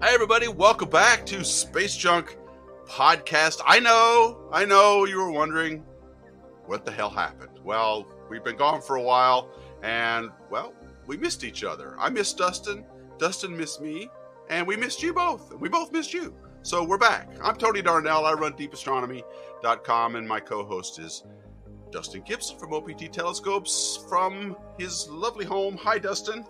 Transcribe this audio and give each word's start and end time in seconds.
Hi, 0.00 0.14
everybody. 0.14 0.46
Welcome 0.46 0.90
back 0.90 1.26
to 1.26 1.42
Space 1.44 1.96
Junk 1.96 2.38
Podcast. 2.86 3.60
I 3.66 3.80
know, 3.80 4.48
I 4.52 4.64
know 4.64 5.06
you 5.06 5.18
were 5.18 5.32
wondering 5.32 5.82
what 6.66 6.84
the 6.84 6.92
hell 6.92 7.10
happened. 7.10 7.58
Well, 7.64 8.06
we've 8.30 8.44
been 8.44 8.56
gone 8.56 8.80
for 8.80 8.96
a 8.96 9.02
while, 9.02 9.50
and, 9.82 10.30
well, 10.50 10.72
we 11.08 11.16
missed 11.16 11.42
each 11.42 11.64
other. 11.64 11.96
I 11.98 12.10
missed 12.10 12.38
Dustin, 12.38 12.84
Dustin 13.18 13.56
missed 13.56 13.80
me, 13.80 14.08
and 14.48 14.64
we 14.66 14.76
missed 14.76 15.02
you 15.02 15.12
both. 15.12 15.52
We 15.54 15.68
both 15.68 15.90
missed 15.90 16.14
you. 16.14 16.32
So 16.62 16.84
we're 16.84 16.98
back. 16.98 17.28
I'm 17.42 17.56
Tony 17.56 17.80
Darnell. 17.82 18.24
I 18.24 18.32
run 18.32 18.52
deepastronomy.com, 18.54 20.16
and 20.16 20.26
my 20.26 20.40
co 20.40 20.64
host 20.64 20.98
is 20.98 21.24
Dustin 21.90 22.22
Gibson 22.22 22.58
from 22.58 22.72
OPT 22.74 23.12
Telescopes 23.12 24.04
from 24.08 24.56
his 24.78 25.08
lovely 25.08 25.44
home. 25.44 25.76
Hi, 25.78 25.98
Dustin. 25.98 26.44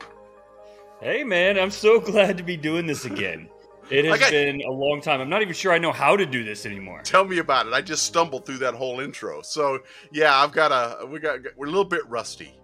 Hey, 1.00 1.22
man, 1.24 1.58
I'm 1.58 1.70
so 1.70 2.00
glad 2.12 2.36
to 2.38 2.42
be 2.42 2.56
doing 2.56 2.86
this 2.86 3.04
again. 3.04 3.48
It 3.90 4.04
has 4.06 4.18
got- 4.18 4.30
been 4.30 4.60
a 4.62 4.70
long 4.70 5.00
time. 5.00 5.20
I'm 5.20 5.28
not 5.28 5.42
even 5.42 5.54
sure 5.54 5.72
I 5.72 5.78
know 5.78 5.92
how 5.92 6.16
to 6.16 6.26
do 6.26 6.42
this 6.42 6.66
anymore. 6.66 7.02
Tell 7.02 7.24
me 7.24 7.38
about 7.38 7.66
it. 7.68 7.72
I 7.72 7.80
just 7.80 8.04
stumbled 8.04 8.44
through 8.44 8.58
that 8.58 8.74
whole 8.74 8.98
intro. 9.00 9.42
So 9.42 9.78
yeah, 10.12 10.34
I've 10.34 10.50
got 10.52 10.72
a 10.72 11.06
we 11.06 11.20
got 11.20 11.38
we're 11.56 11.66
a 11.66 11.70
little 11.70 11.84
bit 11.84 12.04
rusty. 12.08 12.58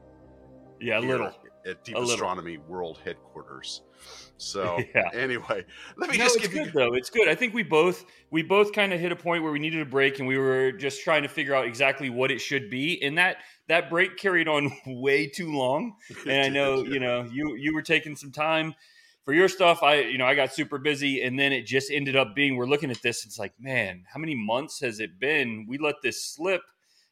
Yeah, 0.81 0.99
a 0.99 1.01
little. 1.01 1.31
at 1.65 1.85
Deep 1.85 1.95
A 1.95 2.01
little. 2.01 2.15
Astronomy 2.15 2.57
World 2.59 2.99
Headquarters. 3.05 3.83
So 4.37 4.79
Yeah. 4.95 5.09
anyway, 5.13 5.65
let 5.97 6.11
me 6.11 6.19
No, 6.19 6.25
just 6.25 6.37
it's 6.37 6.49
give 6.49 6.55
you 6.55 6.65
good 6.65 6.73
though. 6.75 6.95
It's 6.95 7.11
good. 7.11 7.29
I 7.29 7.35
think 7.35 7.55
we 7.55 7.63
both 7.63 8.05
we 8.31 8.43
both 8.43 8.73
kind 8.73 8.93
of 8.93 9.01
hit 9.01 9.13
a 9.13 9.17
point 9.17 9.43
where 9.43 9.53
we 9.53 9.59
needed 9.59 9.81
a 9.81 9.87
break, 9.87 10.19
and 10.19 10.27
we 10.29 10.37
were 10.39 10.73
just 10.73 11.03
trying 11.03 11.23
to 11.23 11.29
figure 11.29 11.55
out 11.55 11.67
exactly 11.67 12.11
what 12.11 12.31
it 12.31 12.41
should 12.41 12.71
be. 12.71 13.01
And 13.03 13.19
that 13.19 13.39
that 13.69 13.89
break 13.89 14.17
carried 14.17 14.49
on 14.49 14.73
way 14.87 15.27
too 15.29 15.53
long. 15.53 15.97
And 16.27 16.41
I 16.41 16.49
know 16.49 16.85
you 16.85 16.99
know 17.01 17.23
you 17.33 17.57
you 17.57 17.75
were 17.75 17.83
taking 17.83 18.17
some 18.17 18.33
time 18.33 18.75
for 19.25 19.33
your 19.33 19.49
stuff. 19.49 19.83
I 19.83 20.01
you 20.01 20.19
know 20.19 20.27
I 20.27 20.35
got 20.35 20.53
super 20.53 20.79
busy, 20.79 21.23
and 21.23 21.39
then 21.39 21.53
it 21.53 21.67
just 21.67 21.91
ended 21.91 22.17
up 22.17 22.35
being 22.35 22.57
we're 22.57 22.67
looking 22.67 22.91
at 22.91 23.03
this. 23.03 23.25
It's 23.25 23.39
like 23.39 23.53
man, 23.61 24.05
how 24.13 24.19
many 24.19 24.35
months 24.35 24.81
has 24.81 25.01
it 25.01 25.19
been? 25.21 25.67
We 25.69 25.79
let 25.79 25.97
this 26.03 26.25
slip. 26.25 26.63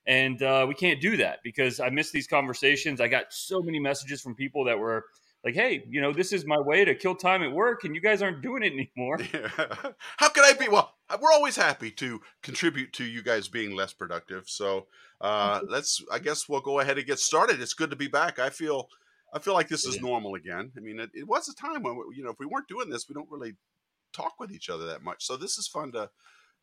And 0.07 0.43
uh, 0.43 0.65
we 0.67 0.75
can't 0.75 1.01
do 1.01 1.19
that 1.19 1.41
because 1.45 1.79
I 1.79 1.91
miss 1.91 2.11
these 2.11 2.27
conversations. 2.27 3.01
I 3.01 3.07
got 3.09 3.27
so 3.33 3.61
many 3.61 3.79
messages 3.79 4.21
from 4.23 4.35
people 4.35 4.65
that 4.65 4.79
were 4.79 5.05
like, 5.45 5.55
"Hey, 5.55 5.85
you 5.89 6.01
know, 6.01 6.13
this 6.13 6.33
is 6.33 6.47
my 6.47 6.59
way 6.59 6.85
to 6.85 6.95
kill 6.95 7.15
time 7.15 7.43
at 7.43 7.53
work, 7.53 7.85
and 7.85 7.95
you 7.95 8.01
guys 8.01 8.23
aren't 8.23 8.43
doing 8.43 8.63
it 8.63 8.73
anymore." 8.73 9.19
How 10.19 10.29
can 10.29 10.45
I 10.45 10.53
be? 10.59 10.69
Well, 10.69 10.95
we're 11.21 11.33
always 11.33 11.57
happy 11.57 11.91
to 11.93 12.21
contribute 12.43 12.93
to 12.95 13.05
you 13.05 13.23
guys 13.23 13.49
being 13.49 13.75
less 13.75 13.93
productive. 13.93 14.49
So 14.49 14.87
uh, 15.21 15.61
let's. 15.69 16.03
I 16.13 16.19
guess 16.19 16.49
we'll 16.49 16.61
go 16.61 16.81
ahead 16.81 16.99
and 16.99 17.07
get 17.07 17.19
started. 17.19 17.61
It's 17.61 17.75
good 17.75 17.91
to 17.91 17.97
be 17.97 18.09
back. 18.09 18.39
I 18.39 18.51
feel. 18.51 18.89
I 19.33 19.39
feel 19.39 19.55
like 19.55 19.69
this 19.69 19.87
is 19.87 19.95
Yeah. 19.97 20.03
normal 20.03 20.35
again. 20.35 20.73
I 20.77 20.81
mean, 20.81 20.99
it, 20.99 21.11
it 21.15 21.27
was 21.29 21.49
a 21.49 21.55
time 21.55 21.83
when 21.85 21.97
we, 21.97 22.17
you 22.17 22.25
know 22.25 22.31
if 22.31 22.39
we 22.41 22.47
weren't 22.47 22.69
doing 22.69 22.91
this, 22.91 23.09
we 23.09 23.15
don't 23.15 23.31
really 23.31 23.55
talk 24.13 24.41
with 24.41 24.51
each 24.51 24.69
other 24.69 24.87
that 24.87 25.03
much. 25.03 25.25
So 25.25 25.37
this 25.37 25.57
is 25.57 25.69
fun 25.69 25.93
to 25.93 26.11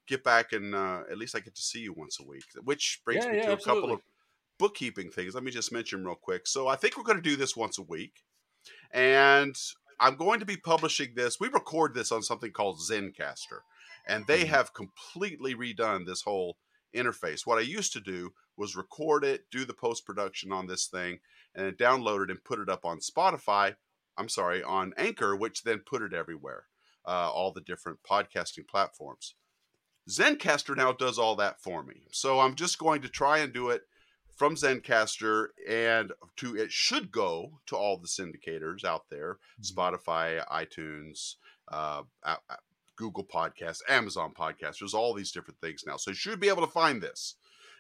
get 0.07 0.23
back 0.23 0.53
and 0.53 0.73
uh, 0.75 1.03
at 1.11 1.17
least 1.17 1.35
I 1.35 1.39
get 1.39 1.55
to 1.55 1.61
see 1.61 1.79
you 1.79 1.93
once 1.93 2.19
a 2.19 2.25
week. 2.27 2.43
Which 2.63 3.01
brings 3.05 3.25
Yeah, 3.25 3.31
me 3.31 3.37
yeah, 3.37 3.43
to 3.45 3.53
a 3.53 3.57
couple 3.57 3.93
of 3.93 4.01
bookkeeping 4.57 5.11
things. 5.11 5.33
Let 5.33 5.43
me 5.43 5.51
just 5.51 5.71
mention 5.71 6.05
real 6.05 6.15
quick. 6.15 6.47
So 6.47 6.67
I 6.67 6.75
think 6.75 6.97
we're 6.97 7.03
going 7.03 7.17
to 7.17 7.21
do 7.29 7.35
this 7.35 7.55
once 7.55 7.77
a 7.77 7.83
week, 7.83 8.23
and 8.91 9.55
I'm 9.99 10.15
going 10.15 10.39
to 10.39 10.45
be 10.45 10.57
publishing 10.57 11.13
this. 11.15 11.39
We 11.39 11.47
record 11.47 11.93
this 11.93 12.11
on 12.11 12.21
something 12.23 12.51
called 12.51 12.79
Zencastr, 12.79 13.61
and 14.05 14.25
they 14.27 14.45
Mhm. 14.45 14.49
have 14.49 14.73
completely 14.73 15.55
redone 15.55 16.05
this 16.05 16.21
whole 16.21 16.57
interface. 16.93 17.45
What 17.45 17.57
I 17.57 17.61
used 17.61 17.93
to 17.93 17.99
do 17.99 18.33
was 18.55 18.75
record 18.75 19.23
it, 19.23 19.49
do 19.51 19.65
the 19.65 19.73
post 19.73 20.05
production 20.05 20.51
on 20.51 20.67
this 20.67 20.87
thing, 20.87 21.19
and 21.53 21.65
then 21.65 21.73
download 21.75 22.23
it 22.23 22.31
and 22.31 22.43
put 22.43 22.59
it 22.59 22.69
up 22.69 22.85
on 22.85 22.99
Spotify. 22.99 23.75
I'm 24.17 24.29
sorry, 24.29 24.63
on 24.63 24.93
Anchor, 24.97 25.35
which 25.35 25.63
then 25.63 25.79
put 25.79 26.01
it 26.01 26.13
everywhere, 26.13 26.67
uh, 27.05 27.31
all 27.31 27.51
the 27.51 27.61
different 27.61 28.01
podcasting 28.03 28.67
platforms. 28.67 29.35
Zencastr 30.09 30.75
now 30.75 30.91
does 30.91 31.19
all 31.19 31.35
that 31.35 31.61
for 31.61 31.83
me. 31.83 32.07
So 32.11 32.39
I'm 32.39 32.55
just 32.55 32.79
going 32.79 33.01
to 33.01 33.09
try 33.09 33.39
and 33.39 33.53
do 33.53 33.69
it 33.69 33.87
from 34.37 34.55
Zencastr 34.55 35.47
and 35.67 36.13
to 36.37 36.55
it 36.55 36.71
should 36.71 37.11
go 37.11 37.59
to 37.65 37.75
all 37.75 37.97
the 37.97 38.07
syndicators 38.07 38.85
out 38.85 39.05
there, 39.09 39.39
Spotify, 39.61 40.45
iTunes, 40.47 41.35
uh, 41.69 42.03
Google 42.95 43.25
Podcasts, 43.25 43.81
Amazon 43.89 44.33
Podcasts. 44.37 44.79
There's 44.79 44.93
all 44.93 45.13
these 45.13 45.31
different 45.31 45.59
things 45.59 45.83
now. 45.85 45.97
So 45.97 46.11
you 46.11 46.15
should 46.15 46.39
be 46.39 46.49
able 46.49 46.65
to 46.65 46.71
find 46.71 47.01
this. 47.01 47.35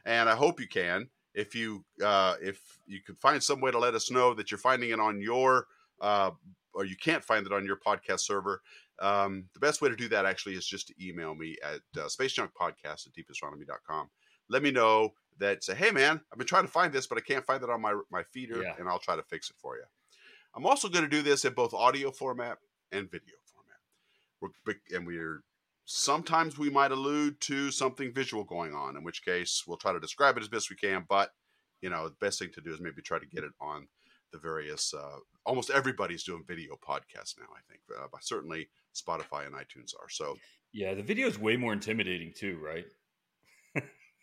And 0.05 0.27
I 0.27 0.35
hope 0.35 0.59
you 0.59 0.67
can. 0.67 1.09
If 1.35 1.53
you 1.53 1.85
uh, 2.03 2.35
if 2.41 2.59
you 2.87 3.01
can 3.01 3.15
find 3.15 3.43
some 3.43 3.61
way 3.61 3.69
to 3.69 3.77
let 3.77 3.93
us 3.93 4.09
know 4.09 4.33
that 4.33 4.49
you're 4.49 4.57
finding 4.57 4.89
it 4.89 4.99
on 4.99 5.21
your 5.21 5.67
uh, 6.01 6.31
or 6.73 6.85
you 6.85 6.95
can't 6.95 7.23
find 7.23 7.45
it 7.45 7.53
on 7.53 7.65
your 7.65 7.77
podcast 7.77 8.21
server, 8.21 8.61
um, 8.99 9.45
the 9.53 9.59
best 9.59 9.79
way 9.79 9.89
to 9.89 9.95
do 9.95 10.07
that 10.07 10.25
actually 10.25 10.55
is 10.55 10.65
just 10.65 10.87
to 10.87 10.95
email 10.99 11.35
me 11.35 11.55
at 11.63 11.81
uh, 12.01 12.07
spacejunkpodcast 12.07 13.05
at 13.05 13.13
deepastronomy.com. 13.15 14.09
Let 14.49 14.63
me 14.63 14.71
know 14.71 15.13
that 15.39 15.63
say, 15.63 15.75
hey 15.75 15.91
man, 15.91 16.21
I've 16.31 16.37
been 16.37 16.47
trying 16.47 16.65
to 16.65 16.71
find 16.71 16.91
this, 16.93 17.07
but 17.07 17.17
I 17.17 17.21
can't 17.21 17.45
find 17.45 17.63
it 17.63 17.69
on 17.69 17.81
my 17.81 17.99
my 18.11 18.23
feeder, 18.23 18.61
Yeah. 18.61 18.73
and 18.79 18.87
I'll 18.89 18.99
try 18.99 19.15
to 19.15 19.23
fix 19.23 19.49
it 19.49 19.55
for 19.59 19.75
you. 19.77 19.83
I'm 20.55 20.65
also 20.65 20.89
going 20.89 21.03
to 21.03 21.09
do 21.09 21.21
this 21.21 21.45
in 21.45 21.53
both 21.53 21.73
audio 21.73 22.11
format 22.11 22.57
and 22.91 23.09
video 23.11 23.35
format. 23.45 23.77
We're, 24.65 24.97
and 24.97 25.05
we're 25.05 25.43
sometimes 25.85 26.57
we 26.57 26.69
might 26.69 26.91
allude 26.91 27.39
to 27.41 27.71
something 27.71 28.13
visual 28.13 28.43
going 28.43 28.73
on, 28.73 28.97
in 28.97 29.03
which 29.03 29.23
case 29.23 29.63
we'll 29.67 29.77
try 29.77 29.93
to 29.93 29.99
describe 29.99 30.37
it 30.37 30.41
as 30.41 30.47
best 30.49 30.69
we 30.69 30.75
can. 30.75 31.05
But 31.07 31.31
you 31.81 31.89
know, 31.89 32.09
the 32.09 32.15
best 32.19 32.39
thing 32.39 32.49
to 32.55 32.61
do 32.61 32.73
is 32.73 32.79
maybe 32.81 33.01
try 33.01 33.19
to 33.19 33.25
get 33.27 33.43
it 33.43 33.51
on 33.61 33.87
the 34.31 34.39
various. 34.39 34.93
Uh, 34.93 35.17
almost 35.45 35.69
everybody's 35.69 36.23
doing 36.23 36.43
video 36.47 36.75
podcasts 36.75 37.37
now. 37.37 37.45
I 37.55 37.61
think, 37.69 37.81
uh, 37.97 38.07
but 38.11 38.23
certainly 38.23 38.67
Spotify 38.95 39.45
and 39.45 39.53
iTunes 39.55 39.93
are. 39.99 40.09
So 40.09 40.37
Yeah, 40.73 40.93
the 40.95 41.03
video 41.03 41.27
is 41.27 41.37
way 41.39 41.55
more 41.55 41.71
intimidating 41.73 42.33
too, 42.33 42.57
right? 42.61 42.85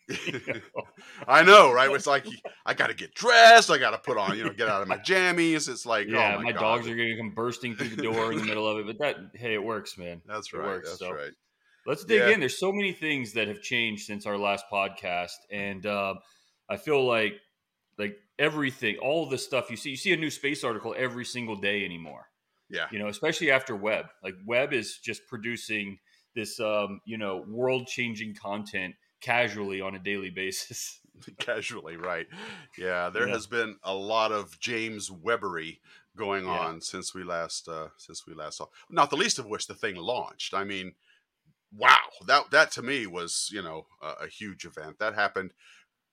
I 1.27 1.43
know, 1.43 1.71
right? 1.71 1.89
It's 1.91 2.07
like 2.07 2.25
I 2.65 2.73
got 2.73 2.87
to 2.87 2.93
get 2.93 3.13
dressed. 3.15 3.69
I 3.71 3.77
got 3.77 3.91
to 3.91 3.97
put 3.97 4.17
on, 4.17 4.37
you 4.37 4.43
know, 4.43 4.53
get 4.53 4.67
out 4.67 4.81
of 4.81 4.87
my 4.87 4.97
jammies. 4.97 5.67
It's 5.69 5.85
like, 5.85 6.07
yeah, 6.07 6.35
oh 6.37 6.41
my, 6.41 6.51
God. 6.51 6.59
dogs 6.59 6.87
are 6.87 6.95
going 6.95 7.09
to 7.09 7.17
come 7.17 7.31
bursting 7.31 7.75
through 7.75 7.89
the 7.89 8.03
door 8.03 8.31
in 8.31 8.39
the 8.39 8.45
middle 8.45 8.67
of 8.67 8.77
it, 8.77 8.85
but 8.85 8.99
that 8.99 9.15
hey, 9.33 9.53
it 9.53 9.63
works, 9.63 9.97
man. 9.97 10.21
That's 10.25 10.53
it 10.53 10.57
right. 10.57 10.67
works, 10.67 10.89
That's 10.89 10.99
so. 10.99 11.11
right. 11.11 11.31
Let's 11.87 12.03
dig 12.03 12.19
Yeah. 12.19 12.29
in. 12.29 12.39
There's 12.39 12.59
so 12.59 12.71
many 12.71 12.93
things 12.93 13.33
that 13.33 13.47
have 13.47 13.61
changed 13.61 14.05
since 14.05 14.25
our 14.25 14.37
last 14.37 14.65
podcast, 14.71 15.35
and 15.51 15.85
uh, 15.85 16.15
I 16.69 16.77
feel 16.77 17.05
like 17.05 17.33
like 17.97 18.17
everything, 18.37 18.97
all 18.97 19.29
the 19.29 19.37
stuff 19.37 19.69
you 19.69 19.77
see, 19.77 19.91
you 19.91 19.95
see 19.95 20.11
a 20.13 20.17
new 20.17 20.29
space 20.29 20.63
article 20.63 20.93
every 20.97 21.25
single 21.25 21.55
day 21.55 21.85
anymore. 21.85 22.25
Yeah. 22.69 22.87
You 22.91 22.99
know, 22.99 23.07
especially 23.07 23.51
after 23.51 23.75
web. 23.75 24.07
Like 24.23 24.33
Webb 24.45 24.73
is 24.73 24.97
just 24.97 25.21
producing 25.27 25.97
this, 26.35 26.59
um, 26.59 26.99
you 27.05 27.17
know, 27.17 27.45
world 27.47 27.87
changing 27.87 28.35
content 28.35 28.95
casually 29.25 29.81
on 29.81 29.95
a 29.95 29.99
daily 29.99 30.29
basis. 30.29 30.99
Casually, 31.39 31.95
right? 31.95 32.27
Yeah, 32.77 33.09
there 33.09 33.25
Yeah. 33.27 33.33
has 33.33 33.47
been 33.47 33.77
a 33.83 33.93
lot 33.95 34.33
of 34.33 34.59
James 34.59 35.09
Webbery 35.09 35.79
going 36.17 36.43
Yeah. 36.43 36.51
on 36.51 36.81
since 36.81 37.13
we 37.15 37.23
last 37.23 37.69
uh 37.69 37.87
since 37.97 38.27
we 38.27 38.33
last 38.33 38.57
saw. 38.57 38.65
Not 38.89 39.09
the 39.09 39.15
least 39.15 39.39
of 39.39 39.45
which 39.45 39.67
the 39.67 39.75
thing 39.75 39.95
launched. 39.95 40.53
I 40.53 40.65
mean, 40.65 40.93
wow, 41.71 41.97
that 42.27 42.51
that 42.51 42.69
to 42.71 42.81
me 42.81 43.07
was 43.07 43.49
you 43.53 43.61
know 43.61 43.87
a, 44.01 44.25
a 44.25 44.27
huge 44.27 44.65
event. 44.65 44.99
That 44.99 45.15
happened 45.15 45.51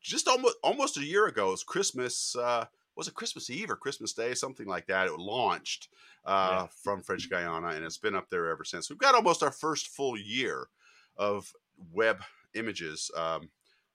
just 0.01 0.29
almost 0.29 0.57
almost 0.63 0.97
a 0.97 1.05
year 1.05 1.27
ago. 1.27 1.49
It 1.49 1.51
was 1.53 1.65
Christmas. 1.65 2.37
Uh, 2.37 2.67
was 2.95 3.09
it 3.09 3.15
Christmas 3.15 3.51
Eve 3.51 3.71
or 3.71 3.77
Christmas 3.77 4.13
Day, 4.13 4.35
something 4.35 4.69
like 4.69 4.87
that? 4.87 5.09
It 5.09 5.19
launched 5.19 5.89
uh, 6.25 6.49
Yeah. 6.51 6.67
from 6.85 7.03
French 7.03 7.29
Guiana, 7.29 7.69
and 7.69 7.85
it's 7.85 7.99
been 7.99 8.15
up 8.15 8.31
there 8.31 8.49
ever 8.51 8.65
since. 8.65 8.89
We've 8.89 8.99
got 8.99 9.17
almost 9.17 9.43
our 9.43 9.51
first 9.51 9.89
full 9.89 10.17
year 10.17 10.69
of 11.17 11.53
Webb 11.93 12.23
images 12.55 13.11
um, 13.17 13.51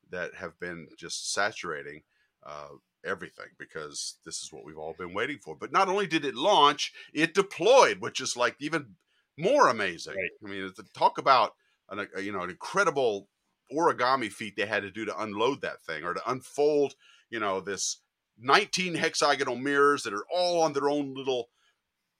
that 0.09 0.35
have 0.35 0.59
been 0.59 0.87
just 0.97 1.33
saturating 1.33 2.03
uh, 2.45 2.69
everything 3.05 3.47
because 3.57 4.17
this 4.25 4.41
is 4.41 4.51
what 4.51 4.65
we've 4.65 4.77
all 4.77 4.95
been 4.97 5.13
waiting 5.13 5.37
for. 5.37 5.55
But 5.55 5.71
not 5.71 5.89
only 5.89 6.07
did 6.07 6.25
it 6.25 6.35
launch, 6.35 6.93
it 7.13 7.33
deployed, 7.33 7.99
which 7.99 8.21
is 8.21 8.37
like 8.37 8.55
even 8.59 8.95
more 9.37 9.67
amazing. 9.67 10.15
Right. 10.15 10.29
I 10.45 10.49
mean, 10.49 10.73
to 10.73 10.83
talk 10.93 11.17
about 11.17 11.53
an, 11.89 12.07
a, 12.15 12.21
you 12.21 12.31
know 12.31 12.41
an 12.41 12.49
incredible 12.49 13.27
origami 13.73 14.31
feat 14.31 14.55
they 14.55 14.65
had 14.65 14.83
to 14.83 14.91
do 14.91 15.05
to 15.05 15.21
unload 15.21 15.61
that 15.61 15.81
thing 15.81 16.03
or 16.03 16.13
to 16.13 16.29
unfold, 16.29 16.95
you 17.29 17.39
know, 17.39 17.59
this 17.59 18.01
19 18.39 18.95
hexagonal 18.95 19.55
mirrors 19.55 20.03
that 20.03 20.13
are 20.13 20.25
all 20.33 20.61
on 20.61 20.73
their 20.73 20.89
own 20.89 21.13
little 21.13 21.49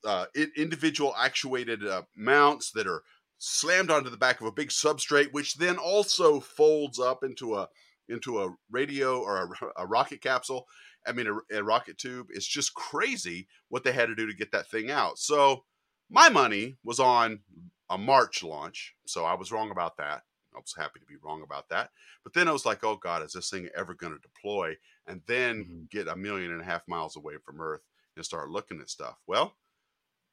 uh, 0.06 0.26
individual 0.56 1.14
actuated 1.18 1.86
uh, 1.86 2.04
mounts 2.16 2.72
that 2.72 2.88
are 2.88 3.04
slammed 3.38 3.92
onto 3.92 4.10
the 4.10 4.18
back 4.18 4.42
of 4.42 4.48
a 4.48 4.52
big 4.52 4.70
substrate, 4.70 5.32
which 5.32 5.56
then 5.56 5.78
also 5.78 6.40
folds 6.40 7.00
up 7.00 7.24
into 7.24 7.56
a 7.56 7.70
into 8.10 8.42
a 8.42 8.56
radio 8.72 9.20
or 9.20 9.44
a, 9.78 9.82
a 9.84 9.86
rocket 9.86 10.22
capsule. 10.22 10.66
I 11.06 11.12
mean, 11.12 11.28
a, 11.28 11.58
a 11.58 11.64
rocket 11.64 11.98
tube. 11.98 12.28
It's 12.32 12.48
just 12.48 12.74
crazy 12.74 13.48
what 13.70 13.84
they 13.84 13.92
had 13.92 14.08
to 14.08 14.16
do 14.16 14.28
to 14.28 14.36
get 14.36 14.52
that 14.52 14.70
thing 14.70 14.90
out. 14.90 15.20
So 15.20 15.64
my 16.10 16.30
money 16.30 16.78
was 16.84 17.00
on 17.00 17.42
a 17.90 17.98
March 17.98 18.44
launch, 18.44 18.96
so 19.06 19.26
I 19.26 19.36
was 19.36 19.52
wrong 19.52 19.72
about 19.72 19.98
that. 19.98 20.24
I 20.56 20.60
was 20.60 20.74
happy 20.78 21.00
to 21.00 21.06
be 21.06 21.16
wrong 21.24 21.44
about 21.44 21.70
that. 21.70 21.92
But 22.24 22.34
then 22.34 22.48
I 22.48 22.52
was 22.52 22.66
like, 22.66 22.84
oh 22.84 22.96
God, 22.96 23.24
is 23.24 23.34
this 23.34 23.50
thing 23.50 23.70
ever 23.76 23.94
going 23.94 24.14
to 24.14 24.20
deploy 24.20 24.76
and 25.06 25.22
then 25.28 25.64
mm-hmm. 25.64 25.84
get 25.92 26.08
a 26.08 26.16
million 26.16 26.52
and 26.52 26.62
a 26.62 26.66
half 26.66 26.88
miles 26.88 27.16
away 27.16 27.36
from 27.46 27.62
Earth 27.62 27.82
and 28.16 28.26
start 28.26 28.50
looking 28.50 28.82
at 28.82 28.90
stuff? 28.90 29.18
Well, 29.28 29.56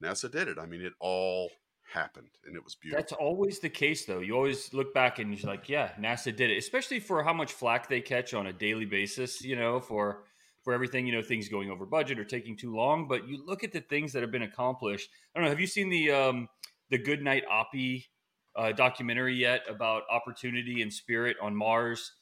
NASA 0.02 0.30
did 0.30 0.48
it. 0.48 0.58
I 0.58 0.66
mean, 0.66 0.80
it 0.80 0.94
all 0.98 1.50
happened 1.92 2.28
and 2.46 2.56
it 2.56 2.64
was 2.64 2.74
beautiful. 2.74 3.00
That's 3.02 3.12
always 3.12 3.58
the 3.60 3.68
case 3.68 4.04
though. 4.04 4.20
You 4.20 4.34
always 4.34 4.72
look 4.72 4.94
back 4.94 5.18
and 5.18 5.36
you're 5.36 5.50
like, 5.50 5.68
yeah, 5.68 5.92
NASA 6.00 6.34
did 6.34 6.50
it, 6.50 6.56
especially 6.56 7.00
for 7.00 7.22
how 7.22 7.32
much 7.32 7.52
flack 7.52 7.88
they 7.88 8.00
catch 8.00 8.34
on 8.34 8.46
a 8.46 8.52
daily 8.52 8.84
basis, 8.84 9.42
you 9.42 9.56
know, 9.56 9.80
for 9.80 10.24
for 10.62 10.72
everything, 10.72 11.06
you 11.06 11.12
know, 11.12 11.22
things 11.22 11.48
going 11.48 11.70
over 11.70 11.84
budget 11.84 12.18
or 12.18 12.24
taking 12.24 12.56
too 12.56 12.74
long, 12.74 13.06
but 13.06 13.28
you 13.28 13.44
look 13.44 13.62
at 13.64 13.72
the 13.72 13.80
things 13.80 14.12
that 14.12 14.22
have 14.22 14.30
been 14.30 14.42
accomplished. 14.42 15.10
I 15.34 15.38
don't 15.38 15.44
know, 15.44 15.50
have 15.50 15.60
you 15.60 15.66
seen 15.66 15.90
the 15.90 16.10
um 16.10 16.48
the 16.90 16.98
Good 16.98 17.22
Night 17.22 17.44
Oppy 17.50 18.04
uh, 18.56 18.72
documentary 18.72 19.34
yet 19.34 19.62
about 19.68 20.02
opportunity 20.10 20.82
and 20.82 20.92
spirit 20.92 21.36
on 21.40 21.54
Mars? 21.54 22.12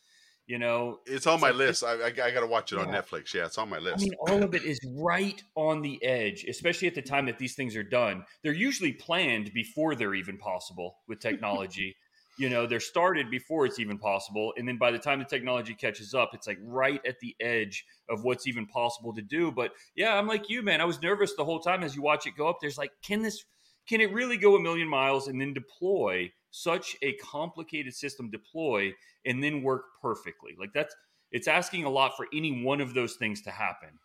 You 0.46 0.58
know, 0.58 0.98
it's 1.06 1.26
on 1.26 1.40
my 1.40 1.52
list. 1.52 1.84
I, 1.84 1.92
I, 1.92 2.06
I 2.06 2.10
got 2.10 2.40
to 2.40 2.46
watch 2.46 2.72
it 2.72 2.76
yeah. 2.76 2.82
on 2.82 2.88
Netflix. 2.88 3.32
Yeah, 3.32 3.46
it's 3.46 3.58
on 3.58 3.70
my 3.70 3.78
list. 3.78 4.00
I 4.00 4.02
mean, 4.02 4.14
all 4.28 4.42
of 4.42 4.54
it 4.54 4.64
is 4.64 4.78
right 4.98 5.40
on 5.54 5.82
the 5.82 6.02
edge, 6.04 6.44
especially 6.48 6.88
at 6.88 6.94
the 6.94 7.02
time 7.02 7.26
that 7.26 7.38
these 7.38 7.54
things 7.54 7.76
are 7.76 7.84
done. 7.84 8.24
They're 8.42 8.52
usually 8.52 8.92
planned 8.92 9.52
before 9.54 9.94
they're 9.94 10.14
even 10.14 10.38
possible 10.38 10.96
with 11.06 11.20
technology. 11.20 11.96
you 12.38 12.48
know, 12.48 12.66
they're 12.66 12.80
started 12.80 13.30
before 13.30 13.66
it's 13.66 13.78
even 13.78 13.98
possible. 13.98 14.54
And 14.56 14.66
then 14.66 14.78
by 14.78 14.90
the 14.90 14.98
time 14.98 15.18
the 15.18 15.24
technology 15.24 15.74
catches 15.74 16.14
up, 16.14 16.30
it's 16.32 16.46
like 16.46 16.58
right 16.62 17.00
at 17.06 17.20
the 17.20 17.36
edge 17.40 17.84
of 18.08 18.24
what's 18.24 18.46
even 18.46 18.66
possible 18.66 19.14
to 19.14 19.22
do. 19.22 19.52
But 19.52 19.72
yeah, 19.94 20.14
I'm 20.16 20.26
like 20.26 20.48
you, 20.48 20.62
man. 20.62 20.80
I 20.80 20.84
was 20.84 21.00
nervous 21.02 21.34
the 21.36 21.44
whole 21.44 21.60
time 21.60 21.82
as 21.82 21.94
you 21.94 22.02
watch 22.02 22.26
it 22.26 22.36
go 22.36 22.48
up. 22.48 22.58
There's 22.60 22.78
like, 22.78 22.92
can 23.02 23.22
this, 23.22 23.44
can 23.88 24.00
it 24.00 24.12
really 24.12 24.38
go 24.38 24.56
a 24.56 24.60
million 24.60 24.88
miles 24.88 25.28
and 25.28 25.40
then 25.40 25.52
deploy 25.52 26.32
such 26.52 26.96
a 27.02 27.14
complicated 27.14 27.94
system 27.94 28.30
deploy 28.30 28.92
and 29.26 29.42
then 29.42 29.62
work 29.62 29.86
perfectly. 30.00 30.52
Like 30.58 30.70
that's 30.72 30.94
it's 31.32 31.48
asking 31.48 31.84
a 31.84 31.90
lot 31.90 32.16
for 32.16 32.28
any 32.32 32.62
one 32.62 32.80
of 32.80 32.94
those 32.94 33.14
things 33.14 33.42
to 33.42 33.50
happen. 33.50 33.98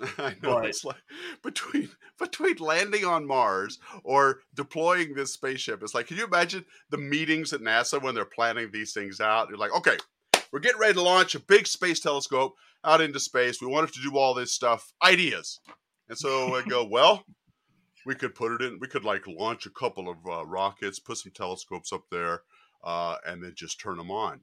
I 0.18 0.30
know 0.42 0.54
but, 0.54 0.66
it's 0.66 0.84
like 0.84 1.02
between 1.42 1.90
between 2.18 2.56
landing 2.56 3.04
on 3.04 3.26
Mars 3.26 3.78
or 4.04 4.40
deploying 4.54 5.14
this 5.14 5.32
spaceship. 5.32 5.82
It's 5.82 5.94
like, 5.94 6.06
can 6.06 6.16
you 6.16 6.24
imagine 6.24 6.64
the 6.88 6.96
meetings 6.96 7.52
at 7.52 7.60
NASA 7.60 8.00
when 8.00 8.14
they're 8.14 8.24
planning 8.24 8.70
these 8.72 8.94
things 8.94 9.20
out? 9.20 9.48
You're 9.48 9.58
like, 9.58 9.74
okay, 9.76 9.98
we're 10.52 10.60
getting 10.60 10.80
ready 10.80 10.94
to 10.94 11.02
launch 11.02 11.34
a 11.34 11.40
big 11.40 11.66
space 11.66 12.00
telescope 12.00 12.54
out 12.84 13.00
into 13.00 13.20
space. 13.20 13.60
We 13.60 13.66
wanted 13.66 13.92
to 13.94 14.00
do 14.00 14.16
all 14.16 14.32
this 14.32 14.52
stuff. 14.52 14.92
Ideas. 15.04 15.60
And 16.08 16.16
so 16.16 16.56
I 16.56 16.62
go, 16.62 16.84
well, 16.84 17.24
we 18.06 18.14
could 18.14 18.34
put 18.34 18.52
it 18.52 18.62
in. 18.62 18.78
We 18.80 18.88
could 18.88 19.04
like 19.04 19.26
launch 19.26 19.66
a 19.66 19.70
couple 19.70 20.08
of 20.08 20.18
uh, 20.28 20.44
rockets, 20.46 20.98
put 20.98 21.18
some 21.18 21.32
telescopes 21.32 21.92
up 21.92 22.04
there, 22.10 22.42
uh, 22.84 23.16
and 23.26 23.42
then 23.42 23.52
just 23.54 23.80
turn 23.80 23.96
them 23.96 24.10
on. 24.10 24.40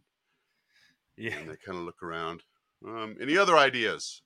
Yeah. 1.17 1.37
And 1.37 1.49
they 1.49 1.55
kind 1.55 1.77
of 1.77 1.83
look 1.85 2.03
around. 2.03 2.43
Um, 2.85 3.17
any 3.21 3.37
other 3.37 3.57
ideas? 3.57 4.21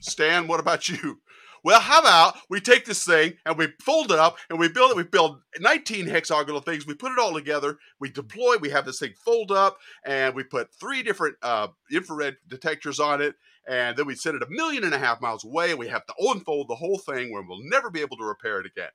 Stan, 0.00 0.46
what 0.46 0.60
about 0.60 0.88
you? 0.88 1.20
Well, 1.64 1.80
how 1.80 2.00
about 2.00 2.36
we 2.48 2.60
take 2.60 2.84
this 2.84 3.04
thing 3.04 3.34
and 3.44 3.58
we 3.58 3.68
fold 3.82 4.12
it 4.12 4.18
up 4.18 4.38
and 4.48 4.58
we 4.58 4.68
build 4.68 4.92
it? 4.92 4.96
We 4.96 5.02
build 5.02 5.40
19 5.58 6.06
hexagonal 6.06 6.60
things. 6.60 6.86
We 6.86 6.94
put 6.94 7.12
it 7.12 7.18
all 7.18 7.34
together. 7.34 7.78
We 7.98 8.10
deploy. 8.10 8.56
We 8.60 8.70
have 8.70 8.86
this 8.86 9.00
thing 9.00 9.14
fold 9.24 9.50
up 9.50 9.78
and 10.04 10.34
we 10.34 10.44
put 10.44 10.72
three 10.72 11.02
different 11.02 11.36
uh, 11.42 11.68
infrared 11.90 12.36
detectors 12.46 13.00
on 13.00 13.20
it. 13.20 13.34
And 13.68 13.96
then 13.96 14.06
we 14.06 14.14
send 14.14 14.36
it 14.36 14.42
a 14.42 14.50
million 14.50 14.82
and 14.84 14.94
a 14.94 14.98
half 14.98 15.20
miles 15.20 15.44
away. 15.44 15.70
And 15.70 15.78
we 15.78 15.88
have 15.88 16.06
to 16.06 16.14
unfold 16.20 16.68
the 16.68 16.74
whole 16.74 16.98
thing 16.98 17.30
where 17.30 17.42
we'll 17.42 17.62
never 17.62 17.90
be 17.90 18.00
able 18.00 18.16
to 18.16 18.24
repair 18.24 18.60
it 18.60 18.66
again. 18.66 18.90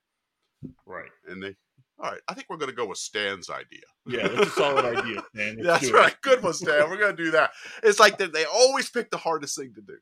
Right. 0.85 1.11
And 1.27 1.43
they, 1.43 1.55
all 1.99 2.11
right, 2.11 2.21
I 2.27 2.33
think 2.33 2.47
we're 2.49 2.57
going 2.57 2.71
to 2.71 2.75
go 2.75 2.87
with 2.87 2.97
Stan's 2.97 3.49
idea. 3.49 3.83
Yeah, 4.07 4.27
that's 4.27 4.47
a 4.47 4.51
solid 4.51 4.85
idea, 4.85 5.21
Stan. 5.33 5.57
that's 5.61 5.91
right. 5.91 6.15
Good 6.21 6.41
one, 6.41 6.53
Stan. 6.53 6.89
We're 6.89 6.97
going 6.97 7.15
to 7.15 7.23
do 7.23 7.31
that. 7.31 7.51
It's 7.83 7.99
like 7.99 8.17
they, 8.17 8.27
they 8.27 8.45
always 8.45 8.89
pick 8.89 9.11
the 9.11 9.17
hardest 9.17 9.57
thing 9.57 9.73
to 9.75 9.81
do. 9.81 9.97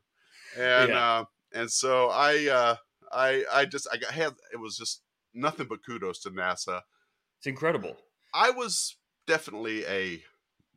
And, 0.57 0.89
yeah. 0.89 1.19
uh, 1.19 1.25
and 1.53 1.69
so 1.69 2.09
I, 2.09 2.47
uh, 2.47 2.75
I, 3.11 3.43
I 3.51 3.65
just, 3.65 3.87
I 3.91 4.11
had, 4.11 4.33
it 4.53 4.59
was 4.59 4.77
just 4.77 5.01
nothing 5.33 5.67
but 5.67 5.85
kudos 5.85 6.19
to 6.21 6.31
NASA. 6.31 6.81
It's 7.39 7.47
incredible. 7.47 7.97
I 8.33 8.51
was 8.51 8.95
definitely 9.27 9.85
a 9.85 10.23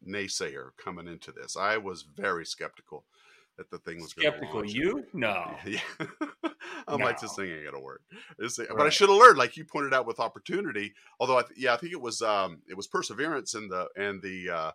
naysayer 0.06 0.70
coming 0.82 1.06
into 1.06 1.31
this. 1.32 1.56
I 1.56 1.76
was 1.76 2.02
very 2.02 2.44
skeptical 2.44 3.05
that 3.56 3.71
the 3.71 3.79
thing 3.79 4.01
was 4.01 4.11
skeptical. 4.11 4.65
You 4.65 5.05
no, 5.12 5.55
yeah. 5.67 5.79
I'm 6.89 6.99
no. 6.99 7.05
like 7.05 7.21
this 7.21 7.35
thing 7.35 7.51
ain't 7.51 7.65
gonna 7.65 7.81
work. 7.81 8.03
This 8.39 8.56
thing, 8.56 8.67
right. 8.69 8.79
But 8.79 8.87
I 8.87 8.91
should 8.91 9.09
have 9.09 9.19
learned, 9.19 9.39
like 9.39 9.56
you 9.56 9.65
pointed 9.65 9.95
out 9.95 10.06
with 10.06 10.21
opportunity. 10.21 10.93
Although 11.21 11.39
I 11.39 11.43
th- 11.43 11.59
yeah, 11.59 11.75
I 11.75 11.77
think 11.77 11.93
it 11.93 12.01
was 12.01 12.23
um 12.23 12.62
it 12.69 12.77
was 12.77 12.87
perseverance 12.87 13.55
and 13.55 13.71
the 13.71 13.89
and 13.97 14.21
the 14.23 14.51
uh, 14.51 14.71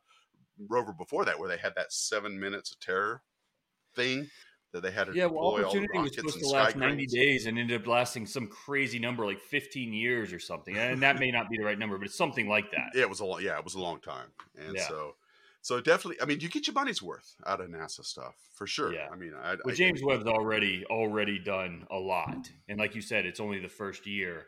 rover 0.67 0.93
before 0.93 1.25
that 1.25 1.39
where 1.39 1.49
they 1.49 1.57
had 1.57 1.73
that 1.75 1.91
seven 1.91 2.39
minutes 2.39 2.71
of 2.71 2.79
terror 2.79 3.21
thing 3.95 4.29
that 4.71 4.83
they 4.83 4.91
had 4.91 5.07
to 5.07 5.13
yeah, 5.13 5.25
well, 5.25 5.55
opportunity 5.55 5.97
was 5.97 6.13
supposed 6.13 6.39
to 6.39 6.47
last 6.47 6.75
90 6.75 7.07
days 7.07 7.47
and 7.47 7.57
ended 7.57 7.81
up 7.81 7.87
lasting 7.87 8.27
some 8.27 8.47
crazy 8.47 8.99
number 8.99 9.25
like 9.25 9.39
15 9.39 9.93
years 9.93 10.31
or 10.31 10.37
something 10.37 10.77
and 10.77 11.01
that 11.01 11.17
may 11.19 11.31
not 11.31 11.49
be 11.49 11.57
the 11.57 11.63
right 11.63 11.79
number 11.79 11.97
but 11.97 12.05
it's 12.05 12.15
something 12.15 12.47
like 12.47 12.69
that 12.71 12.91
yeah 12.93 13.01
it 13.01 13.09
was 13.09 13.19
a 13.19 13.25
long 13.25 13.41
yeah 13.41 13.57
it 13.57 13.63
was 13.63 13.73
a 13.73 13.79
long 13.79 13.99
time 13.99 14.27
and 14.63 14.75
yeah. 14.75 14.87
so 14.87 15.15
so 15.61 15.79
definitely 15.81 16.21
i 16.21 16.25
mean 16.25 16.39
you 16.39 16.49
get 16.49 16.67
your 16.67 16.73
money's 16.73 17.01
worth 17.01 17.35
out 17.45 17.61
of 17.61 17.69
nasa 17.69 18.03
stuff 18.03 18.35
for 18.53 18.67
sure 18.67 18.93
yeah 18.93 19.07
i 19.11 19.15
mean 19.15 19.33
I, 19.41 19.51
well, 19.51 19.73
I, 19.73 19.73
james 19.73 20.01
I, 20.01 20.05
webb's 20.05 20.25
already 20.25 20.85
already 20.85 21.39
done 21.39 21.85
a 21.91 21.97
lot 21.97 22.49
and 22.67 22.79
like 22.79 22.95
you 22.95 23.01
said 23.01 23.25
it's 23.25 23.39
only 23.39 23.59
the 23.59 23.69
first 23.69 24.07
year 24.07 24.45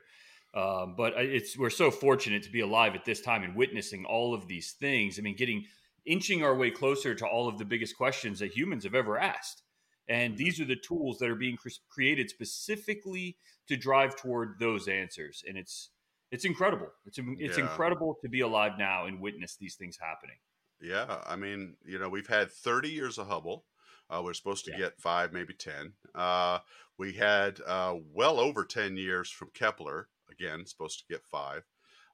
um, 0.53 0.95
but 0.97 1.13
it's 1.15 1.57
we're 1.57 1.69
so 1.69 1.91
fortunate 1.91 2.43
to 2.43 2.51
be 2.51 2.59
alive 2.59 2.93
at 2.93 3.05
this 3.05 3.21
time 3.21 3.43
and 3.43 3.55
witnessing 3.55 4.03
all 4.05 4.33
of 4.33 4.47
these 4.47 4.71
things 4.71 5.17
i 5.17 5.21
mean 5.21 5.35
getting 5.35 5.65
inching 6.05 6.43
our 6.43 6.55
way 6.55 6.71
closer 6.71 7.13
to 7.15 7.25
all 7.25 7.47
of 7.47 7.57
the 7.57 7.65
biggest 7.65 7.95
questions 7.95 8.39
that 8.39 8.51
humans 8.51 8.83
have 8.83 8.95
ever 8.95 9.17
asked 9.17 9.63
and 10.11 10.37
these 10.37 10.59
are 10.59 10.65
the 10.65 10.75
tools 10.75 11.19
that 11.19 11.29
are 11.29 11.35
being 11.35 11.57
created 11.89 12.29
specifically 12.29 13.37
to 13.67 13.77
drive 13.77 14.17
toward 14.17 14.59
those 14.59 14.87
answers. 14.89 15.43
And 15.47 15.57
it's 15.57 15.89
it's 16.31 16.45
incredible. 16.45 16.87
It's 17.05 17.17
it's 17.17 17.57
yeah. 17.57 17.63
incredible 17.63 18.17
to 18.21 18.29
be 18.29 18.41
alive 18.41 18.73
now 18.77 19.05
and 19.05 19.21
witness 19.21 19.55
these 19.55 19.75
things 19.75 19.97
happening. 20.01 20.35
Yeah, 20.81 21.21
I 21.27 21.35
mean, 21.35 21.75
you 21.85 21.99
know, 21.99 22.09
we've 22.09 22.27
had 22.27 22.51
30 22.51 22.89
years 22.89 23.17
of 23.17 23.27
Hubble. 23.27 23.65
Uh, 24.09 24.21
we're 24.23 24.33
supposed 24.33 24.65
to 24.65 24.71
yeah. 24.71 24.77
get 24.77 24.99
five, 24.99 25.31
maybe 25.31 25.53
10. 25.53 25.93
Uh, 26.13 26.59
we 26.97 27.13
had 27.13 27.59
uh, 27.65 27.95
well 28.13 28.39
over 28.39 28.65
10 28.65 28.97
years 28.97 29.29
from 29.29 29.49
Kepler. 29.53 30.09
Again, 30.29 30.65
supposed 30.65 30.99
to 30.99 31.05
get 31.13 31.25
five. 31.25 31.63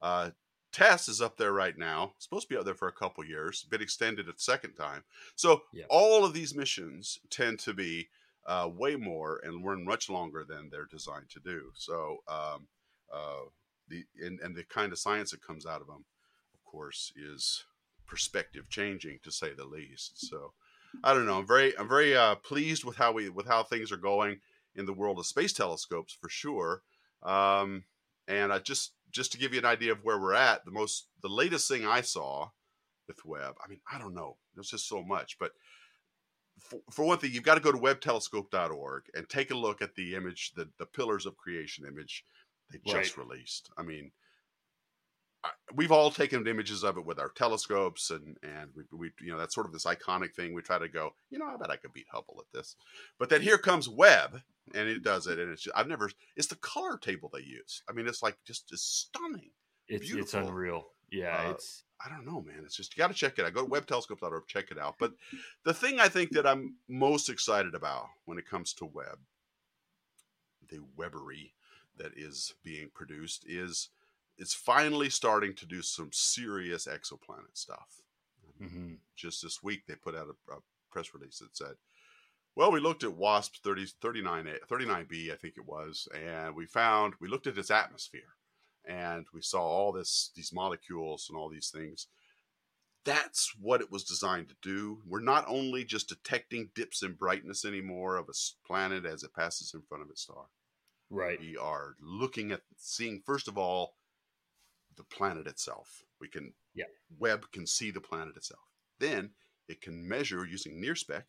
Uh, 0.02 0.32
TESS 0.72 1.08
is 1.08 1.22
up 1.22 1.38
there 1.38 1.54
right 1.54 1.78
now. 1.78 2.14
Supposed 2.20 2.48
to 2.48 2.54
be 2.54 2.60
up 2.60 2.66
there 2.66 2.76
for 2.76 2.88
a 2.88 2.94
couple 2.94 3.26
years. 3.26 3.64
Been 3.64 3.82
extended 3.82 4.28
a 4.28 4.34
second 4.38 4.74
time. 4.74 5.04
So 5.36 5.64
all 5.90 6.26
of 6.26 6.34
these 6.34 6.56
missions 6.56 7.20
tend 7.30 7.60
to 7.60 7.74
be 7.74 8.10
uh, 8.46 8.70
way 8.74 8.96
more 8.96 9.42
and 9.44 9.66
run 9.66 9.84
much 9.84 10.10
longer 10.10 10.46
than 10.48 10.70
they're 10.70 10.86
designed 10.86 11.30
to 11.30 11.40
do. 11.40 11.72
So 11.76 12.18
um, 12.28 12.68
uh, 13.14 13.50
the 13.88 14.06
and, 14.24 14.40
and 14.40 14.56
the 14.56 14.64
kind 14.64 14.92
of 14.92 15.00
science 15.00 15.32
that 15.32 15.46
comes 15.46 15.66
out 15.66 15.82
of 15.82 15.88
them, 15.88 16.06
of 16.54 16.64
course, 16.64 17.12
is 17.16 17.66
perspective 18.08 18.70
changing 18.70 19.20
to 19.24 19.32
say 19.32 19.54
the 19.54 19.66
least. 19.66 20.28
So 20.28 20.54
I 21.04 21.14
don't 21.14 21.26
know. 21.26 21.38
I'm 21.38 21.48
very 21.48 21.78
I'm 21.78 21.90
very 21.90 22.16
uh, 22.16 22.36
pleased 22.36 22.84
with 22.84 22.98
how 22.98 23.12
we 23.12 23.30
with 23.30 23.48
how 23.48 23.64
things 23.64 23.92
are 23.92 23.98
going 23.98 24.40
in 24.76 24.86
the 24.86 24.94
world 24.94 25.20
of 25.20 25.26
space 25.26 25.54
telescopes 25.54 26.18
for 26.20 26.30
sure. 26.30 26.84
Um, 27.24 27.84
and 28.28 28.54
I 28.54 28.60
just 28.60 28.94
just 29.12 29.32
to 29.32 29.38
give 29.38 29.54
you 29.54 29.60
an 29.60 29.66
idea 29.66 29.92
of 29.92 30.04
where 30.04 30.20
we're 30.20 30.34
at, 30.34 30.66
the 30.66 30.72
most 30.72 31.08
the 31.22 31.30
latest 31.30 31.68
thing 31.68 31.86
I 31.86 32.02
saw 32.02 32.50
with 33.08 33.26
Webb, 33.26 33.56
I 33.64 33.70
mean, 33.70 33.80
I 33.92 33.98
don't 33.98 34.14
know, 34.14 34.38
there's 34.54 34.70
just 34.70 34.88
so 34.88 35.02
much, 35.02 35.38
but 35.40 35.52
for, 36.60 36.80
for 36.92 37.06
one 37.06 37.20
thing, 37.20 37.32
you've 37.32 37.44
got 37.44 37.56
to 37.56 37.62
go 37.62 37.72
to 37.72 37.78
webbtelescope.org 37.78 39.04
and 39.14 39.30
take 39.30 39.52
a 39.52 39.56
look 39.56 39.82
at 39.82 39.96
the 39.96 40.16
image, 40.16 40.54
the 40.56 40.70
the 40.78 40.86
Pillars 40.86 41.26
of 41.26 41.38
Creation 41.38 41.86
image 41.86 42.24
they 42.72 42.80
just 42.86 43.18
right. 43.18 43.26
released. 43.26 43.70
I 43.78 43.84
mean, 43.84 44.12
we've 45.76 45.92
all 45.92 46.12
taken 46.12 46.48
images 46.48 46.84
of 46.84 46.98
it 46.98 47.06
with 47.06 47.20
our 47.20 47.30
telescopes 47.30 48.10
and 48.10 48.38
and 48.44 48.72
we, 48.76 48.84
we 48.92 49.12
you 49.22 49.32
know 49.32 49.38
that's 49.38 49.56
sort 49.56 49.68
of 49.68 49.74
this 49.74 49.86
iconic 49.86 50.34
thing. 50.34 50.54
We 50.54 50.62
try 50.62 50.80
to 50.80 50.88
go 50.88 51.12
you 51.30 51.40
know 51.40 51.46
i 51.46 51.56
bet 51.58 51.70
i 51.70 51.76
could 51.76 51.94
beat 51.94 52.08
hubble 52.12 52.38
at 52.40 52.58
this. 52.58 52.76
But 53.20 53.30
then 53.30 53.42
here 53.42 53.58
comes 53.58 53.90
webb 53.90 54.42
and 54.74 54.90
it 54.90 55.04
does 55.04 55.28
it 55.28 55.40
and 55.40 55.52
it's 55.52 55.62
just, 55.64 55.78
i've 55.78 55.88
never 55.88 56.10
it's 56.36 56.48
the 56.48 56.56
color 56.56 56.98
table 56.98 57.30
they 57.34 57.42
use. 57.44 57.84
I 57.90 57.94
mean 57.94 58.08
it's 58.08 58.24
like 58.24 58.38
just 58.46 58.72
it's 58.72 58.84
stunning 58.84 59.52
it's 59.88 60.08
Beautiful. 60.08 60.40
it's 60.40 60.50
unreal. 60.50 60.88
Yeah 61.12 61.46
uh, 61.48 61.52
it's 61.52 61.84
i 62.06 62.10
don't 62.10 62.26
know 62.26 62.42
man. 62.42 62.64
It's 62.64 62.76
just 62.76 62.96
you 62.96 63.02
got 63.02 63.10
to 63.10 63.14
check 63.14 63.38
it 63.38 63.46
out. 63.46 63.54
Go 63.54 63.66
to 63.66 63.72
webbtelescope.org 63.72 64.48
check 64.48 64.72
it 64.72 64.80
out. 64.80 64.96
But 65.00 65.14
the 65.64 65.74
thing 65.74 66.00
i 66.00 66.08
think 66.08 66.32
that 66.32 66.48
i'm 66.48 66.76
most 66.88 67.30
excited 67.30 67.76
about 67.76 68.08
when 68.26 68.38
it 68.38 68.50
comes 68.50 68.74
to 68.74 68.86
webb 68.86 69.20
the 70.70 70.80
webbery 70.98 71.52
that 71.98 72.12
is 72.16 72.54
being 72.64 72.90
produced 72.94 73.46
is 73.48 73.90
it's 74.38 74.54
finally 74.54 75.10
starting 75.10 75.54
to 75.56 75.66
do 75.66 75.82
some 75.82 76.10
serious 76.12 76.88
exoplanet 76.88 77.56
stuff. 77.56 78.02
Mm-hmm. 78.62 78.94
Just 79.16 79.42
this 79.42 79.64
week, 79.64 79.84
they 79.88 79.96
put 79.96 80.16
out 80.16 80.28
a, 80.28 80.54
a, 80.54 80.58
press 80.92 81.14
release 81.14 81.40
that 81.40 81.56
said, 81.56 81.76
well, 82.56 82.72
we 82.72 82.80
looked 82.80 83.04
at 83.04 83.16
WASP 83.16 83.58
30, 83.64 83.88
39, 84.02 84.48
39b, 84.70 85.32
I 85.32 85.36
think 85.36 85.56
it 85.58 85.68
was, 85.68 86.08
and 86.16 86.56
we 86.56 86.66
found, 86.66 87.14
we 87.20 87.28
looked 87.28 87.46
at 87.46 87.58
its 87.58 87.70
atmosphere 87.70 88.36
and 88.88 89.26
we 89.34 89.42
saw 89.42 89.62
all 89.62 89.92
this, 89.92 90.32
these 90.36 90.54
molecules 90.54 91.28
and 91.30 91.38
all 91.38 91.50
these 91.50 91.70
things. 91.70 92.08
that's 93.06 93.54
what 93.62 93.80
it 93.82 93.92
was 93.92 94.04
designed 94.04 94.50
to 94.50 94.56
do. 94.62 95.00
We're 95.06 95.22
not 95.22 95.46
only 95.48 95.84
just 95.84 96.10
detecting 96.10 96.72
dips 96.74 97.04
in 97.04 97.14
brightness 97.14 97.64
anymore 97.64 98.18
of 98.18 98.28
a 98.28 98.34
planet 98.66 99.06
as 99.06 99.24
it 99.24 99.36
passes 99.36 99.74
in 99.74 99.82
front 99.82 100.04
of 100.04 100.10
its 100.10 100.24
star. 100.24 100.46
Right. 101.10 101.40
We 101.40 101.56
are 101.58 101.96
looking 102.02 102.52
at 102.52 102.62
seeing 102.76 103.22
first 103.26 103.48
of 103.48 103.58
all 103.58 103.94
the 104.98 105.04
planet 105.04 105.48
itself. 105.48 106.04
We 106.20 106.28
can 106.28 106.54
yeah. 106.74 106.86
Webb 107.20 107.46
can 107.52 107.66
see 107.66 107.92
the 107.92 108.02
planet 108.02 108.36
itself. 108.36 108.64
Then 109.00 109.32
it 109.68 109.82
can 109.82 110.08
measure 110.08 110.46
using 110.46 110.82
NIRSPEC 110.82 111.24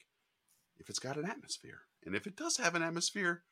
if 0.78 0.88
it's 0.88 0.98
got 0.98 1.16
an 1.16 1.24
atmosphere. 1.24 1.80
And 2.04 2.14
if 2.14 2.26
it 2.26 2.36
does 2.36 2.56
have 2.56 2.74
an 2.74 2.82
atmosphere, 2.82 3.42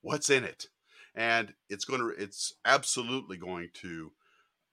what's 0.00 0.30
in 0.30 0.44
it? 0.44 0.66
And 1.14 1.54
it's 1.68 1.84
going 1.84 2.00
to 2.00 2.08
it's 2.08 2.54
absolutely 2.64 3.36
going 3.36 3.70
to 3.74 4.12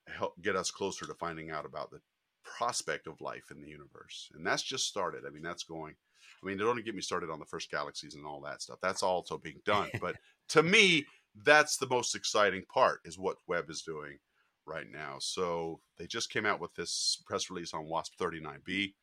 help 0.08 0.40
get 0.40 0.56
us 0.56 0.70
closer 0.70 1.06
to 1.06 1.14
finding 1.14 1.50
out 1.50 1.66
about 1.66 1.90
the 1.90 2.00
prospect 2.44 3.06
of 3.06 3.20
life 3.20 3.50
in 3.50 3.60
the 3.60 3.68
universe. 3.68 4.30
And 4.34 4.46
that's 4.46 4.62
just 4.62 4.86
started. 4.86 5.24
I 5.26 5.30
mean, 5.30 5.42
that's 5.42 5.64
going 5.64 5.94
I 6.42 6.46
mean, 6.46 6.58
don't 6.58 6.84
get 6.84 6.94
me 6.94 7.02
started 7.02 7.30
on 7.30 7.38
the 7.38 7.44
first 7.44 7.70
galaxies 7.70 8.14
and 8.14 8.24
all 8.24 8.40
that 8.42 8.62
stuff. 8.62 8.78
That's 8.80 9.02
also 9.02 9.38
being 9.38 9.60
done. 9.64 9.90
But 10.00 10.16
to 10.48 10.62
me, 10.62 11.04
that's 11.44 11.76
the 11.76 11.88
most 11.88 12.14
exciting 12.14 12.64
part 12.72 13.00
is 13.04 13.18
what 13.18 13.36
Webb 13.46 13.68
is 13.68 13.82
doing 13.82 14.18
right 14.66 14.86
now. 14.90 15.16
So 15.20 15.80
they 15.98 16.06
just 16.06 16.30
came 16.30 16.46
out 16.46 16.60
with 16.60 16.74
this 16.74 17.22
press 17.26 17.50
release 17.50 17.74
on 17.74 17.88
WASP 17.88 18.12
39b, 18.18 18.94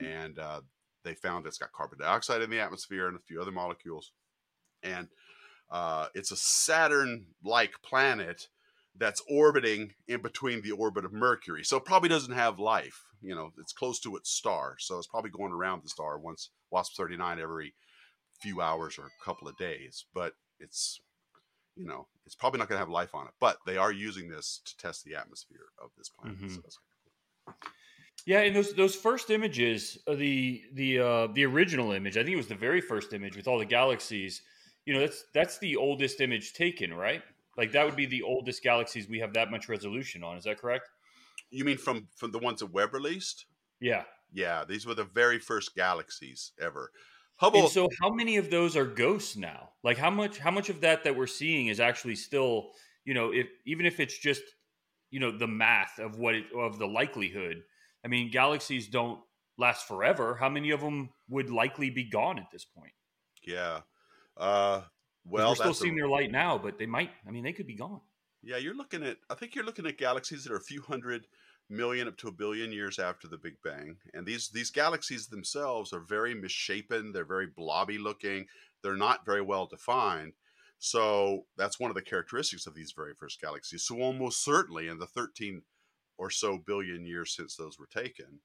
and 0.00 0.38
uh, 0.38 0.60
they 1.04 1.14
found 1.14 1.46
it's 1.46 1.58
got 1.58 1.72
carbon 1.72 1.98
dioxide 2.00 2.42
in 2.42 2.50
the 2.50 2.60
atmosphere 2.60 3.08
and 3.08 3.16
a 3.16 3.20
few 3.20 3.40
other 3.40 3.52
molecules. 3.52 4.12
And 4.82 5.08
uh, 5.70 6.08
it's 6.14 6.30
a 6.30 6.36
Saturn 6.36 7.26
like 7.42 7.72
planet 7.82 8.48
that's 8.96 9.22
orbiting 9.28 9.92
in 10.06 10.22
between 10.22 10.62
the 10.62 10.70
orbit 10.70 11.04
of 11.04 11.12
Mercury. 11.12 11.64
So 11.64 11.76
it 11.76 11.84
probably 11.84 12.08
doesn't 12.08 12.34
have 12.34 12.58
life. 12.58 13.02
You 13.20 13.34
know, 13.34 13.50
it's 13.58 13.72
close 13.72 13.98
to 14.00 14.16
its 14.16 14.30
star. 14.30 14.76
So 14.78 14.98
it's 14.98 15.06
probably 15.06 15.30
going 15.30 15.52
around 15.52 15.82
the 15.82 15.88
star 15.88 16.18
once 16.18 16.50
WASP 16.70 16.96
39 16.96 17.40
every 17.40 17.74
few 18.40 18.60
hours 18.60 18.98
or 18.98 19.06
a 19.06 19.24
couple 19.24 19.48
of 19.48 19.56
days. 19.56 20.04
But 20.14 20.34
it's 20.60 21.00
you 21.76 21.86
know, 21.86 22.06
it's 22.26 22.34
probably 22.34 22.58
not 22.58 22.68
going 22.68 22.76
to 22.76 22.80
have 22.80 22.88
life 22.88 23.14
on 23.14 23.26
it, 23.26 23.32
but 23.40 23.58
they 23.66 23.76
are 23.76 23.92
using 23.92 24.28
this 24.28 24.60
to 24.64 24.76
test 24.76 25.04
the 25.04 25.14
atmosphere 25.14 25.66
of 25.82 25.90
this 25.96 26.08
planet. 26.08 26.38
Mm-hmm. 26.38 26.54
So 26.54 27.54
yeah, 28.26 28.40
and 28.40 28.56
those 28.56 28.72
those 28.72 28.94
first 28.94 29.30
images, 29.30 29.98
uh, 30.06 30.14
the 30.14 30.62
the 30.72 30.98
uh, 30.98 31.26
the 31.34 31.44
original 31.44 31.92
image, 31.92 32.16
I 32.16 32.22
think 32.22 32.34
it 32.34 32.36
was 32.36 32.48
the 32.48 32.54
very 32.54 32.80
first 32.80 33.12
image 33.12 33.36
with 33.36 33.46
all 33.46 33.58
the 33.58 33.66
galaxies. 33.66 34.42
You 34.86 34.94
know, 34.94 35.00
that's 35.00 35.24
that's 35.34 35.58
the 35.58 35.76
oldest 35.76 36.20
image 36.20 36.54
taken, 36.54 36.94
right? 36.94 37.22
Like 37.56 37.72
that 37.72 37.84
would 37.84 37.96
be 37.96 38.06
the 38.06 38.22
oldest 38.22 38.62
galaxies 38.62 39.08
we 39.08 39.20
have 39.20 39.34
that 39.34 39.50
much 39.50 39.68
resolution 39.68 40.24
on. 40.24 40.36
Is 40.36 40.44
that 40.44 40.58
correct? 40.58 40.88
You 41.50 41.64
mean 41.64 41.76
from 41.76 42.08
from 42.16 42.30
the 42.30 42.38
ones 42.38 42.60
that 42.60 42.72
Webb 42.72 42.94
released? 42.94 43.44
Yeah, 43.80 44.04
yeah. 44.32 44.64
These 44.64 44.86
were 44.86 44.94
the 44.94 45.04
very 45.04 45.38
first 45.38 45.74
galaxies 45.74 46.52
ever. 46.58 46.90
Hubble. 47.36 47.60
And 47.60 47.68
so, 47.68 47.88
how 48.00 48.10
many 48.10 48.36
of 48.36 48.50
those 48.50 48.76
are 48.76 48.84
ghosts 48.84 49.36
now? 49.36 49.70
Like, 49.82 49.98
how 49.98 50.10
much? 50.10 50.38
How 50.38 50.50
much 50.50 50.70
of 50.70 50.80
that 50.82 51.04
that 51.04 51.16
we're 51.16 51.26
seeing 51.26 51.66
is 51.66 51.80
actually 51.80 52.14
still, 52.14 52.70
you 53.04 53.14
know, 53.14 53.32
if 53.32 53.48
even 53.66 53.86
if 53.86 54.00
it's 54.00 54.18
just, 54.18 54.42
you 55.10 55.20
know, 55.20 55.36
the 55.36 55.48
math 55.48 55.98
of 55.98 56.18
what 56.18 56.34
it, 56.34 56.44
of 56.56 56.78
the 56.78 56.86
likelihood. 56.86 57.62
I 58.04 58.08
mean, 58.08 58.30
galaxies 58.30 58.88
don't 58.88 59.20
last 59.56 59.88
forever. 59.88 60.34
How 60.34 60.48
many 60.48 60.70
of 60.70 60.80
them 60.80 61.10
would 61.28 61.50
likely 61.50 61.90
be 61.90 62.04
gone 62.04 62.38
at 62.38 62.50
this 62.52 62.64
point? 62.64 62.92
Yeah. 63.46 63.80
Uh, 64.36 64.82
well, 65.24 65.50
we're 65.50 65.54
still 65.54 65.74
seeing 65.74 65.94
a, 65.94 66.02
their 66.02 66.08
light 66.08 66.30
now, 66.30 66.58
but 66.58 66.78
they 66.78 66.86
might. 66.86 67.10
I 67.26 67.30
mean, 67.30 67.44
they 67.44 67.52
could 67.52 67.66
be 67.66 67.76
gone. 67.76 68.00
Yeah, 68.42 68.58
you're 68.58 68.74
looking 68.76 69.02
at. 69.02 69.16
I 69.30 69.34
think 69.34 69.54
you're 69.54 69.64
looking 69.64 69.86
at 69.86 69.96
galaxies 69.96 70.44
that 70.44 70.52
are 70.52 70.56
a 70.56 70.64
few 70.64 70.82
hundred 70.82 71.26
million 71.68 72.08
up 72.08 72.16
to 72.18 72.28
a 72.28 72.32
billion 72.32 72.72
years 72.72 72.98
after 72.98 73.28
the 73.28 73.38
Big 73.38 73.56
Bang. 73.62 73.96
And 74.12 74.26
these 74.26 74.48
these 74.48 74.70
galaxies 74.70 75.26
themselves 75.26 75.92
are 75.92 76.00
very 76.00 76.34
misshapen. 76.34 77.12
They're 77.12 77.24
very 77.24 77.46
blobby 77.46 77.98
looking. 77.98 78.46
They're 78.82 78.96
not 78.96 79.24
very 79.24 79.42
well 79.42 79.66
defined. 79.66 80.34
So 80.78 81.46
that's 81.56 81.80
one 81.80 81.90
of 81.90 81.94
the 81.94 82.02
characteristics 82.02 82.66
of 82.66 82.74
these 82.74 82.92
very 82.94 83.14
first 83.14 83.40
galaxies. 83.40 83.84
So 83.84 84.00
almost 84.00 84.44
certainly 84.44 84.88
in 84.88 84.98
the 84.98 85.06
13 85.06 85.62
or 86.18 86.30
so 86.30 86.58
billion 86.58 87.06
years 87.06 87.34
since 87.34 87.56
those 87.56 87.78
were 87.78 87.86
taken, 87.86 88.40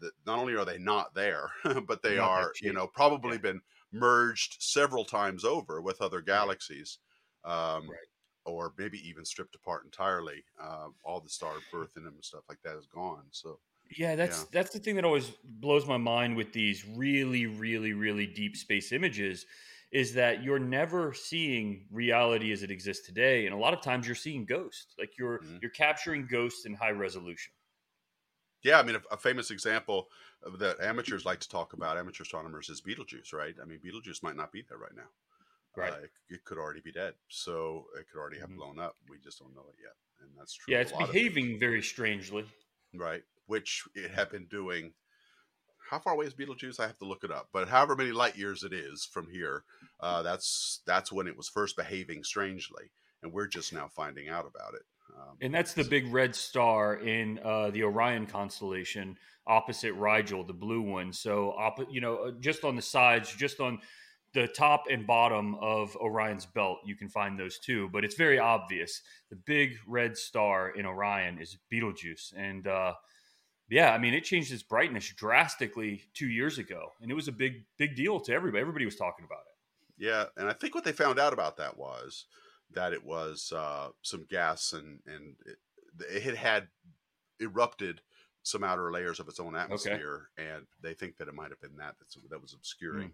that 0.00 0.12
not 0.26 0.38
only 0.38 0.56
are 0.56 0.64
they 0.64 0.78
not 0.78 1.14
there, 1.14 1.50
but 1.86 2.02
they 2.02 2.16
not 2.16 2.28
are, 2.28 2.52
you 2.60 2.72
know, 2.72 2.88
probably 2.88 3.32
yeah. 3.36 3.42
been 3.42 3.60
merged 3.92 4.56
several 4.58 5.04
times 5.04 5.44
over 5.44 5.80
with 5.80 6.02
other 6.02 6.20
galaxies. 6.20 6.98
Um, 7.44 7.88
right 7.88 8.08
or 8.44 8.72
maybe 8.78 9.06
even 9.08 9.24
stripped 9.24 9.54
apart 9.54 9.84
entirely. 9.84 10.44
Uh, 10.60 10.88
all 11.04 11.20
the 11.20 11.28
star 11.38 11.54
birth 11.72 11.96
in 11.96 12.04
them 12.04 12.14
and 12.14 12.24
stuff 12.24 12.44
like 12.48 12.58
that 12.64 12.76
is 12.76 12.86
gone. 12.86 13.24
So 13.30 13.58
yeah, 13.96 14.16
that's 14.16 14.40
yeah. 14.40 14.44
that's 14.52 14.70
the 14.70 14.78
thing 14.78 14.96
that 14.96 15.04
always 15.04 15.32
blows 15.44 15.86
my 15.86 15.96
mind 15.96 16.36
with 16.36 16.52
these 16.52 16.86
really, 16.88 17.46
really, 17.46 17.92
really 17.92 18.26
deep 18.26 18.56
space 18.56 18.92
images 18.92 19.46
is 19.92 20.12
that 20.14 20.42
you're 20.42 20.58
never 20.58 21.14
seeing 21.14 21.86
reality 21.92 22.50
as 22.50 22.64
it 22.64 22.70
exists 22.70 23.06
today, 23.06 23.46
and 23.46 23.54
a 23.54 23.58
lot 23.58 23.72
of 23.72 23.80
times 23.80 24.06
you're 24.06 24.16
seeing 24.16 24.44
ghosts. 24.44 24.94
Like 24.98 25.12
you're 25.18 25.38
mm-hmm. 25.38 25.58
you're 25.62 25.70
capturing 25.70 26.26
ghosts 26.26 26.66
in 26.66 26.74
high 26.74 26.90
resolution. 26.90 27.52
Yeah, 28.64 28.80
I 28.80 28.82
mean, 28.82 28.96
a, 28.96 29.14
a, 29.14 29.16
famous 29.18 29.50
example 29.50 30.08
that 30.58 30.80
amateurs 30.80 31.26
like 31.26 31.38
to 31.40 31.48
talk 31.50 31.74
about, 31.74 31.98
amateur 31.98 32.22
astronomers, 32.22 32.70
is 32.70 32.80
Betelgeuse, 32.80 33.34
right? 33.34 33.54
I 33.60 33.66
mean, 33.66 33.78
Betelgeuse 33.82 34.22
might 34.22 34.36
not 34.36 34.52
be 34.52 34.64
there 34.66 34.78
right 34.78 34.96
now. 34.96 35.02
Right. 35.76 35.92
Uh, 35.92 35.96
it, 35.96 36.10
it, 36.28 36.44
could 36.44 36.58
already 36.58 36.80
be 36.80 36.92
dead. 36.92 37.14
So 37.28 37.86
it 37.98 38.06
could 38.10 38.18
already 38.18 38.38
have 38.38 38.48
mm-hmm. 38.48 38.58
blown 38.58 38.78
up. 38.78 38.96
We 39.08 39.18
just 39.18 39.40
don't 39.40 39.54
know 39.54 39.66
it 39.68 39.76
yet. 39.82 39.94
And 40.20 40.30
that's 40.38 40.54
true. 40.54 40.72
Yeah, 40.72 40.80
it's 40.80 40.92
behaving 40.92 41.58
very 41.58 41.82
strangely. 41.82 42.44
Right. 42.94 43.22
Which 43.46 43.84
it 43.94 44.10
had 44.10 44.30
been 44.30 44.46
doing. 44.46 44.92
How 45.90 45.98
far 45.98 46.14
away 46.14 46.26
is 46.26 46.34
Betelgeuse? 46.34 46.80
I 46.80 46.86
have 46.86 46.98
to 46.98 47.04
look 47.04 47.24
it 47.24 47.30
up. 47.30 47.48
But 47.52 47.68
however 47.68 47.94
many 47.94 48.12
light 48.12 48.36
years 48.36 48.64
it 48.64 48.72
is 48.72 49.04
from 49.04 49.28
here, 49.30 49.64
uh, 50.00 50.22
that's 50.22 50.80
that's 50.86 51.12
when 51.12 51.26
it 51.26 51.36
was 51.36 51.48
first 51.48 51.76
behaving 51.76 52.24
strangely, 52.24 52.84
and 53.22 53.32
we're 53.32 53.46
just 53.46 53.72
now 53.72 53.88
finding 53.88 54.28
out 54.30 54.46
about 54.46 54.74
it. 54.74 54.82
Um, 55.14 55.36
and 55.42 55.54
that's 55.54 55.74
the 55.74 55.84
big 55.84 56.10
red 56.12 56.34
star 56.34 56.96
in 56.96 57.38
uh, 57.44 57.70
the 57.70 57.82
Orion 57.82 58.26
constellation 58.26 59.18
opposite 59.46 59.92
Rigel, 59.94 60.44
the 60.44 60.52
blue 60.52 60.80
one. 60.80 61.12
So, 61.12 61.50
op- 61.52 61.90
you 61.90 62.00
know, 62.00 62.16
uh, 62.16 62.30
just 62.40 62.64
on 62.64 62.76
the 62.76 62.82
sides, 62.82 63.34
just 63.34 63.60
on 63.60 63.80
the 64.34 64.48
top 64.48 64.84
and 64.90 65.06
bottom 65.06 65.54
of 65.60 65.96
Orion's 65.96 66.44
belt, 66.44 66.80
you 66.84 66.96
can 66.96 67.08
find 67.08 67.38
those 67.38 67.58
too, 67.58 67.88
but 67.92 68.04
it's 68.04 68.16
very 68.16 68.38
obvious. 68.38 69.00
The 69.30 69.36
big 69.36 69.78
red 69.86 70.18
star 70.18 70.70
in 70.70 70.84
Orion 70.84 71.38
is 71.38 71.56
Betelgeuse. 71.70 72.34
And 72.36 72.66
uh, 72.66 72.94
yeah, 73.70 73.92
I 73.92 73.98
mean, 73.98 74.12
it 74.12 74.24
changed 74.24 74.52
its 74.52 74.64
brightness 74.64 75.12
drastically 75.16 76.02
two 76.14 76.26
years 76.26 76.58
ago. 76.58 76.90
And 77.00 77.10
it 77.12 77.14
was 77.14 77.28
a 77.28 77.32
big, 77.32 77.64
big 77.78 77.94
deal 77.94 78.18
to 78.20 78.32
everybody. 78.32 78.60
Everybody 78.60 78.84
was 78.84 78.96
talking 78.96 79.24
about 79.24 79.44
it. 79.46 80.04
Yeah. 80.04 80.24
And 80.36 80.48
I 80.48 80.52
think 80.52 80.74
what 80.74 80.82
they 80.82 80.92
found 80.92 81.20
out 81.20 81.32
about 81.32 81.56
that 81.58 81.78
was 81.78 82.26
that 82.72 82.92
it 82.92 83.04
was 83.04 83.52
uh, 83.56 83.90
some 84.02 84.26
gas 84.28 84.72
and, 84.72 84.98
and 85.06 85.36
it, 85.46 85.58
it 86.10 86.22
had 86.24 86.36
had 86.36 86.68
erupted 87.40 88.00
some 88.42 88.64
outer 88.64 88.90
layers 88.90 89.20
of 89.20 89.28
its 89.28 89.38
own 89.38 89.54
atmosphere. 89.54 90.28
Okay. 90.38 90.50
And 90.50 90.66
they 90.82 90.92
think 90.92 91.18
that 91.18 91.28
it 91.28 91.34
might 91.34 91.50
have 91.50 91.60
been 91.60 91.76
that 91.76 91.94
that 92.30 92.42
was 92.42 92.52
obscuring. 92.52 93.10
Mm 93.10 93.12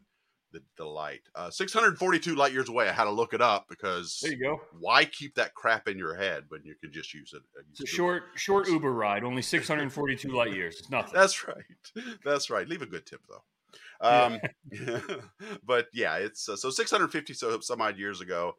the, 0.53 0.63
the 0.77 0.85
light. 0.85 1.23
Uh, 1.35 1.51
642 1.51 2.35
light 2.35 2.53
years 2.53 2.69
away. 2.69 2.89
I 2.89 2.93
had 2.93 3.05
to 3.05 3.11
look 3.11 3.35
it 3.35 3.41
up 3.41 3.67
because 3.69 4.19
there 4.23 4.33
you 4.33 4.43
go. 4.43 4.61
Why 4.79 5.05
keep 5.05 5.35
that 5.37 5.55
crap 5.55 5.89
in 5.89 5.99
your 5.99 6.15
head 6.15 6.45
when 6.49 6.63
you 6.65 6.75
can 6.81 6.93
just 6.93 7.15
use 7.15 7.33
it? 7.35 7.43
Uh, 7.57 7.63
use 7.69 7.81
it's 7.81 7.93
a 7.93 7.95
short, 7.95 8.25
short 8.35 8.69
Uber 8.69 8.93
ride. 8.93 9.25
Only 9.25 9.43
642 9.43 10.29
light 10.29 10.53
years. 10.53 10.79
It's 10.81 10.91
nothing. 10.91 11.13
That's 11.15 11.47
right. 11.47 11.65
That's 12.25 12.51
right. 12.51 12.69
Leave 12.69 12.83
a 12.83 12.87
good 12.87 13.07
tip 13.07 13.21
though. 13.29 13.43
Um, 14.03 14.41
but 15.65 15.89
yeah, 15.93 16.17
it's 16.17 16.49
uh, 16.49 16.57
so 16.57 16.71
650 16.71 17.35
so 17.35 17.61
some 17.61 17.81
odd 17.81 17.99
years 17.99 18.21
ago, 18.21 18.55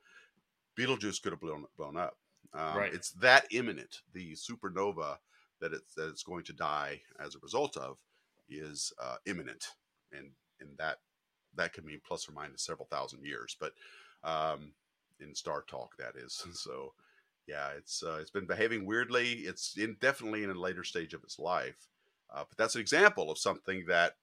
Betelgeuse 0.76 1.20
could 1.20 1.34
have 1.34 1.42
blown 1.42 1.66
blown 1.78 1.98
up. 1.98 2.16
Um, 2.54 2.78
right. 2.78 2.94
It's 2.94 3.12
that 3.14 3.46
imminent. 3.52 4.02
The 4.14 4.34
supernova 4.36 5.18
that 5.60 5.74
it's 5.74 5.94
that 5.96 6.10
it's 6.10 6.24
going 6.24 6.44
to 6.46 6.54
die 6.54 7.02
as 7.20 7.36
a 7.36 7.40
result 7.42 7.78
of 7.78 7.98
is 8.50 8.94
uh, 9.02 9.16
imminent, 9.26 9.66
and 10.12 10.32
and 10.60 10.70
that 10.78 10.98
that 11.56 11.74
could 11.74 11.86
mean 11.86 12.02
plus 12.06 12.28
or 12.28 12.34
minus 12.34 12.64
several 12.64 12.88
thousand 12.90 13.26
years, 13.26 13.56
but 13.60 13.74
um, 14.24 14.74
in 15.20 15.36
Star 15.36 15.64
Talk, 15.68 15.96
that 15.98 16.16
is. 16.16 16.46
So, 16.54 16.94
yeah, 17.48 17.70
it's 17.78 18.04
uh, 18.04 18.20
it's 18.22 18.30
been 18.30 18.46
behaving 18.46 18.86
weirdly. 18.86 19.32
It's 19.32 19.76
in, 19.78 19.98
definitely 20.00 20.44
in 20.44 20.52
a 20.52 20.54
later 20.54 20.84
stage 20.84 21.14
of 21.14 21.24
its 21.24 21.40
life, 21.40 21.88
uh, 22.34 22.44
but 22.48 22.58
that's 22.58 22.76
an 22.76 22.82
example 22.82 23.32
of 23.32 23.38
something 23.38 23.86
that 23.88 24.14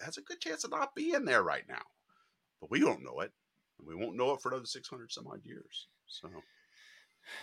has 0.00 0.16
a 0.16 0.22
good 0.22 0.40
chance 0.40 0.64
of 0.64 0.70
not 0.70 0.94
being 0.94 1.24
there 1.24 1.42
right 1.42 1.64
now. 1.68 1.82
But 2.60 2.70
we 2.70 2.80
don't 2.80 3.04
know 3.04 3.20
it, 3.20 3.32
and 3.78 3.86
we 3.86 3.94
won't 3.94 4.16
know 4.16 4.32
it 4.32 4.40
for 4.40 4.48
another 4.48 4.64
six 4.64 4.88
hundred 4.88 5.12
some 5.12 5.26
odd 5.26 5.44
years. 5.44 5.88
So. 6.06 6.28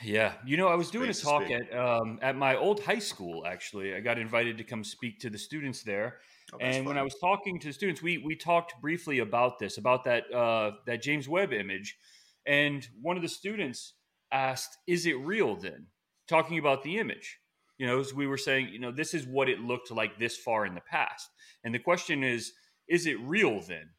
Yeah, 0.03 0.33
you 0.45 0.57
know, 0.57 0.67
I 0.67 0.75
was 0.75 0.91
doing 0.91 1.09
a 1.09 1.13
talk 1.13 1.49
at 1.49 1.73
um, 1.73 2.19
at 2.21 2.35
my 2.35 2.57
old 2.57 2.81
high 2.81 2.99
school. 2.99 3.45
Actually, 3.45 3.95
I 3.95 4.01
got 4.01 4.17
invited 4.17 4.57
to 4.57 4.63
come 4.63 4.83
speak 4.83 5.19
to 5.19 5.29
the 5.29 5.37
students 5.37 5.83
there, 5.83 6.17
Oh, 6.53 6.57
and 6.59 6.77
fun. 6.77 6.85
when 6.85 6.97
I 6.97 7.03
was 7.03 7.15
talking 7.15 7.59
to 7.59 7.71
students, 7.73 8.01
we 8.01 8.17
we 8.17 8.35
talked 8.35 8.79
briefly 8.81 9.19
about 9.19 9.59
this, 9.59 9.77
about 9.77 10.03
that 10.05 10.31
uh, 10.33 10.71
that 10.85 11.01
James 11.01 11.27
Webb 11.29 11.53
image, 11.53 11.97
and 12.45 12.87
one 13.01 13.17
of 13.17 13.21
the 13.21 13.29
students 13.29 13.93
asked, 14.31 14.77
"Is 14.87 15.05
it 15.05 15.17
real?" 15.19 15.55
Then, 15.55 15.87
talking 16.27 16.57
about 16.59 16.83
the 16.83 16.97
image, 16.97 17.39
You 17.79 17.87
know, 17.87 17.99
as 17.99 18.13
we 18.13 18.27
were 18.27 18.37
saying, 18.37 18.69
you 18.69 18.79
know, 18.79 18.91
this 18.91 19.13
is 19.13 19.25
what 19.25 19.47
it 19.49 19.59
looked 19.61 19.89
like 19.89 20.19
this 20.19 20.37
far 20.37 20.65
in 20.65 20.75
the 20.75 20.81
past. 20.81 21.29
And 21.63 21.73
the 21.73 21.79
question 21.79 22.23
is, 22.23 22.51
is 22.87 23.05
it 23.05 23.19
real 23.21 23.61
then? 23.61 23.89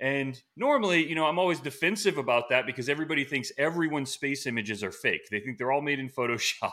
And 0.00 0.40
normally, 0.56 1.06
you 1.06 1.14
know, 1.14 1.26
I'm 1.26 1.38
always 1.38 1.60
defensive 1.60 2.18
about 2.18 2.48
that 2.50 2.66
because 2.66 2.88
everybody 2.88 3.24
thinks 3.24 3.52
everyone's 3.58 4.10
space 4.10 4.46
images 4.46 4.82
are 4.82 4.92
fake. 4.92 5.28
They 5.30 5.40
think 5.40 5.58
they're 5.58 5.72
all 5.72 5.82
made 5.82 5.98
in 5.98 6.08
Photoshop, 6.08 6.72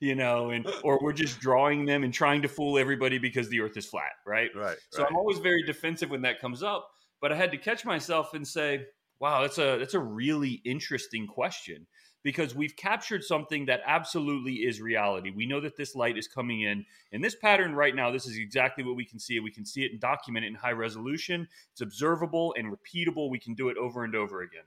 you 0.00 0.14
know, 0.14 0.50
and 0.50 0.66
or 0.84 0.98
we're 1.02 1.12
just 1.12 1.40
drawing 1.40 1.84
them 1.84 2.04
and 2.04 2.12
trying 2.12 2.42
to 2.42 2.48
fool 2.48 2.78
everybody 2.78 3.18
because 3.18 3.48
the 3.48 3.60
earth 3.60 3.76
is 3.76 3.86
flat, 3.86 4.12
right? 4.26 4.50
Right. 4.54 4.76
So 4.90 5.02
right. 5.02 5.10
I'm 5.10 5.16
always 5.16 5.38
very 5.38 5.62
defensive 5.64 6.10
when 6.10 6.22
that 6.22 6.40
comes 6.40 6.62
up, 6.62 6.88
but 7.20 7.32
I 7.32 7.36
had 7.36 7.50
to 7.52 7.58
catch 7.58 7.84
myself 7.84 8.34
and 8.34 8.46
say, 8.46 8.86
wow, 9.20 9.42
that's 9.42 9.58
a 9.58 9.78
that's 9.78 9.94
a 9.94 10.00
really 10.00 10.60
interesting 10.64 11.26
question 11.26 11.86
because 12.22 12.54
we've 12.54 12.76
captured 12.76 13.24
something 13.24 13.66
that 13.66 13.80
absolutely 13.86 14.54
is 14.54 14.80
reality. 14.80 15.30
We 15.30 15.46
know 15.46 15.60
that 15.60 15.76
this 15.76 15.94
light 15.94 16.16
is 16.16 16.28
coming 16.28 16.62
in 16.62 16.84
in 17.10 17.20
this 17.20 17.34
pattern 17.34 17.74
right 17.74 17.94
now. 17.94 18.10
This 18.10 18.26
is 18.26 18.36
exactly 18.36 18.84
what 18.84 18.96
we 18.96 19.04
can 19.04 19.18
see. 19.18 19.40
We 19.40 19.50
can 19.50 19.64
see 19.64 19.82
it 19.82 19.92
and 19.92 20.00
document 20.00 20.44
it 20.44 20.48
in 20.48 20.54
high 20.54 20.72
resolution. 20.72 21.48
It's 21.72 21.80
observable 21.80 22.54
and 22.56 22.72
repeatable. 22.72 23.30
We 23.30 23.38
can 23.38 23.54
do 23.54 23.68
it 23.68 23.76
over 23.76 24.04
and 24.04 24.14
over 24.14 24.42
again. 24.42 24.64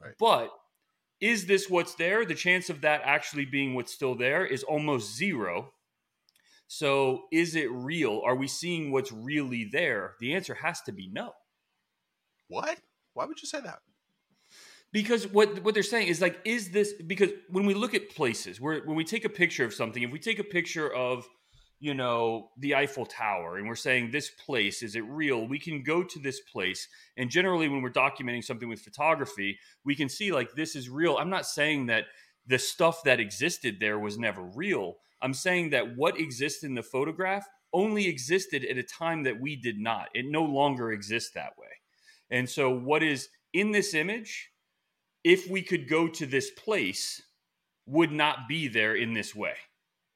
Right. 0.00 0.14
But 0.18 0.50
is 1.20 1.46
this 1.46 1.68
what's 1.68 1.94
there? 1.94 2.24
The 2.24 2.34
chance 2.34 2.70
of 2.70 2.82
that 2.82 3.02
actually 3.04 3.44
being 3.44 3.74
what's 3.74 3.92
still 3.92 4.14
there 4.14 4.46
is 4.46 4.62
almost 4.62 5.16
zero. 5.16 5.72
So, 6.68 7.22
is 7.32 7.54
it 7.54 7.70
real? 7.70 8.20
Are 8.24 8.36
we 8.36 8.46
seeing 8.46 8.92
what's 8.92 9.10
really 9.10 9.68
there? 9.72 10.14
The 10.20 10.34
answer 10.34 10.54
has 10.54 10.82
to 10.82 10.92
be 10.92 11.08
no. 11.10 11.32
what? 12.48 12.78
Why 13.14 13.24
would 13.24 13.40
you 13.40 13.48
say 13.48 13.60
that? 13.60 13.80
because 14.92 15.26
what 15.28 15.62
what 15.62 15.74
they're 15.74 15.82
saying 15.82 16.08
is 16.08 16.20
like 16.20 16.40
is 16.44 16.70
this 16.70 16.94
because 17.06 17.30
when 17.50 17.66
we 17.66 17.74
look 17.74 17.94
at 17.94 18.08
places 18.10 18.60
where 18.60 18.80
when 18.84 18.96
we 18.96 19.04
take 19.04 19.24
a 19.24 19.28
picture 19.28 19.64
of 19.64 19.74
something 19.74 20.02
if 20.02 20.10
we 20.10 20.18
take 20.18 20.38
a 20.38 20.44
picture 20.44 20.92
of 20.92 21.28
you 21.80 21.94
know 21.94 22.50
the 22.58 22.74
Eiffel 22.74 23.06
Tower 23.06 23.56
and 23.56 23.68
we're 23.68 23.74
saying 23.74 24.10
this 24.10 24.30
place 24.30 24.82
is 24.82 24.96
it 24.96 25.04
real? 25.04 25.46
We 25.46 25.58
can 25.58 25.82
go 25.82 26.02
to 26.02 26.18
this 26.18 26.40
place 26.40 26.88
and 27.16 27.30
generally 27.30 27.68
when 27.68 27.82
we're 27.82 27.90
documenting 27.90 28.44
something 28.44 28.68
with 28.68 28.80
photography 28.80 29.58
we 29.84 29.94
can 29.94 30.08
see 30.08 30.32
like 30.32 30.52
this 30.52 30.74
is 30.76 30.88
real. 30.88 31.16
I'm 31.16 31.30
not 31.30 31.46
saying 31.46 31.86
that 31.86 32.04
the 32.46 32.58
stuff 32.58 33.02
that 33.04 33.20
existed 33.20 33.78
there 33.80 33.98
was 33.98 34.18
never 34.18 34.42
real. 34.42 34.96
I'm 35.20 35.34
saying 35.34 35.70
that 35.70 35.96
what 35.96 36.18
exists 36.18 36.64
in 36.64 36.74
the 36.74 36.82
photograph 36.82 37.46
only 37.72 38.06
existed 38.06 38.64
at 38.64 38.78
a 38.78 38.82
time 38.82 39.24
that 39.24 39.40
we 39.40 39.54
did 39.54 39.78
not. 39.78 40.08
It 40.14 40.24
no 40.26 40.42
longer 40.42 40.92
exists 40.92 41.32
that 41.34 41.52
way. 41.58 41.68
And 42.30 42.48
so 42.48 42.70
what 42.70 43.02
is 43.02 43.28
in 43.52 43.72
this 43.72 43.94
image 43.94 44.50
if 45.24 45.48
we 45.50 45.62
could 45.62 45.88
go 45.88 46.08
to 46.08 46.26
this 46.26 46.50
place, 46.50 47.22
would 47.86 48.12
not 48.12 48.48
be 48.48 48.68
there 48.68 48.94
in 48.94 49.14
this 49.14 49.34
way. 49.34 49.54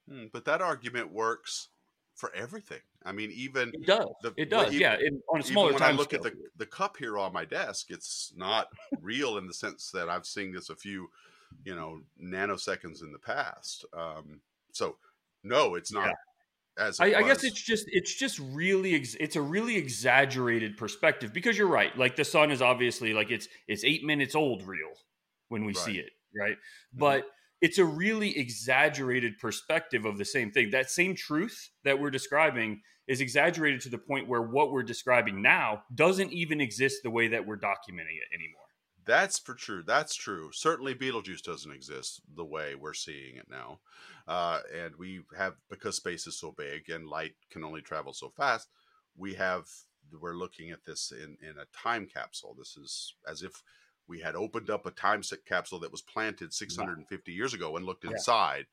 Hmm, 0.09 0.25
but 0.33 0.45
that 0.45 0.61
argument 0.61 1.11
works 1.11 1.69
for 2.15 2.33
everything. 2.35 2.81
I 3.05 3.11
mean, 3.11 3.31
even 3.31 3.71
It 3.73 3.85
does. 3.87 4.05
the, 4.21 4.33
it 4.37 4.49
does. 4.49 4.67
even- 4.67 4.79
yeah. 4.81 4.97
in- 4.99 5.21
on 5.29 5.37
a 5.37 5.43
even 5.43 5.51
smaller 5.51 5.71
when 5.71 5.79
time 5.79 5.95
I 5.95 5.97
look 5.97 6.09
scale. 6.09 6.25
at 6.25 6.33
the 6.33 6.39
the 6.57 6.65
cup 6.65 6.97
here 6.97 7.17
on 7.17 7.33
my 7.33 7.45
desk, 7.45 7.87
it's 7.89 8.31
not 8.35 8.67
real 9.01 9.37
in 9.37 9.47
the 9.47 9.53
sense 9.53 9.89
that 9.91 10.09
I've 10.09 10.25
seen 10.25 10.53
this 10.53 10.69
a 10.69 10.75
few, 10.75 11.09
you 11.65 11.75
know, 11.75 12.01
nanoseconds 12.21 13.01
in 13.01 13.11
the 13.11 13.19
past. 13.19 13.85
Um, 13.93 14.41
so 14.71 14.97
no, 15.43 15.75
it's 15.75 15.91
not. 15.91 16.13
As 16.77 16.99
I, 16.99 17.05
I 17.13 17.23
guess 17.23 17.43
it's 17.43 17.61
just 17.61 17.85
it's 17.87 18.15
just 18.15 18.39
really 18.39 18.95
ex- 18.95 19.15
it's 19.19 19.35
a 19.35 19.41
really 19.41 19.75
exaggerated 19.77 20.75
perspective 20.75 21.31
because 21.31 21.55
you're 21.57 21.67
right. 21.67 21.95
Like 21.97 22.15
the 22.15 22.25
sun 22.25 22.49
is 22.49 22.61
obviously 22.63 23.13
like 23.13 23.29
it's 23.29 23.47
it's 23.67 23.83
eight 23.83 24.03
minutes 24.03 24.33
old 24.33 24.63
real 24.67 24.89
when 25.49 25.65
we 25.65 25.73
see 25.75 25.99
it, 25.99 26.09
right? 26.35 26.53
Mm-hmm. 26.57 26.99
But 26.99 27.25
it's 27.63 27.77
a 27.77 27.85
really 27.85 28.37
exaggerated 28.37 29.39
perspective 29.39 30.03
of 30.03 30.17
the 30.17 30.25
same 30.25 30.51
thing. 30.51 30.69
That 30.71 30.91
same 30.91 31.15
truth 31.15 31.69
that 31.85 31.97
we're 31.97 32.11
describing 32.11 32.81
is 33.07 33.21
exaggerated 33.21 33.79
to 33.81 33.89
the 33.89 33.97
point 33.97 34.27
where 34.27 34.41
what 34.41 34.73
we're 34.73 34.83
describing 34.83 35.41
now 35.41 35.83
doesn't 35.95 36.33
even 36.33 36.59
exist 36.59 36.97
the 37.03 37.09
way 37.09 37.29
that 37.29 37.47
we're 37.47 37.57
documenting 37.57 38.19
it 38.19 38.35
anymore. 38.35 38.67
That's 39.05 39.39
for 39.39 39.53
true. 39.53 39.81
That's 39.81 40.13
true. 40.13 40.49
Certainly, 40.51 40.95
Betelgeuse 40.95 41.41
doesn't 41.41 41.71
exist 41.71 42.21
the 42.35 42.43
way 42.43 42.75
we're 42.75 42.93
seeing 42.93 43.37
it 43.37 43.47
now, 43.49 43.79
uh, 44.27 44.59
and 44.77 44.93
we 44.97 45.21
have 45.37 45.55
because 45.69 45.95
space 45.95 46.27
is 46.27 46.37
so 46.37 46.53
big 46.57 46.89
and 46.89 47.07
light 47.07 47.35
can 47.49 47.63
only 47.63 47.81
travel 47.81 48.11
so 48.11 48.29
fast. 48.35 48.67
We 49.15 49.35
have 49.35 49.67
we're 50.19 50.35
looking 50.35 50.71
at 50.71 50.83
this 50.85 51.11
in 51.11 51.37
in 51.41 51.55
a 51.57 51.77
time 51.77 52.07
capsule. 52.13 52.55
This 52.57 52.75
is 52.75 53.15
as 53.25 53.41
if 53.41 53.63
we 54.07 54.19
had 54.19 54.35
opened 54.35 54.69
up 54.69 54.85
a 54.85 54.91
time 54.91 55.21
capsule 55.45 55.79
that 55.79 55.91
was 55.91 56.01
planted 56.01 56.53
650 56.53 57.31
years 57.31 57.53
ago 57.53 57.75
and 57.77 57.85
looked 57.85 58.03
Yeah. 58.03 58.11
inside, 58.11 58.65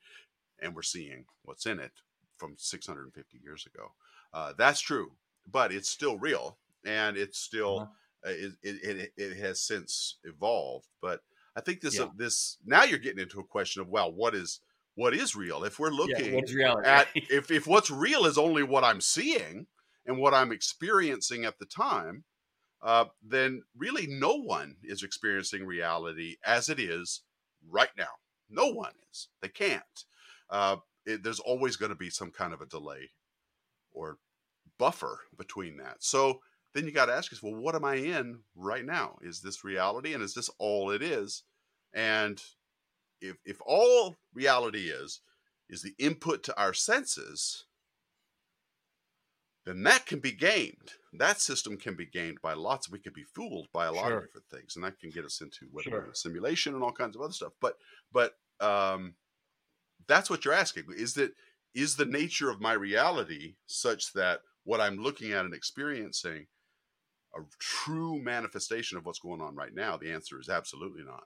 and 0.61 0.75
we're 0.75 0.83
seeing 0.83 1.25
what's 1.43 1.67
in 1.67 1.79
it 1.79 1.93
from 2.37 2.55
650 2.59 3.39
years 3.43 3.67
ago. 3.67 3.93
Uh, 4.33 4.53
that's 4.57 4.81
true, 4.81 5.13
but 5.47 5.73
it's 5.73 5.89
still 5.89 6.19
real, 6.19 6.59
and 6.85 7.17
it's 7.17 7.39
still 7.39 7.77
Uh-huh. 7.77 7.87
uh, 8.27 8.31
it, 8.31 8.53
it, 8.63 8.97
it, 8.99 9.13
it 9.17 9.37
has 9.39 9.61
since 9.63 10.19
evolved 10.25 10.87
but 11.01 11.23
i 11.57 11.61
think 11.63 11.81
this 11.81 11.99
Yeah. 11.99 12.05
uh, 12.05 12.09
this 12.17 12.59
now 12.67 12.85
you're 12.85 12.99
getting 12.99 13.19
into 13.23 13.41
a 13.41 13.45
question 13.45 13.81
of 13.81 13.89
well 13.89 14.13
what 14.13 14.35
is 14.35 14.61
what 14.95 15.15
is 15.15 15.35
real 15.35 15.65
if 15.65 15.79
we're 15.79 15.89
looking 15.91 16.35
what 16.35 16.45
is 16.45 16.55
reality? 16.55 16.87
at 16.87 17.09
if, 17.31 17.51
if 17.51 17.67
what's 17.67 17.91
real 17.91 18.27
is 18.27 18.37
only 18.37 18.63
what 18.63 18.85
i'm 18.85 19.01
seeing 19.01 19.67
and 20.05 20.19
what 20.19 20.35
i'm 20.35 20.53
experiencing 20.53 21.47
at 21.47 21.59
the 21.59 21.65
time 21.65 22.25
uh, 22.83 23.07
then 23.23 23.63
really 23.77 24.07
no 24.07 24.35
one 24.37 24.77
is 24.83 25.03
experiencing 25.03 25.67
reality 25.67 26.37
as 26.45 26.69
it 26.69 26.79
is 26.79 27.23
right 27.69 27.91
now. 27.97 28.09
No 28.49 28.69
one 28.73 28.93
is. 29.11 29.29
They 29.43 29.49
can't. 29.49 29.83
Uh, 30.49 30.77
it, 31.07 31.23
there's 31.23 31.41
always 31.41 31.77
going 31.77 31.91
to 31.91 31.97
be 31.97 32.11
some 32.11 32.31
kind 32.31 32.53
of 32.53 32.61
a 32.61 32.67
delay 32.67 33.11
or 33.93 34.19
buffer 34.79 35.21
between 35.37 35.77
that. 35.77 35.97
So 36.01 36.41
then 36.75 36.85
you 36.85 36.93
got 36.93 37.07
to 37.07 37.13
ask 37.13 37.31
yourself, 37.31 37.53
well, 37.53 37.63
what 37.63 37.75
am 37.75 37.85
I 37.85 37.97
in 37.97 38.41
right 38.55 38.85
now? 38.85 39.17
Is 39.23 39.41
this 39.41 39.65
reality, 39.65 40.15
and 40.15 40.23
is 40.23 40.35
this 40.35 40.51
all 40.59 40.91
it 40.91 41.03
is? 41.03 41.43
And 41.93 42.43
if 43.21 43.37
if 43.45 43.59
all 43.67 44.17
reality 44.35 44.89
is 44.89 45.21
is 45.69 45.83
the 45.83 45.95
input 45.99 46.43
to 46.45 46.61
our 46.61 46.73
senses, 46.73 47.67
then 49.71 49.85
that 49.85 50.05
can 50.07 50.19
be 50.19 50.33
gamed. 50.33 50.93
That 51.13 51.41
system 51.41 51.77
can 51.77 51.95
be 51.95 52.07
gamed 52.07 52.39
by 52.43 52.55
lots. 52.55 52.91
We 52.91 52.99
could 52.99 53.15
be 53.15 53.25
fooled 53.25 53.69
by 53.73 53.87
a 53.87 53.93
lot 53.93 54.09
Sure. 54.09 54.19
of 54.19 54.25
different 54.25 54.49
things, 54.51 54.75
and 54.75 54.85
that 54.85 54.99
can 54.99 55.11
get 55.11 55.25
us 55.25 55.41
into 55.41 55.67
whether 55.71 55.91
Sure. 55.91 55.99
we're 56.01 56.05
in 56.07 56.11
a 56.11 56.15
simulation 56.17 56.75
and 56.75 56.83
all 56.83 56.93
kinds 56.93 57.15
of 57.15 57.23
other 57.23 57.33
stuff. 57.33 57.53
But 57.61 57.79
but 58.13 58.35
um, 58.61 59.15
that's 60.07 60.29
what 60.29 60.45
you're 60.45 60.55
asking. 60.55 60.87
Is 60.97 61.15
that 61.15 61.35
is 61.73 61.97
the 61.97 62.05
nature 62.05 62.51
of 62.51 62.61
my 62.61 62.73
reality 62.73 63.57
such 63.67 64.13
that 64.15 64.41
what 64.65 64.81
I'm 64.81 64.97
looking 64.97 65.33
at 65.33 65.45
and 65.45 65.55
experiencing 65.55 66.49
a 67.37 67.41
true 67.61 68.21
manifestation 68.21 68.99
of 68.99 69.07
what's 69.07 69.21
going 69.21 69.41
on 69.41 69.55
right 69.55 69.73
now? 69.73 69.97
The 69.97 70.11
answer 70.13 70.41
is 70.41 70.49
absolutely 70.49 71.05
not. 71.05 71.25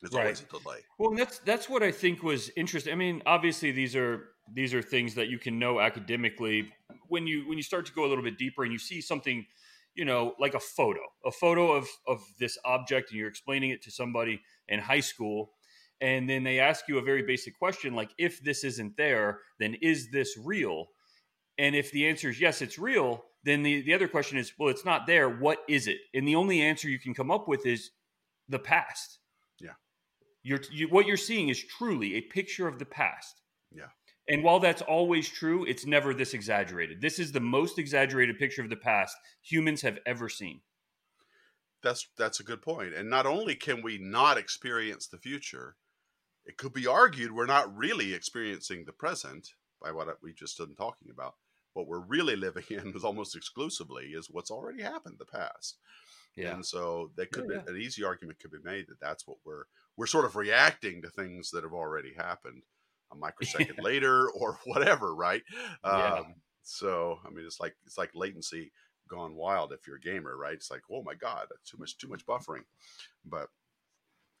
There's 0.00 0.14
always 0.14 0.40
a 0.40 0.44
delay. 0.44 0.78
Well, 0.98 1.14
that's 1.14 1.38
that's 1.40 1.68
what 1.68 1.82
I 1.82 1.92
think 1.92 2.22
was 2.22 2.50
interesting. 2.56 2.92
I 2.92 2.96
mean, 2.96 3.22
obviously 3.26 3.70
these 3.70 3.94
are 3.94 4.30
these 4.52 4.72
are 4.74 4.82
things 4.82 5.14
that 5.14 5.28
you 5.28 5.38
can 5.38 5.58
know 5.58 5.80
academically 5.80 6.72
when 7.08 7.26
you 7.26 7.46
when 7.48 7.58
you 7.58 7.62
start 7.62 7.86
to 7.86 7.92
go 7.92 8.04
a 8.04 8.08
little 8.08 8.24
bit 8.24 8.38
deeper 8.38 8.62
and 8.62 8.72
you 8.72 8.78
see 8.78 9.00
something, 9.00 9.46
you 9.94 10.04
know, 10.04 10.34
like 10.40 10.54
a 10.54 10.60
photo, 10.60 11.00
a 11.24 11.30
photo 11.30 11.72
of 11.72 11.86
of 12.06 12.22
this 12.38 12.56
object, 12.64 13.10
and 13.10 13.18
you're 13.18 13.28
explaining 13.28 13.70
it 13.70 13.82
to 13.82 13.90
somebody 13.90 14.40
in 14.68 14.80
high 14.80 15.00
school, 15.00 15.52
and 16.00 16.28
then 16.28 16.44
they 16.44 16.60
ask 16.60 16.88
you 16.88 16.98
a 16.98 17.02
very 17.02 17.22
basic 17.22 17.58
question 17.58 17.94
like, 17.94 18.10
if 18.18 18.42
this 18.42 18.64
isn't 18.64 18.96
there, 18.96 19.40
then 19.58 19.74
is 19.82 20.10
this 20.10 20.36
real? 20.42 20.86
And 21.58 21.76
if 21.76 21.90
the 21.92 22.08
answer 22.08 22.30
is 22.30 22.40
yes, 22.40 22.62
it's 22.62 22.78
real, 22.78 23.22
then 23.44 23.62
the, 23.62 23.82
the 23.82 23.92
other 23.92 24.08
question 24.08 24.38
is, 24.38 24.52
well, 24.58 24.70
it's 24.70 24.84
not 24.84 25.06
there. 25.06 25.28
What 25.28 25.58
is 25.68 25.86
it? 25.86 25.98
And 26.14 26.26
the 26.26 26.36
only 26.36 26.62
answer 26.62 26.88
you 26.88 26.98
can 26.98 27.12
come 27.12 27.30
up 27.30 27.48
with 27.48 27.66
is 27.66 27.90
the 28.48 28.58
past. 28.58 29.18
Yeah. 29.60 29.72
You're, 30.42 30.60
you, 30.70 30.88
what 30.88 31.06
you're 31.06 31.16
seeing 31.16 31.48
is 31.48 31.62
truly 31.62 32.14
a 32.14 32.20
picture 32.22 32.66
of 32.66 32.78
the 32.78 32.86
past. 32.86 33.42
Yeah. 33.70 33.88
And 34.28 34.44
while 34.44 34.60
that's 34.60 34.82
always 34.82 35.28
true, 35.28 35.64
it's 35.64 35.86
never 35.86 36.14
this 36.14 36.34
exaggerated. 36.34 37.00
This 37.00 37.18
is 37.18 37.32
the 37.32 37.40
most 37.40 37.78
exaggerated 37.78 38.38
picture 38.38 38.62
of 38.62 38.70
the 38.70 38.76
past 38.76 39.16
humans 39.42 39.82
have 39.82 39.98
ever 40.06 40.28
seen. 40.28 40.60
That's 41.82 42.06
that's 42.16 42.40
a 42.40 42.44
good 42.44 42.62
point. 42.62 42.94
And 42.94 43.08
not 43.08 43.26
only 43.26 43.54
can 43.54 43.82
we 43.82 43.98
not 43.98 44.38
experience 44.38 45.06
the 45.06 45.18
future, 45.18 45.76
it 46.44 46.58
could 46.58 46.72
be 46.72 46.86
argued 46.86 47.32
we're 47.32 47.46
not 47.46 47.74
really 47.76 48.12
experiencing 48.12 48.84
the 48.84 48.92
present 48.92 49.54
by 49.82 49.92
what 49.92 50.08
we 50.22 50.32
just 50.32 50.58
been 50.58 50.74
talking 50.74 51.10
about. 51.10 51.34
What 51.72 51.86
we're 51.86 52.00
really 52.00 52.36
living 52.36 52.64
in 52.70 52.92
is 52.94 53.04
almost 53.04 53.36
exclusively 53.36 54.06
is 54.06 54.28
what's 54.30 54.50
already 54.50 54.82
happened, 54.82 55.16
the 55.18 55.24
past. 55.24 55.78
Yeah. 56.36 56.56
And 56.56 56.64
so 56.64 57.12
that 57.16 57.32
could 57.32 57.46
Yeah, 57.46 57.46
be 57.46 57.60
an 57.66 57.76
easy 57.76 58.02
argument 58.04 58.38
could 58.38 58.50
be 58.52 58.58
made 58.62 58.86
that 58.88 59.00
that's 59.00 59.26
what 59.26 59.38
we're 59.44 59.64
we're 59.96 60.06
sort 60.06 60.24
of 60.24 60.36
reacting 60.36 61.02
to 61.02 61.10
things 61.10 61.50
that 61.50 61.64
have 61.64 61.72
already 61.74 62.14
happened 62.14 62.62
a 63.12 63.16
microsecond 63.16 63.78
later 63.78 64.30
or 64.30 64.58
whatever, 64.64 65.14
right? 65.14 65.42
Yeah. 65.84 66.20
Um, 66.20 66.36
so 66.62 67.18
I 67.26 67.30
mean, 67.30 67.44
it's 67.44 67.60
like 67.60 67.76
it's 67.84 67.98
like 67.98 68.10
latency 68.14 68.72
gone 69.08 69.34
wild 69.34 69.72
if 69.72 69.86
you're 69.86 69.96
a 69.96 70.00
gamer, 70.00 70.36
right? 70.36 70.54
It's 70.54 70.70
like, 70.70 70.82
oh 70.90 71.02
my 71.02 71.14
god, 71.14 71.48
too 71.64 71.76
much 71.78 71.98
too 71.98 72.08
much 72.08 72.24
buffering. 72.26 72.64
But 73.24 73.48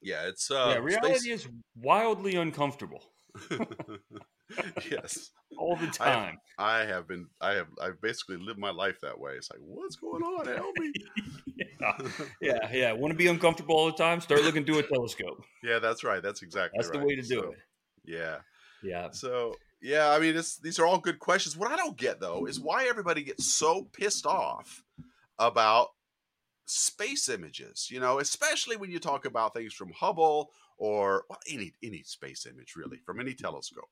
yeah, 0.02 0.28
it's 0.28 0.50
uh, 0.50 0.74
yeah, 0.74 0.78
reality 0.78 1.30
space- 1.30 1.30
is 1.30 1.48
wildly 1.74 2.36
uncomfortable. 2.36 3.12
yes. 4.90 5.30
All 5.58 5.76
the 5.76 5.88
time. 5.88 6.38
I 6.58 6.78
have, 6.78 6.88
I 6.88 6.92
have, 6.92 7.08
been. 7.08 7.26
I 7.40 7.52
have. 7.52 7.66
I've 7.82 8.00
basically 8.00 8.36
lived 8.36 8.58
my 8.58 8.70
life 8.70 9.00
that 9.02 9.18
way. 9.18 9.32
It's 9.32 9.50
like, 9.50 9.60
what's 9.62 9.96
going 9.96 10.22
on? 10.22 10.46
Help 10.46 10.76
me. 10.78 10.92
yeah, 11.80 12.08
yeah, 12.40 12.72
yeah. 12.72 12.92
Want 12.92 13.12
to 13.12 13.18
be 13.18 13.26
uncomfortable 13.26 13.76
all 13.76 13.86
the 13.86 13.92
time? 13.92 14.20
Start 14.20 14.42
looking 14.42 14.64
through 14.64 14.78
a 14.78 14.82
telescope. 14.82 15.42
Yeah, 15.62 15.78
that's 15.78 16.04
right. 16.04 16.22
That's 16.22 16.42
exactly. 16.42 16.78
That's 16.78 16.90
right. 16.90 17.00
the 17.00 17.06
way 17.06 17.16
to 17.16 17.22
do 17.22 17.28
so, 17.28 17.50
it. 17.50 17.58
Yeah. 18.04 18.36
Yeah. 18.82 19.10
So 19.10 19.54
yeah, 19.82 20.10
I 20.10 20.18
mean, 20.18 20.36
it's, 20.36 20.58
these 20.58 20.78
are 20.78 20.86
all 20.86 20.98
good 20.98 21.18
questions. 21.18 21.56
What 21.56 21.70
I 21.70 21.76
don't 21.76 21.96
get 21.96 22.20
though 22.20 22.46
is 22.46 22.60
why 22.60 22.86
everybody 22.86 23.22
gets 23.22 23.46
so 23.46 23.88
pissed 23.92 24.26
off 24.26 24.82
about 25.38 25.88
space 26.66 27.28
images. 27.28 27.88
You 27.90 28.00
know, 28.00 28.18
especially 28.18 28.76
when 28.76 28.90
you 28.90 28.98
talk 28.98 29.24
about 29.24 29.54
things 29.54 29.72
from 29.72 29.92
Hubble 29.92 30.50
or 30.78 31.24
well, 31.28 31.38
any 31.48 31.72
any 31.82 32.02
space 32.02 32.46
image 32.46 32.74
really 32.76 32.98
from 32.98 33.20
any 33.20 33.34
telescope. 33.34 33.88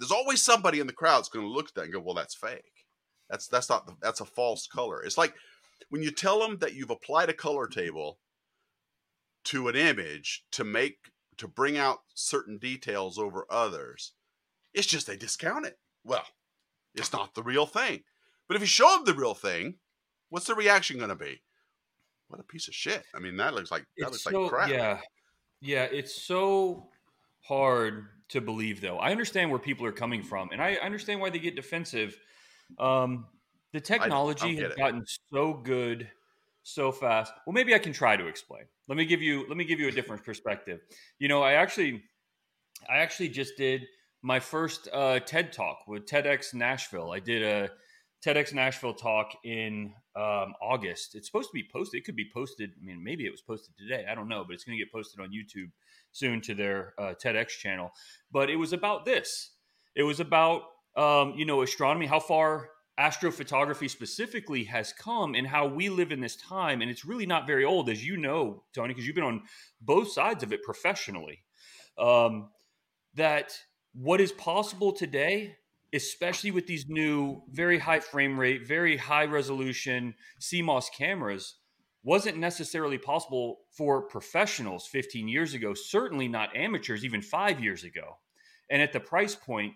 There's 0.00 0.10
always 0.10 0.42
somebody 0.42 0.80
in 0.80 0.88
the 0.88 0.92
crowd 0.92 1.18
that's 1.18 1.28
going 1.28 1.44
to 1.46 1.52
look 1.52 1.68
at 1.68 1.74
that 1.74 1.84
and 1.84 1.92
go, 1.92 2.00
"Well, 2.00 2.14
that's 2.14 2.34
fake. 2.34 2.86
That's 3.28 3.46
that's 3.46 3.68
not 3.68 3.86
the, 3.86 3.94
that's 4.02 4.20
a 4.20 4.24
false 4.24 4.66
color." 4.66 5.02
It's 5.04 5.18
like 5.18 5.34
when 5.90 6.02
you 6.02 6.10
tell 6.10 6.40
them 6.40 6.58
that 6.58 6.74
you've 6.74 6.90
applied 6.90 7.28
a 7.28 7.34
color 7.34 7.68
table 7.68 8.18
to 9.44 9.68
an 9.68 9.76
image 9.76 10.44
to 10.52 10.64
make 10.64 10.98
to 11.36 11.46
bring 11.46 11.78
out 11.78 11.98
certain 12.14 12.58
details 12.58 13.18
over 13.18 13.46
others. 13.50 14.12
It's 14.74 14.86
just 14.86 15.06
they 15.06 15.16
discount 15.16 15.66
it. 15.66 15.78
Well, 16.04 16.24
it's 16.94 17.12
not 17.12 17.34
the 17.34 17.42
real 17.42 17.66
thing. 17.66 18.02
But 18.48 18.56
if 18.56 18.62
you 18.62 18.66
show 18.66 18.88
them 18.96 19.04
the 19.04 19.14
real 19.14 19.34
thing, 19.34 19.76
what's 20.28 20.46
the 20.46 20.54
reaction 20.54 20.96
going 20.98 21.10
to 21.10 21.16
be? 21.16 21.42
What 22.28 22.40
a 22.40 22.44
piece 22.44 22.68
of 22.68 22.74
shit! 22.74 23.04
I 23.14 23.18
mean, 23.18 23.36
that 23.36 23.54
looks 23.54 23.70
like 23.70 23.84
that 23.98 24.08
It's 24.08 24.12
looks 24.12 24.24
so 24.24 24.42
like 24.42 24.50
crap. 24.50 24.70
yeah, 24.70 25.00
yeah. 25.60 25.84
It's 25.84 26.22
so 26.22 26.88
hard 27.42 28.06
to 28.30 28.40
believe, 28.40 28.80
though. 28.80 28.98
I 28.98 29.10
understand 29.10 29.50
where 29.50 29.58
people 29.58 29.86
are 29.86 29.92
coming 29.92 30.22
from, 30.22 30.50
and 30.52 30.62
I 30.62 30.74
understand 30.74 31.20
why 31.20 31.30
they 31.30 31.38
get 31.38 31.56
defensive. 31.56 32.16
Um, 32.78 33.26
the 33.72 33.80
technology 33.80 34.56
has 34.56 34.72
it. 34.72 34.78
gotten 34.78 35.04
so 35.32 35.54
good 35.54 36.08
so 36.62 36.92
fast. 36.92 37.32
Well, 37.46 37.54
maybe 37.54 37.74
I 37.74 37.78
can 37.78 37.92
try 37.92 38.16
to 38.16 38.26
explain. 38.26 38.64
Let 38.88 38.96
me 38.96 39.04
give 39.04 39.22
you 39.22 39.46
let 39.48 39.56
me 39.56 39.64
give 39.64 39.80
you 39.80 39.88
a 39.88 39.92
different 39.92 40.24
perspective. 40.24 40.80
You 41.18 41.28
know, 41.28 41.42
I 41.42 41.54
actually 41.54 42.02
I 42.88 42.98
actually 42.98 43.28
just 43.28 43.56
did 43.56 43.86
my 44.22 44.40
first 44.40 44.88
uh, 44.92 45.20
TED 45.20 45.52
talk 45.52 45.84
with 45.86 46.06
TEDx 46.06 46.54
Nashville. 46.54 47.12
I 47.12 47.20
did 47.20 47.42
a 47.42 47.70
TEDx 48.24 48.52
Nashville 48.52 48.94
talk 48.94 49.32
in 49.44 49.94
um, 50.14 50.54
August. 50.60 51.14
It's 51.14 51.26
supposed 51.26 51.48
to 51.50 51.54
be 51.54 51.66
posted. 51.72 52.00
It 52.00 52.04
could 52.04 52.16
be 52.16 52.28
posted. 52.32 52.70
I 52.80 52.84
mean, 52.84 53.02
maybe 53.02 53.24
it 53.24 53.30
was 53.30 53.40
posted 53.40 53.74
today. 53.78 54.04
I 54.10 54.14
don't 54.14 54.28
know, 54.28 54.44
but 54.46 54.54
it's 54.54 54.64
going 54.64 54.76
to 54.76 54.84
get 54.84 54.92
posted 54.92 55.20
on 55.20 55.28
YouTube 55.28 55.70
soon 56.12 56.40
to 56.42 56.54
their 56.54 56.94
uh, 56.98 57.14
TEDx 57.22 57.48
channel. 57.48 57.90
But 58.30 58.50
it 58.50 58.56
was 58.56 58.72
about 58.72 59.04
this. 59.04 59.52
It 59.94 60.02
was 60.02 60.20
about 60.20 60.62
um, 60.96 61.34
you 61.36 61.44
know 61.44 61.62
astronomy, 61.62 62.06
how 62.06 62.20
far 62.20 62.70
astrophotography 62.98 63.88
specifically 63.88 64.64
has 64.64 64.92
come, 64.92 65.34
and 65.34 65.46
how 65.46 65.66
we 65.66 65.88
live 65.88 66.12
in 66.12 66.20
this 66.20 66.36
time. 66.36 66.82
And 66.82 66.90
it's 66.90 67.04
really 67.04 67.26
not 67.26 67.46
very 67.46 67.64
old, 67.64 67.88
as 67.88 68.04
you 68.04 68.16
know, 68.16 68.64
Tony, 68.74 68.88
because 68.88 69.06
you've 69.06 69.16
been 69.16 69.24
on 69.24 69.42
both 69.80 70.12
sides 70.12 70.42
of 70.42 70.52
it 70.52 70.62
professionally. 70.62 71.42
Um, 71.98 72.50
that 73.14 73.52
what 73.92 74.20
is 74.20 74.32
possible 74.32 74.92
today 74.92 75.56
especially 75.92 76.50
with 76.52 76.66
these 76.66 76.86
new 76.88 77.42
very 77.50 77.78
high 77.78 78.00
frame 78.00 78.38
rate 78.38 78.66
very 78.66 78.96
high 78.96 79.24
resolution 79.24 80.14
cmos 80.40 80.86
cameras 80.96 81.56
wasn't 82.02 82.38
necessarily 82.38 82.98
possible 82.98 83.60
for 83.70 84.02
professionals 84.02 84.86
15 84.86 85.28
years 85.28 85.54
ago 85.54 85.74
certainly 85.74 86.28
not 86.28 86.56
amateurs 86.56 87.04
even 87.04 87.22
five 87.22 87.62
years 87.62 87.84
ago. 87.84 88.18
And 88.70 88.80
at 88.80 88.92
the 88.92 89.00
price 89.00 89.34
point 89.34 89.74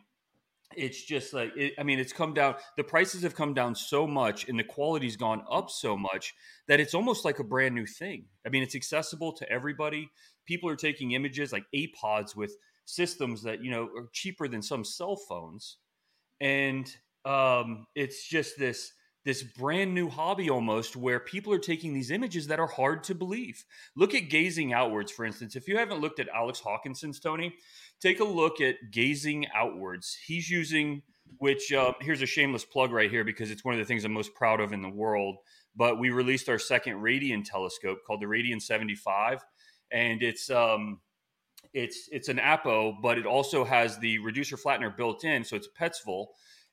it's 0.76 1.04
just 1.04 1.32
like 1.34 1.52
it, 1.56 1.74
i 1.78 1.82
mean 1.82 2.00
it's 2.00 2.12
come 2.12 2.32
down 2.34 2.54
the 2.76 2.82
prices 2.82 3.22
have 3.22 3.34
come 3.34 3.54
down 3.54 3.74
so 3.74 4.06
much 4.06 4.48
and 4.48 4.58
the 4.58 4.64
quality's 4.64 5.14
gone 5.14 5.44
up 5.48 5.70
so 5.70 5.96
much 5.96 6.34
that 6.66 6.80
it's 6.80 6.94
almost 6.94 7.24
like 7.24 7.38
a 7.38 7.44
brand 7.44 7.74
new 7.74 7.87
thing. 7.87 8.24
I 8.46 8.48
mean 8.48 8.62
it's 8.62 8.74
accessible 8.74 9.32
to 9.34 9.48
everybody. 9.50 10.10
People 10.46 10.68
are 10.68 10.76
taking 10.76 11.12
images 11.12 11.52
like 11.52 11.64
apods 11.74 12.34
with 12.34 12.56
systems 12.87 13.42
that 13.42 13.62
you 13.62 13.70
know 13.70 13.84
are 13.96 14.08
cheaper 14.12 14.48
than 14.48 14.62
some 14.62 14.84
cell 14.84 15.16
phones. 15.16 15.78
And 16.40 16.90
um, 17.24 17.87
it's 17.94 18.28
just 18.28 18.58
this 18.58 18.92
this 19.24 19.42
brand 19.42 19.94
new 19.94 20.08
hobby 20.08 20.50
almost 20.50 20.96
where 20.96 21.18
people 21.18 21.52
are 21.52 21.58
taking 21.58 21.92
these 21.94 22.10
images 22.10 22.46
that 22.46 22.60
are 22.60 22.66
hard 22.66 23.02
to 23.04 23.14
believe 23.14 23.64
look 23.96 24.14
at 24.14 24.28
gazing 24.28 24.72
outwards 24.72 25.10
for 25.10 25.24
instance 25.24 25.56
if 25.56 25.66
you 25.68 25.76
haven't 25.76 26.00
looked 26.00 26.20
at 26.20 26.28
alex 26.34 26.60
hawkinson's 26.60 27.20
tony 27.20 27.54
take 28.00 28.20
a 28.20 28.24
look 28.24 28.60
at 28.60 28.76
gazing 28.90 29.46
outwards 29.54 30.16
he's 30.26 30.48
using 30.50 31.02
which 31.38 31.72
uh, 31.72 31.92
here's 32.00 32.22
a 32.22 32.26
shameless 32.26 32.64
plug 32.64 32.92
right 32.92 33.10
here 33.10 33.24
because 33.24 33.50
it's 33.50 33.64
one 33.64 33.74
of 33.74 33.78
the 33.78 33.84
things 33.84 34.04
i'm 34.04 34.12
most 34.12 34.34
proud 34.34 34.60
of 34.60 34.72
in 34.72 34.82
the 34.82 34.88
world 34.88 35.37
but 35.76 35.98
we 35.98 36.10
released 36.10 36.48
our 36.48 36.58
second 36.58 36.96
radian 36.96 37.44
telescope 37.44 37.98
called 38.06 38.20
the 38.20 38.26
radian 38.26 38.60
75 38.60 39.44
and 39.90 40.22
it's 40.22 40.50
um, 40.50 41.00
it's 41.74 42.08
it's 42.12 42.28
an 42.28 42.38
Apo, 42.38 42.96
but 43.02 43.18
it 43.18 43.26
also 43.26 43.64
has 43.64 43.98
the 43.98 44.18
reducer 44.18 44.56
flattener 44.56 44.96
built 44.96 45.24
in, 45.24 45.44
so 45.44 45.56
it's 45.56 45.68
a 45.68 45.82
Petzval. 45.82 46.26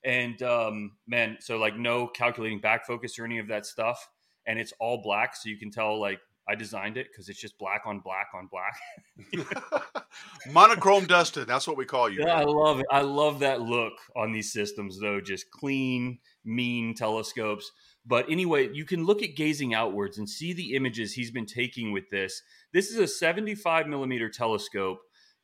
And 0.03 0.41
um, 0.41 0.93
man, 1.07 1.37
so 1.39 1.57
like 1.57 1.77
no 1.77 2.07
calculating 2.07 2.59
back 2.59 2.85
focus 2.85 3.19
or 3.19 3.25
any 3.25 3.39
of 3.39 3.47
that 3.49 3.65
stuff, 3.65 4.09
and 4.47 4.59
it's 4.59 4.73
all 4.79 5.01
black, 5.03 5.35
so 5.35 5.49
you 5.49 5.57
can 5.57 5.69
tell 5.71 5.99
like 5.99 6.19
I 6.49 6.55
designed 6.55 6.97
it 6.97 7.07
because 7.11 7.29
it's 7.29 7.39
just 7.39 7.57
black 7.57 7.83
on 7.85 7.99
black 7.99 8.29
on 8.33 8.49
black. 8.51 10.03
Monochrome 10.51 11.05
Dustin, 11.05 11.45
that's 11.47 11.67
what 11.67 11.77
we 11.77 11.85
call 11.85 12.09
you. 12.09 12.23
Yeah, 12.25 12.39
I 12.39 12.43
love 12.43 12.79
it. 12.79 12.85
I 12.91 13.01
love 13.01 13.39
that 13.39 13.61
look 13.61 13.93
on 14.15 14.31
these 14.31 14.51
systems, 14.51 14.99
though. 14.99 15.21
Just 15.21 15.51
clean, 15.51 16.19
mean 16.43 16.95
telescopes. 16.95 17.71
But 18.05 18.29
anyway, 18.29 18.69
you 18.73 18.85
can 18.85 19.05
look 19.05 19.21
at 19.21 19.35
gazing 19.35 19.73
outwards 19.73 20.17
and 20.17 20.27
see 20.27 20.53
the 20.53 20.73
images 20.73 21.13
he's 21.13 21.31
been 21.31 21.45
taking 21.45 21.91
with 21.91 22.09
this. 22.09 22.41
This 22.73 22.89
is 22.89 22.97
a 22.97 23.07
75 23.07 23.87
millimeter 23.87 24.27
telescope 24.27 24.99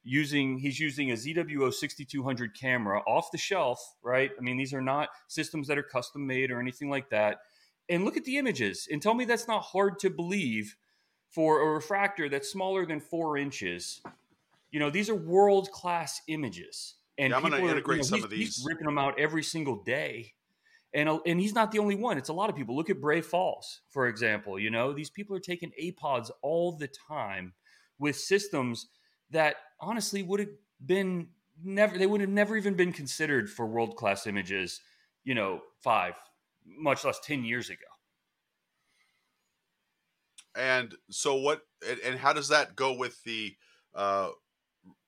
using 0.08 0.58
he's 0.58 0.80
using 0.80 1.12
a 1.12 1.16
ZWO 1.16 1.74
6200 1.74 2.58
camera 2.60 3.02
off 3.08 3.32
the 3.32 3.38
shelf, 3.38 3.80
right? 4.02 4.32
I 4.38 4.42
mean, 4.42 4.58
these 4.58 4.74
are 4.74 4.82
not 4.82 5.10
systems 5.28 5.68
that 5.68 5.78
are 5.78 5.84
custom 5.84 6.26
made 6.26 6.50
or 6.50 6.60
anything 6.60 6.90
like 6.90 7.10
that. 7.10 7.40
And 7.90 8.06
look 8.06 8.18
at 8.18 8.26
the 8.26 8.38
images 8.38 8.88
and 8.92 9.02
tell 9.02 9.14
me 9.14 9.26
that's 9.26 9.48
not 9.48 9.62
hard 9.62 10.00
to 10.00 10.10
believe 10.10 10.76
for 11.30 11.62
a 11.62 11.74
refractor 11.74 12.30
that's 12.30 12.50
smaller 12.50 12.86
than 12.86 13.00
four 13.00 13.38
inches. 13.38 14.02
You 14.72 14.80
know, 14.80 14.90
these 14.90 15.10
are 15.10 15.16
world 15.16 15.72
class 15.72 16.22
images. 16.28 16.96
And 17.18 17.32
Yeah, 17.32 17.38
I'm 17.38 17.42
gonna 17.44 17.56
people 17.58 17.66
are- 17.66 17.70
you 17.70 17.76
integrate 17.76 17.98
know, 18.00 18.04
some 18.04 18.24
of 18.24 18.32
He's 18.32 18.64
ripping 18.66 18.86
them 18.86 18.98
out 18.98 19.20
every 19.20 19.44
single 19.44 19.84
day 19.84 20.34
and 20.94 21.10
uh, 21.10 21.20
and 21.26 21.40
he's 21.40 21.54
not 21.54 21.72
the 21.72 21.80
only 21.80 21.96
one. 21.96 22.18
It's 22.18 22.30
a 22.30 22.34
lot 22.34 22.50
of 22.50 22.56
people. 22.56 22.76
Look 22.76 22.90
at 22.90 23.02
Bray 23.02 23.22
Falls, 23.22 23.82
for 23.90 24.08
example. 24.08 24.58
You 24.58 24.70
know, 24.70 24.94
these 24.94 25.10
people 25.10 25.36
are 25.36 25.40
taking 25.40 25.72
APODs 25.82 26.32
all 26.42 26.72
the 26.78 26.88
time 26.88 27.54
with 28.00 28.16
systems 28.16 28.88
that 29.32 29.58
honestly 29.80 30.24
would 30.24 30.40
have 30.40 30.50
been 30.86 31.30
never. 31.64 31.98
They 31.98 32.08
would 32.08 32.22
have 32.22 32.30
never 32.30 32.56
even 32.58 32.76
been 32.76 32.94
considered 32.94 33.50
for 33.50 33.66
world 33.66 33.96
class 33.96 34.28
images. 34.28 34.82
You 35.24 35.36
know, 35.36 35.62
five, 35.84 36.14
much 36.66 37.04
less 37.04 37.20
ten 37.20 37.44
years 37.44 37.70
ago. 37.70 37.80
And 40.56 40.96
so 41.10 41.36
what? 41.36 41.62
And, 41.88 42.00
and 42.00 42.20
how 42.20 42.34
does 42.34 42.50
that 42.50 42.76
go 42.76 42.94
with 42.94 43.22
the 43.24 43.56
uh, 43.94 44.30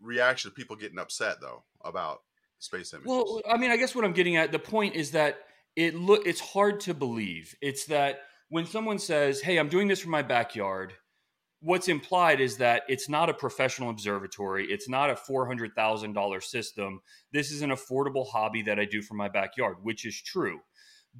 reaction 0.02 0.50
of 0.50 0.56
people 0.56 0.76
getting 0.76 1.00
upset 1.00 1.42
though 1.42 1.64
about 1.84 2.20
space 2.60 2.94
images? 2.94 3.08
Well, 3.08 3.42
I 3.50 3.58
mean, 3.58 3.72
I 3.72 3.78
guess 3.78 3.96
what 3.96 4.06
I'm 4.06 4.14
getting 4.14 4.38
at 4.38 4.52
the 4.52 4.60
point 4.60 4.96
is 4.96 5.12
that 5.12 5.40
it 5.76 5.96
look 5.96 6.26
it's 6.26 6.40
hard 6.40 6.80
to 6.82 6.94
believe. 6.94 7.56
It's 7.62 7.86
that 7.86 8.22
when 8.50 8.66
someone 8.66 9.00
says, 9.00 9.42
"Hey, 9.42 9.58
I'm 9.58 9.70
doing 9.70 9.88
this 9.88 10.00
from 10.00 10.12
my 10.12 10.22
backyard," 10.22 10.94
what's 11.62 11.88
implied 11.88 12.40
is 12.40 12.58
that 12.58 12.84
it's 12.88 13.10
not 13.10 13.30
a 13.30 13.34
professional 13.34 13.90
observatory. 13.90 14.68
It's 14.72 14.90
not 14.90 15.10
a 15.10 15.16
four 15.16 15.48
hundred 15.48 15.76
thousand 15.76 16.14
dollar 16.14 16.42
system. 16.42 17.02
This 17.32 17.52
is 17.52 17.62
an 17.62 17.72
affordable 17.72 18.28
hobby 18.28 18.62
that 18.64 18.80
I 18.80 18.86
do 18.86 19.02
from 19.02 19.18
my 19.18 19.30
backyard, 19.30 19.78
which 19.84 20.06
is 20.06 20.22
true. 20.22 20.60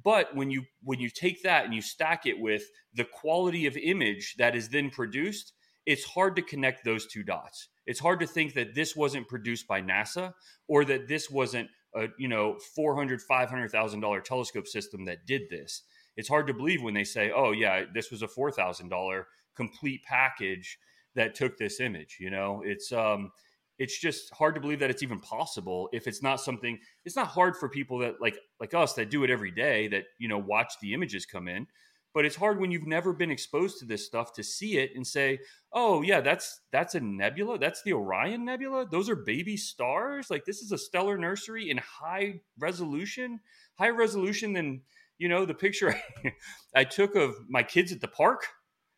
But 0.02 0.34
when 0.34 0.50
you 0.50 0.64
when 0.82 1.00
you 1.00 1.10
take 1.10 1.42
that 1.42 1.64
and 1.64 1.74
you 1.74 1.82
stack 1.82 2.26
it 2.26 2.38
with 2.38 2.62
the 2.94 3.04
quality 3.04 3.66
of 3.66 3.76
image 3.76 4.36
that 4.38 4.56
is 4.56 4.68
then 4.68 4.90
produced, 4.90 5.52
it's 5.86 6.04
hard 6.04 6.36
to 6.36 6.42
connect 6.42 6.84
those 6.84 7.06
two 7.06 7.22
dots. 7.22 7.68
It's 7.86 8.00
hard 8.00 8.20
to 8.20 8.26
think 8.26 8.54
that 8.54 8.74
this 8.74 8.94
wasn't 8.94 9.28
produced 9.28 9.66
by 9.66 9.82
NASA 9.82 10.34
or 10.68 10.84
that 10.84 11.08
this 11.08 11.30
wasn't 11.30 11.68
a 11.94 12.06
you 12.18 12.28
know 12.28 12.58
four 12.74 12.94
hundred 12.94 13.20
five 13.20 13.50
hundred 13.50 13.70
thousand 13.70 14.00
dollar 14.00 14.20
telescope 14.20 14.66
system 14.66 15.04
that 15.06 15.26
did 15.26 15.42
this. 15.50 15.82
It's 16.16 16.28
hard 16.28 16.46
to 16.48 16.54
believe 16.54 16.82
when 16.82 16.94
they 16.94 17.04
say, 17.04 17.30
"Oh 17.34 17.52
yeah, 17.52 17.84
this 17.92 18.10
was 18.10 18.22
a 18.22 18.28
four 18.28 18.50
thousand 18.50 18.88
dollar 18.88 19.26
complete 19.60 20.02
package 20.04 20.78
that 21.14 21.34
took 21.34 21.56
this 21.58 21.80
image." 21.80 22.18
You 22.20 22.30
know, 22.30 22.62
it's 22.64 22.92
um, 22.92 23.30
it's 23.78 23.98
just 23.98 24.32
hard 24.34 24.54
to 24.54 24.60
believe 24.60 24.80
that 24.80 24.90
it's 24.90 25.02
even 25.02 25.20
possible 25.20 25.88
if 25.92 26.06
it's 26.06 26.22
not 26.22 26.40
something. 26.40 26.78
It's 27.04 27.16
not 27.16 27.28
hard 27.28 27.56
for 27.56 27.68
people 27.68 27.98
that 27.98 28.20
like 28.20 28.38
like 28.60 28.74
us 28.74 28.94
that 28.94 29.10
do 29.10 29.24
it 29.24 29.30
every 29.30 29.50
day 29.52 29.88
that 29.88 30.04
you 30.18 30.28
know 30.28 30.38
watch 30.38 30.74
the 30.80 30.94
images 30.94 31.26
come 31.26 31.48
in. 31.48 31.66
but 32.12 32.24
it's 32.26 32.36
hard 32.36 32.58
when 32.60 32.72
you've 32.72 32.86
never 32.88 33.12
been 33.12 33.30
exposed 33.30 33.78
to 33.78 33.84
this 33.86 34.04
stuff 34.04 34.32
to 34.34 34.42
see 34.42 34.78
it 34.78 34.90
and 34.96 35.06
say, 35.06 35.38
"Oh, 35.72 36.02
yeah, 36.02 36.20
that's 36.20 36.60
that's 36.72 36.94
a 36.96 37.00
nebula. 37.00 37.58
That's 37.58 37.82
the 37.84 37.92
Orion 37.92 38.44
Nebula. 38.44 38.86
Those 38.90 39.08
are 39.08 39.16
baby 39.16 39.56
stars. 39.56 40.28
Like 40.30 40.44
this 40.44 40.60
is 40.60 40.72
a 40.72 40.78
stellar 40.78 41.16
nursery 41.18 41.70
in 41.70 41.78
high 41.78 42.40
resolution, 42.58 43.40
high 43.78 43.90
resolution 43.90 44.52
than 44.54 44.82
you 45.18 45.28
know 45.28 45.44
the 45.46 45.54
picture 45.54 45.94
I 46.74 46.84
took 46.84 47.14
of 47.14 47.34
my 47.48 47.62
kids 47.62 47.92
at 47.92 48.00
the 48.00 48.08
park. 48.08 48.40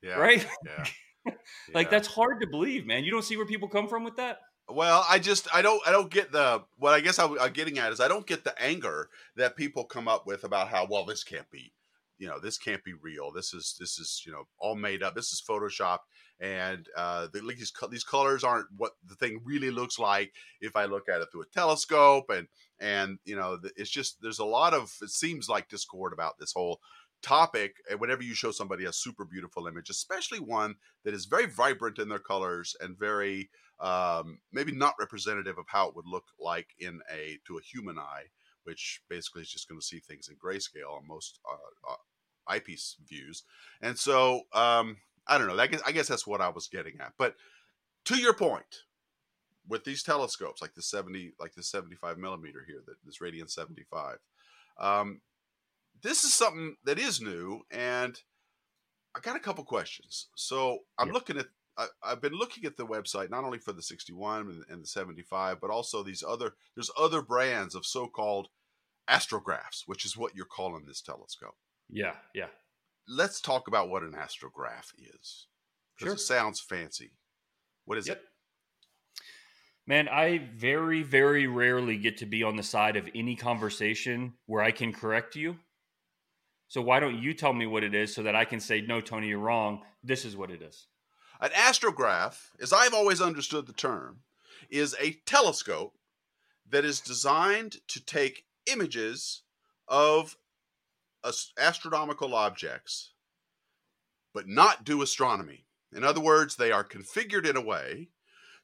Yeah, 0.03 0.17
right? 0.17 0.47
Yeah. 0.65 1.33
like 1.75 1.87
yeah. 1.87 1.91
that's 1.91 2.09
hard 2.09 2.41
to 2.41 2.47
believe, 2.47 2.87
man. 2.87 3.05
You 3.05 3.11
don't 3.11 3.25
see 3.25 3.37
where 3.37 3.47
people 3.47 3.69
come 3.69 3.89
from 3.89 4.05
with 4.05 4.17
that. 4.17 4.39
Well, 4.69 5.05
I 5.09 5.19
just 5.19 5.49
I 5.55 5.63
don't 5.63 5.81
I 5.87 5.93
don't 5.93 6.11
get 6.11 6.33
the 6.33 6.63
what 6.79 6.95
I 6.95 7.01
guess 7.01 7.19
I, 7.19 7.27
I'm 7.41 7.53
getting 7.53 7.79
at 7.79 7.93
is 7.93 8.01
I 8.01 8.09
don't 8.09 8.27
get 8.27 8.45
the 8.45 8.61
anger 8.61 9.09
that 9.37 9.57
people 9.57 9.85
come 9.85 10.09
up 10.09 10.27
with 10.27 10.45
about 10.45 10.69
how 10.69 10.87
well 10.89 11.05
this 11.05 11.25
can't 11.25 11.51
be 11.51 11.73
you 12.23 12.29
know 12.29 12.39
this 12.39 12.57
can't 12.57 12.85
be 12.85 12.93
real 12.93 13.33
this 13.33 13.53
is 13.53 13.75
this 13.81 13.99
is 13.99 14.23
you 14.25 14.31
know 14.31 14.45
all 14.61 14.77
made 14.77 15.03
up 15.03 15.13
this 15.17 15.33
is 15.33 15.43
photoshopped 15.43 16.07
and 16.39 16.87
uh 16.97 17.27
the, 17.33 17.41
these, 17.41 17.73
these 17.91 18.05
colors 18.05 18.45
aren't 18.45 18.69
what 18.77 18.93
the 19.09 19.17
thing 19.17 19.41
really 19.45 19.73
looks 19.73 19.99
like 19.99 20.33
if 20.61 20.77
i 20.77 20.85
look 20.85 21.09
at 21.09 21.21
it 21.21 21.27
through 21.33 21.43
a 21.43 21.47
telescope 21.47 22.31
and 22.31 22.47
and 22.79 23.19
you 23.25 23.35
know 23.35 23.59
it's 23.77 23.91
just 23.91 24.23
there's 24.23 24.39
a 24.39 24.45
lot 24.45 24.73
of 24.73 24.95
it 25.03 25.11
seems 25.11 25.49
like 25.49 25.69
discord 25.69 26.13
about 26.13 26.39
this 26.39 26.53
whole 26.53 26.79
topic 27.23 27.77
and 27.91 28.01
whenever 28.01 28.23
you 28.23 28.35
show 28.35 28.51
somebody 28.51 28.85
a 28.85 28.93
super 28.93 29.25
beautiful 29.25 29.67
image 29.67 29.91
especially 29.91 30.41
one 30.41 30.75
that 31.05 31.15
is 31.15 31.27
very 31.27 31.47
vibrant 31.47 31.99
in 31.99 32.09
their 32.09 32.19
colors 32.19 32.75
and 32.81 32.99
very 32.99 33.49
um, 33.81 34.39
maybe 34.53 34.73
not 34.73 34.95
representative 34.99 35.59
of 35.59 35.65
how 35.69 35.89
it 35.89 35.97
would 35.97 36.07
look 36.07 36.25
like 36.41 36.69
in 36.79 37.01
a 37.13 37.39
to 37.47 37.59
a 37.59 37.63
human 37.63 37.99
eye 37.99 38.25
which 38.65 39.03
basically 39.09 39.43
is 39.43 39.51
just 39.51 39.69
going 39.69 39.81
to 39.81 39.87
see 39.87 39.99
things 39.99 40.29
in 40.29 40.37
grayscale 40.37 40.97
on 40.97 41.07
most 41.07 41.41
uh, 41.51 41.93
uh, 41.93 41.97
eyepiece 42.47 42.97
views. 43.09 43.45
And 43.81 43.99
so 43.99 44.43
um, 44.53 44.99
I 45.27 45.39
don't 45.39 45.47
know. 45.47 45.59
I 45.59 45.67
guess, 45.67 45.83
I 45.87 45.93
guess 45.93 46.09
that's 46.09 46.27
what 46.27 46.41
I 46.41 46.49
was 46.49 46.69
getting 46.69 46.95
at. 47.01 47.13
But 47.19 47.37
to 48.07 48.17
your 48.17 48.35
point, 48.35 48.65
with 49.69 49.85
these 49.85 50.03
telescopes 50.03 50.61
like 50.61 50.75
the 50.75 50.83
70 50.83 51.35
like 51.39 51.55
the 51.55 51.63
75 51.63 52.19
millimeter 52.19 52.65
here 52.67 52.83
that 52.85 52.97
this 53.05 53.19
radian 53.19 53.49
75 53.49 54.17
um, 54.81 55.21
this 56.03 56.25
is 56.25 56.33
something 56.33 56.77
that 56.85 56.99
is 56.99 57.21
new 57.21 57.61
and 57.71 58.21
i 59.17 59.21
got 59.21 59.37
a 59.37 59.41
couple 59.41 59.65
questions 59.65 60.29
so 60.37 60.79
i'm 60.99 61.09
yeah. 61.09 61.15
looking 61.15 61.39
at 61.39 61.47
I, 61.79 61.87
have 62.05 62.21
been 62.21 62.35
looking 62.35 62.67
at 62.67 62.77
the 62.77 62.87
website 62.87 63.31
not 63.31 63.45
only 63.45 63.59
for 63.59 63.73
the 63.73 63.83
61 63.83 64.41
and, 64.41 64.65
and 64.69 64.83
the 64.83 64.87
75 64.87 65.61
but 65.61 65.71
also 65.71 66.03
these 66.03 66.23
other 66.27 66.55
there's 66.77 66.91
other 66.99 67.23
brands 67.23 67.75
of 67.75 67.87
so-called 67.87 68.49
astrographs 69.09 69.85
which 69.87 70.05
is 70.05 70.17
what 70.17 70.37
you're 70.37 70.45
calling 70.45 70.85
this 70.87 71.01
telescope 71.01 71.57
yeah, 71.93 72.15
yeah. 72.35 72.47
Let's 73.07 73.41
talk 73.41 73.69
about 73.69 73.91
what 73.91 74.03
an 74.03 74.13
astrograph 74.13 74.93
is. 74.99 75.47
Because 75.95 76.07
sure. 76.07 76.13
it 76.15 76.21
sounds 76.21 76.61
fancy. 76.61 77.13
What 77.85 77.99
is 77.99 78.09
yep. 78.09 78.17
it? 78.17 78.23
Man, 79.87 80.09
I 80.09 80.49
very, 80.57 81.03
very 81.03 81.47
rarely 81.47 81.99
get 81.99 82.19
to 82.19 82.27
be 82.27 82.43
on 82.43 82.57
the 82.57 82.63
side 82.63 82.97
of 82.97 83.09
any 83.15 83.37
conversation 83.37 84.35
where 84.47 84.63
I 84.63 84.71
can 84.71 84.93
correct 84.93 85.37
you. 85.37 85.57
So 86.73 86.81
why 86.81 87.01
don't 87.01 87.23
you 87.23 87.35
tell 87.35 87.53
me 87.53 87.67
what 87.67 87.85
it 87.85 87.95
is 87.95 88.15
so 88.15 88.23
that 88.23 88.35
I 88.35 88.47
can 88.47 88.59
say, 88.59 88.81
no, 88.81 89.03
Tony, 89.03 89.29
you're 89.29 89.39
wrong. 89.39 89.83
This 90.03 90.25
is 90.25 90.39
what 90.39 90.51
it 90.51 90.63
is. 90.63 90.87
An 91.39 91.51
astrograph, 91.51 92.49
as 92.63 92.73
I've 92.73 92.95
always 92.95 93.21
understood 93.21 93.67
the 93.67 93.75
term, 93.75 94.21
is 94.71 94.97
a 94.99 95.19
telescope 95.27 95.99
that 96.71 96.83
is 96.83 96.99
designed 97.01 97.77
to 97.89 98.03
take 98.03 98.47
images 98.65 99.43
of 99.87 100.39
astronomical 101.59 102.35
objects, 102.35 103.11
but 104.33 104.49
not 104.49 104.83
do 104.83 105.03
astronomy. 105.03 105.67
In 105.95 106.05
other 106.05 106.23
words, 106.23 106.57
they 106.57 106.73
are 106.73 106.83
configured 106.83 107.47
in 107.47 107.59
a 107.59 107.61
way 107.61 108.09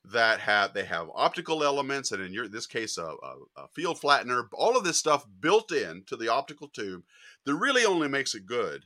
that 0.05 0.41
have 0.41 0.73
they 0.75 0.85
have 0.85 1.09
optical 1.15 1.63
elements, 1.63 2.13
and 2.13 2.23
in 2.23 2.33
your 2.33 2.49
this 2.49 2.67
case, 2.67 2.99
a, 2.99 3.05
a, 3.05 3.35
a 3.57 3.69
field 3.75 4.01
flattener. 4.01 4.47
All 4.53 4.77
of 4.77 4.85
this 4.85 4.97
stuff 4.97 5.27
built 5.41 5.73
in 5.73 6.05
to 6.07 6.17
the 6.17 6.29
optical 6.29 6.69
tube 6.69 7.03
that 7.45 7.55
really 7.55 7.85
only 7.85 8.09
makes 8.09 8.35
it 8.35 8.47
good 8.47 8.85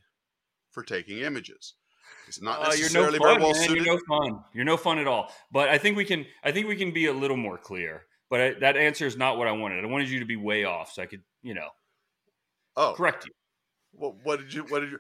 for 0.70 0.82
taking 0.82 1.18
images. 1.18 1.74
It's 2.28 2.40
not 2.40 2.62
necessarily 2.62 3.18
uh, 3.20 3.22
you're 3.22 3.22
no 3.22 3.24
fun, 3.24 3.28
very 3.28 3.42
well 3.42 3.52
man. 3.52 3.68
suited. 3.68 3.84
You're 3.84 3.94
no 3.94 4.00
fun. 4.08 4.44
You're 4.54 4.64
no 4.64 4.76
fun 4.76 4.98
at 4.98 5.06
all. 5.06 5.32
But 5.50 5.68
I 5.68 5.78
think 5.78 5.96
we 5.96 6.04
can. 6.04 6.26
I 6.42 6.52
think 6.52 6.66
we 6.66 6.76
can 6.76 6.92
be 6.92 7.06
a 7.06 7.12
little 7.12 7.36
more 7.36 7.58
clear. 7.58 8.04
But 8.30 8.40
I, 8.40 8.52
that 8.60 8.76
answer 8.76 9.06
is 9.06 9.16
not 9.16 9.36
what 9.36 9.46
I 9.46 9.52
wanted. 9.52 9.84
I 9.84 9.88
wanted 9.88 10.08
you 10.08 10.20
to 10.20 10.24
be 10.24 10.36
way 10.36 10.64
off, 10.64 10.92
so 10.92 11.02
I 11.02 11.06
could, 11.06 11.20
you 11.42 11.52
know, 11.52 11.68
oh, 12.76 12.94
correct 12.96 13.26
you. 13.26 13.32
What, 13.92 14.14
what 14.22 14.40
did 14.40 14.54
you? 14.54 14.62
What 14.64 14.80
did 14.80 14.92
you? 14.92 14.98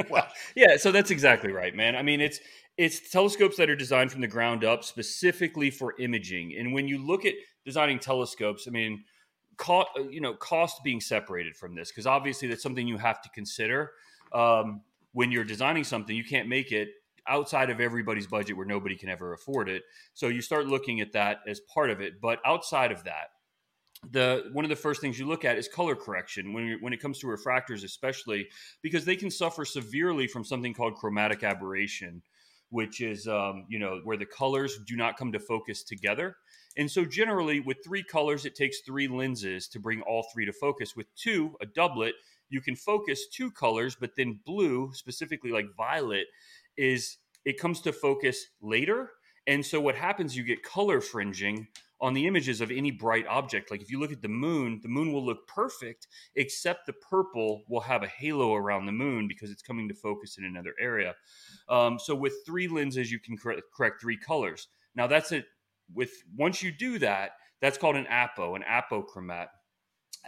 Well, 0.10 0.26
yeah. 0.56 0.76
So 0.76 0.92
that's 0.92 1.10
exactly 1.10 1.52
right, 1.52 1.74
man. 1.74 1.96
I 1.96 2.02
mean, 2.02 2.20
it's 2.20 2.40
it's 2.76 3.10
telescopes 3.10 3.56
that 3.56 3.68
are 3.68 3.76
designed 3.76 4.10
from 4.12 4.20
the 4.20 4.28
ground 4.28 4.64
up 4.64 4.84
specifically 4.84 5.70
for 5.70 5.94
imaging. 5.98 6.54
And 6.58 6.72
when 6.72 6.88
you 6.88 7.04
look 7.04 7.24
at 7.24 7.34
designing 7.64 7.98
telescopes, 7.98 8.66
I 8.66 8.70
mean, 8.70 9.04
cost 9.56 9.88
you 10.10 10.20
know 10.20 10.34
cost 10.34 10.82
being 10.82 11.00
separated 11.00 11.56
from 11.56 11.74
this 11.74 11.90
because 11.90 12.06
obviously 12.06 12.48
that's 12.48 12.62
something 12.62 12.86
you 12.88 12.96
have 12.96 13.20
to 13.22 13.28
consider 13.30 13.92
um, 14.32 14.80
when 15.12 15.30
you're 15.30 15.44
designing 15.44 15.84
something. 15.84 16.16
You 16.16 16.24
can't 16.24 16.48
make 16.48 16.72
it 16.72 16.88
outside 17.28 17.70
of 17.70 17.80
everybody's 17.80 18.26
budget 18.26 18.56
where 18.56 18.66
nobody 18.66 18.96
can 18.96 19.08
ever 19.08 19.32
afford 19.34 19.68
it. 19.68 19.82
So 20.14 20.28
you 20.28 20.40
start 20.40 20.66
looking 20.66 21.00
at 21.00 21.12
that 21.12 21.38
as 21.46 21.60
part 21.60 21.90
of 21.90 22.00
it. 22.00 22.20
But 22.20 22.40
outside 22.44 22.92
of 22.92 23.04
that, 23.04 23.28
the 24.10 24.48
one 24.52 24.64
of 24.64 24.68
the 24.70 24.76
first 24.76 25.00
things 25.00 25.18
you 25.18 25.26
look 25.26 25.44
at 25.44 25.58
is 25.58 25.68
color 25.68 25.94
correction 25.94 26.54
when 26.54 26.78
when 26.80 26.92
it 26.94 27.02
comes 27.02 27.18
to 27.18 27.26
refractors 27.26 27.84
especially 27.84 28.48
because 28.82 29.04
they 29.04 29.14
can 29.14 29.30
suffer 29.30 29.62
severely 29.62 30.26
from 30.26 30.42
something 30.42 30.72
called 30.72 30.94
chromatic 30.94 31.44
aberration 31.44 32.22
which 32.70 33.00
is 33.00 33.26
um, 33.26 33.66
you 33.68 33.78
know 33.78 34.00
where 34.04 34.16
the 34.16 34.26
colors 34.26 34.78
do 34.86 34.96
not 34.96 35.16
come 35.16 35.32
to 35.32 35.38
focus 35.38 35.82
together. 35.82 36.36
And 36.76 36.90
so 36.90 37.04
generally 37.04 37.60
with 37.60 37.78
three 37.84 38.02
colors 38.02 38.46
it 38.46 38.54
takes 38.54 38.80
three 38.80 39.08
lenses 39.08 39.68
to 39.68 39.80
bring 39.80 40.00
all 40.02 40.26
three 40.32 40.46
to 40.46 40.52
focus. 40.52 40.96
With 40.96 41.14
two 41.16 41.56
a 41.60 41.66
doublet 41.66 42.14
you 42.48 42.60
can 42.60 42.76
focus 42.76 43.26
two 43.28 43.50
colors 43.50 43.96
but 44.00 44.12
then 44.16 44.40
blue 44.46 44.90
specifically 44.94 45.50
like 45.50 45.66
violet 45.76 46.26
is 46.76 47.18
it 47.44 47.58
comes 47.58 47.80
to 47.82 47.92
focus 47.92 48.46
later. 48.62 49.10
And 49.46 49.66
so 49.66 49.80
what 49.80 49.96
happens 49.96 50.36
you 50.36 50.44
get 50.44 50.62
color 50.62 51.00
fringing 51.00 51.66
on 52.00 52.14
the 52.14 52.26
images 52.26 52.60
of 52.60 52.70
any 52.70 52.90
bright 52.90 53.26
object. 53.26 53.70
Like 53.70 53.82
if 53.82 53.90
you 53.90 54.00
look 54.00 54.12
at 54.12 54.22
the 54.22 54.28
moon, 54.28 54.80
the 54.82 54.88
moon 54.88 55.12
will 55.12 55.24
look 55.24 55.46
perfect, 55.46 56.06
except 56.34 56.86
the 56.86 56.94
purple 56.94 57.62
will 57.68 57.80
have 57.80 58.02
a 58.02 58.08
halo 58.08 58.54
around 58.54 58.86
the 58.86 58.92
moon 58.92 59.28
because 59.28 59.50
it's 59.50 59.62
coming 59.62 59.88
to 59.88 59.94
focus 59.94 60.38
in 60.38 60.44
another 60.44 60.74
area. 60.80 61.14
Um, 61.68 61.98
so 61.98 62.14
with 62.14 62.34
three 62.46 62.68
lenses, 62.68 63.12
you 63.12 63.18
can 63.18 63.36
correct, 63.36 63.62
correct 63.76 64.00
three 64.00 64.16
colors. 64.16 64.68
Now 64.94 65.06
that's 65.06 65.32
it. 65.32 65.44
With 65.92 66.12
once 66.36 66.62
you 66.62 66.72
do 66.72 66.98
that, 67.00 67.32
that's 67.60 67.76
called 67.76 67.96
an 67.96 68.06
apo, 68.06 68.54
an 68.54 68.62
apochromat, 68.62 69.48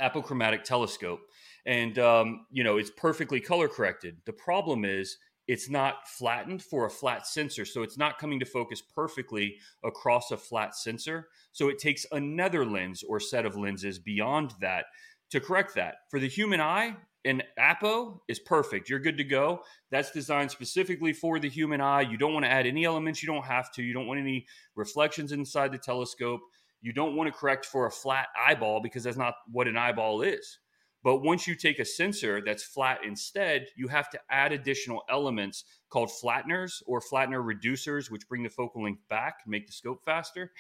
apochromatic 0.01 0.65
telescope, 0.65 1.21
and 1.65 1.99
um, 1.99 2.47
you 2.51 2.65
know 2.65 2.77
it's 2.77 2.91
perfectly 2.91 3.41
color 3.41 3.69
corrected. 3.69 4.17
The 4.27 4.33
problem 4.33 4.85
is 4.85 5.17
it's 5.49 5.69
not 5.69 6.09
flattened 6.09 6.63
for 6.63 6.87
a 6.87 6.91
flat 6.91 7.27
sensor. 7.27 7.65
So 7.65 7.83
it's 7.83 7.99
not 7.99 8.19
coming 8.19 8.39
to 8.41 8.47
focus 8.47 8.81
perfectly 8.81 9.57
across 9.85 10.31
a 10.31 10.37
flat 10.37 10.75
sensor. 10.75 11.29
So 11.53 11.69
it 11.69 11.79
takes 11.79 12.07
another 12.13 12.65
lens 12.65 13.03
or 13.03 13.21
set 13.21 13.45
of 13.45 13.57
lenses 13.57 13.99
beyond 13.99 14.55
that 14.61 14.87
to 15.31 15.41
correct 15.41 15.75
that. 15.75 15.97
For 16.11 16.21
the 16.21 16.29
human 16.29 16.61
eye, 16.61 16.97
an 17.25 17.43
apo 17.59 18.23
is 18.29 18.39
perfect. 18.39 18.89
You're 18.89 18.99
good 18.99 19.17
to 19.19 19.25
go. 19.25 19.63
That's 19.91 20.11
designed 20.11 20.51
specifically 20.51 21.13
for 21.13 21.39
the 21.39 21.49
human 21.49 21.81
eye. 21.81 22.03
You 22.03 22.17
don't 22.17 22.35
want 22.35 22.45
to 22.45 22.51
add 22.51 22.67
any 22.67 22.85
elements 22.85 23.23
you 23.23 23.29
don't 23.29 23.45
have 23.45 23.73
to. 23.73 23.83
You 23.83 23.95
don't 23.95 24.07
want 24.07 24.21
any 24.21 24.47
reflections 24.75 25.33
inside 25.33 25.73
the 25.73 25.79
telescope. 25.79 26.41
You 26.81 26.93
don't 26.93 27.15
want 27.15 27.33
to 27.33 27.39
correct 27.39 27.65
for 27.65 27.87
a 27.87 27.91
flat 27.91 28.27
eyeball 28.37 28.81
because 28.81 29.05
that's 29.05 29.17
not 29.17 29.35
what 29.51 29.69
an 29.69 29.77
eyeball 29.77 30.23
is. 30.23 30.59
But 31.05 31.23
once 31.23 31.47
you 31.47 31.55
take 31.55 31.79
a 31.79 31.85
sensor 31.85 32.41
that's 32.45 32.63
flat 32.63 33.01
instead, 33.05 33.67
you 33.77 33.89
have 33.89 34.09
to 34.11 34.21
add 34.31 34.53
additional 34.53 35.03
elements 35.11 35.65
called 35.91 36.11
flatteners 36.11 36.83
or 36.87 37.01
flattener 37.01 37.45
reducers, 37.45 38.11
which 38.11 38.29
bring 38.29 38.43
the 38.43 38.51
focal 38.51 38.85
length 38.85 39.03
back 39.09 39.39
and 39.45 39.51
make 39.51 39.67
the 39.67 39.73
scope 39.73 40.05
faster. 40.05 40.53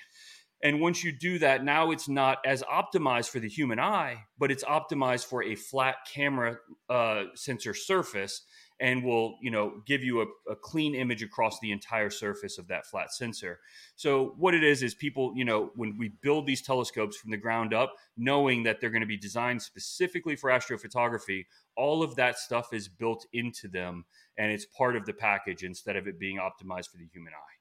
And 0.62 0.80
once 0.80 1.02
you 1.02 1.12
do 1.12 1.38
that, 1.40 1.64
now 1.64 1.90
it's 1.90 2.08
not 2.08 2.38
as 2.46 2.62
optimized 2.62 3.30
for 3.30 3.40
the 3.40 3.48
human 3.48 3.80
eye, 3.80 4.24
but 4.38 4.52
it's 4.52 4.62
optimized 4.62 5.26
for 5.26 5.42
a 5.42 5.56
flat 5.56 5.96
camera 6.12 6.58
uh, 6.88 7.24
sensor 7.34 7.74
surface 7.74 8.42
and 8.82 9.04
will 9.04 9.36
you 9.40 9.50
know 9.50 9.80
give 9.86 10.02
you 10.02 10.20
a, 10.20 10.26
a, 10.50 10.56
clean 10.56 10.94
image 10.94 11.22
across 11.22 11.60
the 11.60 11.70
entire 11.70 12.10
surface 12.10 12.58
of 12.58 12.66
that 12.66 12.84
flat 12.84 13.12
sensor. 13.12 13.60
So 13.94 14.34
what 14.36 14.54
it 14.54 14.64
is 14.64 14.82
is 14.82 14.94
people 14.94 15.32
you 15.34 15.44
know 15.44 15.70
when 15.76 15.96
we 15.96 16.08
build 16.20 16.46
these 16.46 16.60
telescopes 16.60 17.16
from 17.16 17.30
the 17.30 17.36
ground 17.36 17.72
up 17.72 17.94
knowing 18.16 18.64
that 18.64 18.80
they're 18.80 18.90
going 18.90 19.00
to 19.00 19.06
be 19.06 19.16
designed 19.16 19.62
specifically 19.62 20.36
for 20.36 20.50
astrophotography 20.50 21.46
all 21.76 22.02
of 22.02 22.16
that 22.16 22.38
stuff 22.38 22.72
is 22.72 22.88
built 22.88 23.26
into 23.32 23.68
them 23.68 24.04
and 24.36 24.50
it's 24.50 24.66
part 24.66 24.96
of 24.96 25.06
the 25.06 25.12
package 25.12 25.62
instead 25.62 25.96
of 25.96 26.06
it 26.06 26.18
being 26.18 26.38
optimized 26.38 26.90
for 26.90 26.98
the 26.98 27.06
human 27.12 27.32
eye. 27.32 27.56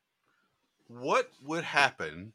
What 0.88 1.30
would 1.44 1.64
happen 1.64 2.34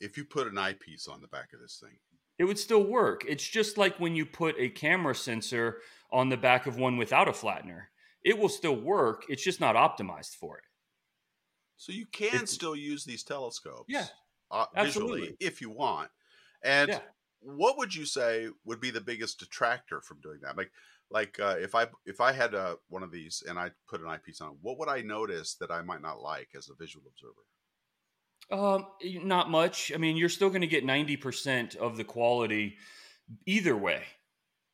if 0.00 0.16
you 0.18 0.24
put 0.24 0.46
an 0.46 0.58
eyepiece 0.58 1.08
on 1.08 1.20
the 1.20 1.28
back 1.28 1.52
of 1.54 1.60
this 1.60 1.78
thing? 1.82 1.98
It 2.38 2.44
would 2.44 2.58
still 2.58 2.82
work. 2.82 3.24
It's 3.26 3.46
just 3.46 3.78
like 3.78 4.00
when 4.00 4.16
you 4.16 4.26
put 4.26 4.56
a 4.58 4.68
camera 4.68 5.14
sensor 5.14 5.78
on 6.10 6.28
the 6.28 6.36
back 6.36 6.66
of 6.66 6.76
one 6.76 6.96
without 6.96 7.28
a 7.28 7.32
flattener 7.32 7.84
it 8.24 8.38
will 8.38 8.48
still 8.48 8.76
work. 8.76 9.24
It's 9.28 9.42
just 9.42 9.60
not 9.60 9.76
optimized 9.76 10.34
for 10.36 10.58
it. 10.58 10.64
So 11.76 11.92
you 11.92 12.06
can 12.06 12.28
It's- 12.34 12.50
still 12.50 12.76
use 12.76 13.04
these 13.04 13.24
telescopes, 13.24 13.86
Yeah, 13.88 14.06
uh, 14.50 14.66
visually 14.74 15.36
if 15.40 15.60
you 15.60 15.70
want. 15.70 16.10
And 16.62 16.90
Yeah. 16.90 17.02
what 17.40 17.76
would 17.78 17.94
you 17.94 18.06
say 18.06 18.48
would 18.64 18.80
be 18.80 18.90
the 18.90 19.00
biggest 19.00 19.40
detractor 19.40 20.00
from 20.00 20.20
doing 20.20 20.40
that? 20.42 20.56
Like, 20.56 20.72
like 21.10 21.38
uh, 21.40 21.56
if 21.58 21.74
I 21.74 21.88
if 22.06 22.20
I 22.20 22.32
had 22.32 22.54
uh, 22.54 22.76
one 22.88 23.02
of 23.02 23.10
these 23.10 23.42
and 23.42 23.58
I 23.58 23.72
put 23.88 24.00
an 24.00 24.06
eyepiece 24.08 24.40
on, 24.40 24.52
it, 24.52 24.58
what 24.60 24.78
would 24.78 24.88
I 24.88 25.02
notice 25.02 25.56
that 25.56 25.70
I 25.70 25.82
might 25.82 26.00
not 26.02 26.20
like 26.22 26.54
as 26.54 26.68
a 26.70 26.74
visual 26.74 27.06
observer? 27.08 27.44
Um, 28.50 28.86
not 29.26 29.50
much. 29.50 29.92
I 29.92 29.96
mean, 29.98 30.16
you're 30.16 30.28
still 30.28 30.48
going 30.50 30.60
to 30.62 30.66
get 30.66 30.84
90% 30.84 31.74
of 31.76 31.96
the 31.96 32.04
quality 32.04 32.76
either 33.46 33.76
way, 33.76 34.04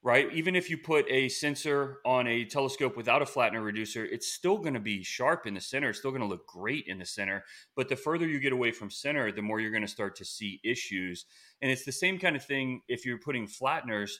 right? 0.02 0.32
Even 0.32 0.54
if 0.54 0.70
you 0.70 0.78
put 0.78 1.10
a 1.10 1.28
sensor 1.28 1.98
on 2.04 2.26
a 2.26 2.44
telescope 2.44 2.96
without 2.96 3.22
a 3.22 3.24
flattener 3.24 3.64
reducer, 3.64 4.04
it's 4.04 4.32
still 4.32 4.58
going 4.58 4.74
to 4.74 4.80
be 4.80 5.02
sharp 5.02 5.46
in 5.46 5.54
the 5.54 5.60
center. 5.60 5.90
It's 5.90 5.98
still 5.98 6.12
going 6.12 6.22
to 6.22 6.28
look 6.28 6.46
great 6.46 6.84
in 6.86 6.98
the 6.98 7.06
center. 7.06 7.44
But 7.74 7.88
the 7.88 7.96
further 7.96 8.26
you 8.26 8.38
get 8.38 8.52
away 8.52 8.70
from 8.70 8.90
center, 8.90 9.32
the 9.32 9.42
more 9.42 9.60
you're 9.60 9.72
going 9.72 9.82
to 9.82 9.88
start 9.88 10.16
to 10.16 10.24
see 10.24 10.60
issues. 10.62 11.26
And 11.60 11.70
it's 11.70 11.84
the 11.84 11.92
same 11.92 12.18
kind 12.18 12.36
of 12.36 12.44
thing 12.44 12.82
if 12.88 13.04
you're 13.04 13.18
putting 13.18 13.48
flatteners 13.48 14.12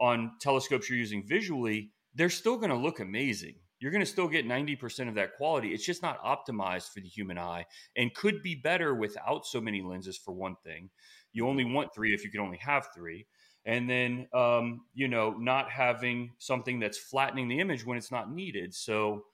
on 0.00 0.32
telescopes 0.40 0.88
you're 0.88 0.98
using 0.98 1.22
visually, 1.26 1.90
they're 2.14 2.30
still 2.30 2.56
going 2.56 2.70
to 2.70 2.76
look 2.76 3.00
amazing. 3.00 3.56
You're 3.78 3.90
going 3.90 4.04
to 4.04 4.10
still 4.10 4.28
get 4.28 4.48
90% 4.48 5.08
of 5.08 5.14
that 5.16 5.36
quality. 5.36 5.74
It's 5.74 5.84
just 5.84 6.02
not 6.02 6.22
optimized 6.22 6.92
for 6.92 7.00
the 7.00 7.08
human 7.08 7.36
eye 7.36 7.66
and 7.94 8.14
could 8.14 8.42
be 8.42 8.54
better 8.54 8.94
without 8.94 9.44
so 9.44 9.60
many 9.60 9.82
lenses 9.82 10.16
for 10.16 10.32
one 10.32 10.56
thing. 10.64 10.88
You 11.34 11.46
only 11.46 11.66
want 11.66 11.94
three 11.94 12.14
if 12.14 12.24
you 12.24 12.30
can 12.30 12.40
only 12.40 12.56
have 12.56 12.88
three. 12.94 13.26
And 13.66 13.90
then, 13.90 14.28
um, 14.32 14.82
you 14.94 15.08
know, 15.08 15.32
not 15.32 15.70
having 15.70 16.32
something 16.38 16.78
that's 16.78 16.96
flattening 16.96 17.48
the 17.48 17.60
image 17.60 17.84
when 17.84 17.98
it's 17.98 18.12
not 18.12 18.32
needed. 18.32 18.72
So, 18.72 19.24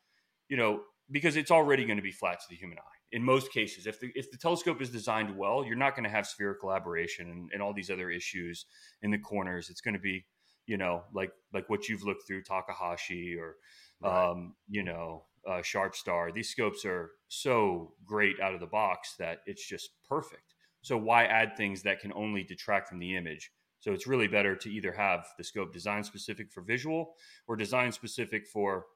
you 0.49 0.57
know, 0.57 0.81
because 1.11 1.37
it's 1.37 1.51
already 1.51 1.85
going 1.85 1.99
to 1.99 2.03
be 2.03 2.13
flat 2.13 2.41
to 2.41 2.47
the 2.49 2.57
human 2.57 2.79
eye 2.79 2.99
in 3.13 3.23
most 3.23 3.53
cases. 3.53 3.87
If 3.87 4.01
the, 4.01 4.11
if 4.15 4.31
the 4.31 4.39
telescope 4.39 4.81
is 4.81 4.89
designed 4.91 5.37
well, 5.37 5.65
you're 5.65 5.77
not 5.77 5.95
going 5.95 6.05
to 6.05 6.11
have 6.11 6.27
spherical 6.27 6.73
aberration 6.73 7.31
and, 7.31 7.51
and 7.53 7.63
all 7.63 7.75
these 7.75 7.91
other 7.91 8.11
issues 8.11 8.65
in 9.03 9.11
the 9.11 9.19
corners. 9.19 9.69
It's 9.69 9.83
going 9.83 9.95
to 9.95 10.01
be, 10.01 10.25
you 10.67 10.79
know, 10.79 11.03
like 11.13 11.33
like 11.53 11.69
what 11.69 11.89
you've 11.89 12.03
looked 12.05 12.27
through 12.27 12.43
Takahashi 12.43 13.37
or 13.39 13.57
Right. 14.03 14.31
um, 14.31 14.55
you 14.69 14.83
know, 14.83 15.27
uh, 15.49 15.63
Sharp 15.63 15.95
Star. 15.95 16.33
These 16.33 16.49
scopes 16.51 16.85
are 16.85 17.13
so 17.29 17.95
great 18.05 18.41
out 18.41 18.55
of 18.55 18.61
the 18.61 18.67
box 18.67 19.15
that 19.19 19.39
it's 19.47 19.67
just 19.67 19.91
perfect. 20.09 20.55
So 20.83 20.97
why 20.97 21.25
add 21.25 21.57
things 21.57 21.83
that 21.83 22.01
can 22.01 22.13
only 22.15 22.43
detract 22.43 22.89
from 22.89 22.99
the 22.99 23.17
image? 23.17 23.53
So 23.83 23.93
it's 23.93 24.07
really 24.07 24.29
better 24.29 24.55
to 24.55 24.71
either 24.71 24.93
have 24.93 25.27
the 25.37 25.43
scope 25.43 25.73
design 25.73 26.05
specific 26.05 26.53
for 26.53 26.63
visual 26.63 27.15
or 27.49 27.57
design 27.57 27.91
specific 27.91 28.47
for 28.47 28.87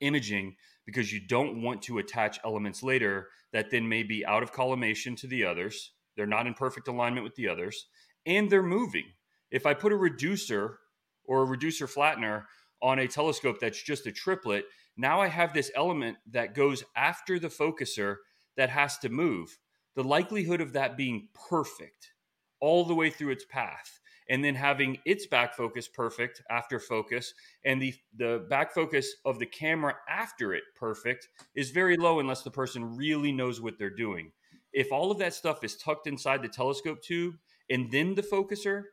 imaging 0.00 0.56
because 0.84 1.12
you 1.12 1.20
don't 1.20 1.62
want 1.62 1.80
to 1.82 1.98
attach 1.98 2.40
elements 2.44 2.82
later 2.82 3.28
that 3.52 3.70
then 3.70 3.88
may 3.88 4.02
be 4.02 4.26
out 4.26 4.42
of 4.42 4.50
collimation 4.50 5.14
to 5.14 5.28
the 5.28 5.44
others. 5.44 5.92
They're 6.16 6.26
not 6.26 6.48
in 6.48 6.54
perfect 6.54 6.88
alignment 6.88 7.22
with 7.22 7.36
the 7.36 7.48
others 7.48 7.86
and 8.26 8.50
they're 8.50 8.64
moving. 8.64 9.04
If 9.52 9.64
I 9.64 9.74
put 9.74 9.92
a 9.92 9.96
reducer 9.96 10.80
or 11.24 11.42
a 11.42 11.46
reducer 11.46 11.86
flattener 11.86 12.46
on 12.82 12.98
a 12.98 13.06
telescope 13.06 13.58
that's 13.60 13.80
just 13.80 14.08
a 14.08 14.12
triplet, 14.12 14.64
now 14.96 15.20
I 15.20 15.28
have 15.28 15.54
this 15.54 15.70
element 15.76 16.16
that 16.32 16.52
goes 16.52 16.82
after 16.96 17.38
the 17.38 17.46
focuser 17.46 18.16
that 18.56 18.70
has 18.70 18.98
to 18.98 19.08
move. 19.08 19.56
The 19.94 20.02
likelihood 20.02 20.60
of 20.60 20.72
that 20.72 20.96
being 20.96 21.28
perfect 21.48 22.10
all 22.58 22.84
the 22.84 22.94
way 22.94 23.10
through 23.10 23.30
its 23.30 23.44
path 23.44 24.00
and 24.28 24.42
then 24.44 24.54
having 24.54 24.98
its 25.04 25.26
back 25.26 25.54
focus 25.54 25.88
perfect 25.88 26.42
after 26.50 26.78
focus 26.78 27.34
and 27.64 27.80
the 27.80 27.94
the 28.16 28.46
back 28.48 28.72
focus 28.72 29.14
of 29.24 29.38
the 29.38 29.46
camera 29.46 29.94
after 30.08 30.54
it 30.54 30.64
perfect 30.74 31.28
is 31.54 31.70
very 31.70 31.96
low 31.96 32.20
unless 32.20 32.42
the 32.42 32.50
person 32.50 32.96
really 32.96 33.32
knows 33.32 33.60
what 33.60 33.78
they're 33.78 33.90
doing. 33.90 34.32
If 34.72 34.92
all 34.92 35.10
of 35.10 35.18
that 35.18 35.34
stuff 35.34 35.64
is 35.64 35.76
tucked 35.76 36.06
inside 36.06 36.42
the 36.42 36.48
telescope 36.48 37.02
tube 37.02 37.36
and 37.70 37.90
then 37.90 38.14
the 38.14 38.22
focuser, 38.22 38.84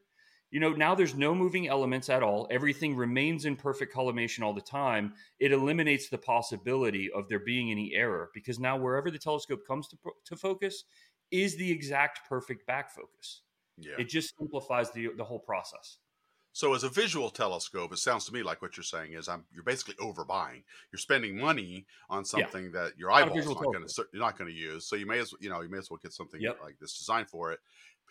you 0.54 0.60
know, 0.60 0.69
now 0.69 0.93
there's 0.93 1.15
no 1.15 1.34
moving 1.34 1.67
elements 1.67 2.10
at 2.10 2.22
all. 2.22 2.48
Everything 2.52 2.96
remains 2.96 3.46
in 3.46 3.56
perfect 3.56 3.91
collimation 3.91 4.43
all 4.43 4.54
the 4.54 4.62
time. 4.62 5.13
It 5.39 5.52
eliminates 5.52 6.10
the 6.10 6.19
possibility 6.19 7.12
of 7.12 7.28
there 7.28 7.39
being 7.39 7.72
any 7.72 7.93
error 7.96 8.30
because 8.36 8.60
now 8.60 8.78
wherever 8.78 9.10
the 9.10 9.17
telescope 9.17 9.65
comes 9.67 9.88
to, 9.88 9.98
to 10.26 10.36
focus 10.36 10.84
is 11.32 11.56
the 11.56 11.72
exact 11.72 12.30
perfect 12.30 12.67
back 12.67 12.91
focus. 12.91 13.41
Yeah. 13.78 13.94
It 13.98 14.10
just 14.10 14.36
simplifies 14.38 14.92
the 14.92 15.10
the 15.18 15.24
whole 15.24 15.40
process. 15.40 15.98
So 16.56 16.76
as 16.76 16.84
a 16.84 16.90
visual 16.90 17.32
telescope, 17.32 17.92
it 17.92 17.98
sounds 17.98 18.26
to 18.26 18.34
me 18.34 18.44
like 18.44 18.62
what 18.62 18.78
you're 18.78 18.84
saying 18.84 19.14
is 19.14 19.28
I'm 19.28 19.44
you're 19.52 19.64
basically 19.64 19.96
overbuying. 19.96 20.64
You're 20.92 21.00
spending 21.00 21.38
money 21.38 21.88
on 22.10 22.24
something 22.24 22.72
that 22.74 22.92
your 22.98 23.12
eyeballs 23.12 23.48
not 23.48 23.58
going 23.64 23.88
to 23.88 24.06
you're 24.14 24.22
not 24.22 24.38
going 24.38 24.52
to 24.52 24.56
use. 24.56 24.86
So 24.86 24.96
you 24.96 25.08
may 25.08 25.20
as 25.20 25.34
you 25.40 25.50
know 25.50 25.62
you 25.62 25.70
may 25.70 25.80
as 25.80 25.90
well 25.90 26.00
get 26.02 26.14
something 26.14 26.40
Yep. 26.40 26.60
like 26.62 26.78
this 26.80 26.98
designed 26.98 27.30
for 27.30 27.52
it. 27.52 27.60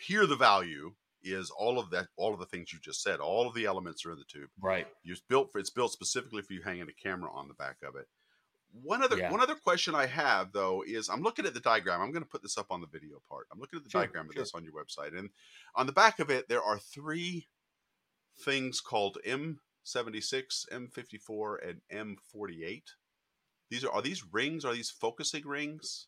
Here 0.00 0.26
the 0.26 0.36
value 0.36 0.92
is 1.22 1.50
all 1.50 1.78
of 1.78 1.90
that 1.90 2.08
all 2.16 2.34
of 2.34 2.40
the 2.40 2.46
things 2.46 2.72
you 2.72 2.80
just 2.80 3.00
said. 3.02 3.20
All 3.20 3.46
of 3.46 3.54
the 3.54 3.64
elements 3.64 4.04
are 4.04 4.10
in 4.10 4.18
the 4.18 4.24
tube. 4.24 4.50
Right. 4.60 4.88
It's 5.04 5.20
built 5.20 5.52
for 5.52 5.60
it's 5.60 5.70
built 5.70 5.92
specifically 5.92 6.42
for 6.42 6.52
you 6.52 6.62
hanging 6.62 6.88
a 6.88 6.92
camera 7.08 7.30
on 7.32 7.46
the 7.46 7.54
back 7.54 7.76
of 7.86 7.94
it. 7.94 8.08
One 8.72 9.02
other 9.02 9.18
Yeah. 9.18 9.30
one 9.30 9.40
other 9.40 9.54
question 9.54 9.94
I 9.94 10.06
have 10.06 10.52
though 10.52 10.82
is 10.86 11.08
I'm 11.08 11.20
looking 11.22 11.44
at 11.46 11.54
the 11.54 11.60
diagram. 11.60 12.00
I'm 12.00 12.10
going 12.10 12.22
to 12.24 12.28
put 12.28 12.42
this 12.42 12.56
up 12.56 12.66
on 12.70 12.80
the 12.80 12.86
video 12.86 13.20
part. 13.28 13.46
I'm 13.52 13.60
looking 13.60 13.76
at 13.78 13.84
the 13.84 13.90
Sure, 13.90 14.00
diagram 14.02 14.28
of 14.28 14.32
sure. 14.34 14.42
this 14.42 14.54
on 14.54 14.64
your 14.64 14.72
website, 14.72 15.16
and 15.16 15.30
on 15.74 15.86
the 15.86 15.92
back 15.92 16.18
of 16.20 16.30
it 16.30 16.48
there 16.48 16.62
are 16.62 16.78
three 16.78 17.48
things 18.44 18.80
called 18.80 19.18
M76, 19.26 20.66
M54, 20.72 21.56
and 21.68 21.80
M48. 21.92 22.82
These 23.68 23.84
are 23.84 23.92
are 23.92 24.02
these 24.02 24.24
rings? 24.32 24.64
Are 24.64 24.74
these 24.74 24.90
focusing 24.90 25.46
rings? 25.46 26.06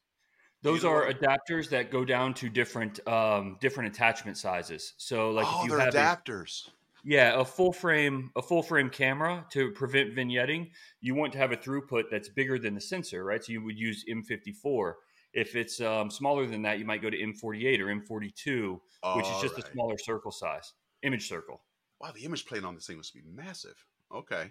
Those 0.62 0.82
are 0.84 1.06
adapters 1.12 1.68
that 1.70 1.90
go 1.90 2.06
down 2.06 2.32
to 2.34 2.48
different 2.48 3.06
um, 3.06 3.58
different 3.60 3.94
attachment 3.94 4.38
sizes. 4.38 4.94
So 4.96 5.30
like 5.30 5.46
oh, 5.46 5.58
if 5.60 5.64
you 5.64 5.76
they're 5.76 5.84
have 5.84 5.94
a, 5.94 5.98
adapters. 5.98 6.70
Yeah 7.04 7.38
a 7.40 7.44
full 7.44 7.72
frame 7.72 8.30
a 8.36 8.42
full 8.42 8.62
frame 8.62 8.90
camera 8.90 9.46
to 9.52 9.70
prevent 9.72 10.14
vignetting, 10.14 10.70
you 11.00 11.14
want 11.14 11.32
to 11.32 11.38
have 11.38 11.52
a 11.52 11.56
throughput 11.56 12.04
that's 12.10 12.28
bigger 12.28 12.58
than 12.58 12.74
the 12.74 12.80
sensor, 12.80 13.24
right? 13.24 13.44
So 13.44 13.52
you 13.52 13.62
would 13.64 13.78
use 13.78 14.04
M54. 14.08 14.94
If 15.32 15.56
it's 15.56 15.80
um, 15.80 16.10
smaller 16.10 16.46
than 16.46 16.62
that, 16.62 16.78
you 16.78 16.84
might 16.84 17.02
go 17.02 17.10
to 17.10 17.16
M48 17.18 17.80
or 17.80 17.86
M42, 17.86 18.78
which 19.16 19.26
is 19.26 19.42
just 19.42 19.58
a 19.58 19.72
smaller 19.72 19.98
circle 19.98 20.30
size 20.30 20.72
image 21.02 21.28
circle. 21.28 21.62
Wow, 22.00 22.12
the 22.14 22.24
image 22.24 22.46
plane 22.46 22.64
on 22.64 22.74
this 22.74 22.86
thing 22.86 22.96
must 22.96 23.14
be 23.14 23.22
massive. 23.32 23.74
Okay. 24.14 24.50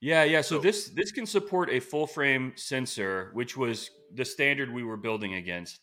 Yeah, 0.00 0.24
yeah. 0.24 0.40
So, 0.40 0.56
So- 0.56 0.62
this 0.62 0.88
this 0.90 1.12
can 1.12 1.26
support 1.26 1.70
a 1.70 1.80
full 1.80 2.06
frame 2.06 2.52
sensor, 2.56 3.30
which 3.32 3.56
was 3.56 3.90
the 4.12 4.24
standard 4.24 4.72
we 4.72 4.84
were 4.84 4.96
building 4.96 5.34
against. 5.34 5.80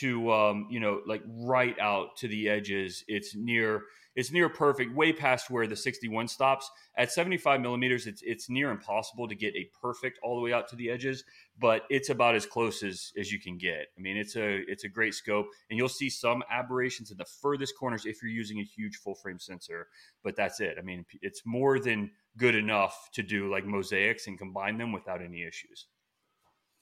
To 0.00 0.30
um, 0.30 0.66
you 0.70 0.78
know, 0.78 1.00
like 1.06 1.22
right 1.26 1.78
out 1.78 2.16
to 2.18 2.28
the 2.28 2.48
edges. 2.50 3.02
It's 3.08 3.34
near 3.34 3.82
it's 4.16 4.32
near 4.32 4.48
perfect, 4.48 4.94
way 4.94 5.12
past 5.12 5.50
where 5.50 5.66
the 5.66 5.76
61 5.76 6.28
stops. 6.28 6.70
At 6.96 7.12
75 7.12 7.60
millimeters, 7.60 8.06
it's 8.06 8.22
it's 8.22 8.48
near 8.48 8.70
impossible 8.70 9.28
to 9.28 9.34
get 9.34 9.54
a 9.54 9.68
perfect 9.80 10.18
all 10.22 10.36
the 10.36 10.42
way 10.42 10.54
out 10.54 10.68
to 10.68 10.76
the 10.76 10.90
edges, 10.90 11.22
but 11.58 11.82
it's 11.90 12.08
about 12.08 12.34
as 12.34 12.46
close 12.46 12.82
as 12.82 13.12
as 13.18 13.30
you 13.30 13.38
can 13.38 13.58
get. 13.58 13.88
I 13.96 14.00
mean, 14.00 14.16
it's 14.16 14.34
a 14.34 14.62
it's 14.70 14.84
a 14.84 14.88
great 14.88 15.14
scope, 15.14 15.46
and 15.68 15.78
you'll 15.78 15.88
see 15.88 16.08
some 16.08 16.42
aberrations 16.50 17.10
in 17.10 17.18
the 17.18 17.26
furthest 17.26 17.74
corners 17.78 18.06
if 18.06 18.22
you're 18.22 18.32
using 18.32 18.58
a 18.58 18.64
huge 18.64 18.96
full 18.96 19.14
frame 19.14 19.38
sensor. 19.38 19.88
But 20.24 20.34
that's 20.34 20.60
it. 20.60 20.76
I 20.78 20.82
mean, 20.82 21.04
it's 21.20 21.42
more 21.44 21.78
than 21.78 22.10
good 22.38 22.54
enough 22.54 23.10
to 23.12 23.22
do 23.22 23.50
like 23.50 23.66
mosaics 23.66 24.26
and 24.26 24.38
combine 24.38 24.78
them 24.78 24.92
without 24.92 25.22
any 25.22 25.42
issues. 25.42 25.86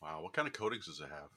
Wow. 0.00 0.22
What 0.22 0.34
kind 0.34 0.46
of 0.46 0.54
coatings 0.54 0.86
does 0.86 1.00
it 1.00 1.08
have? 1.10 1.30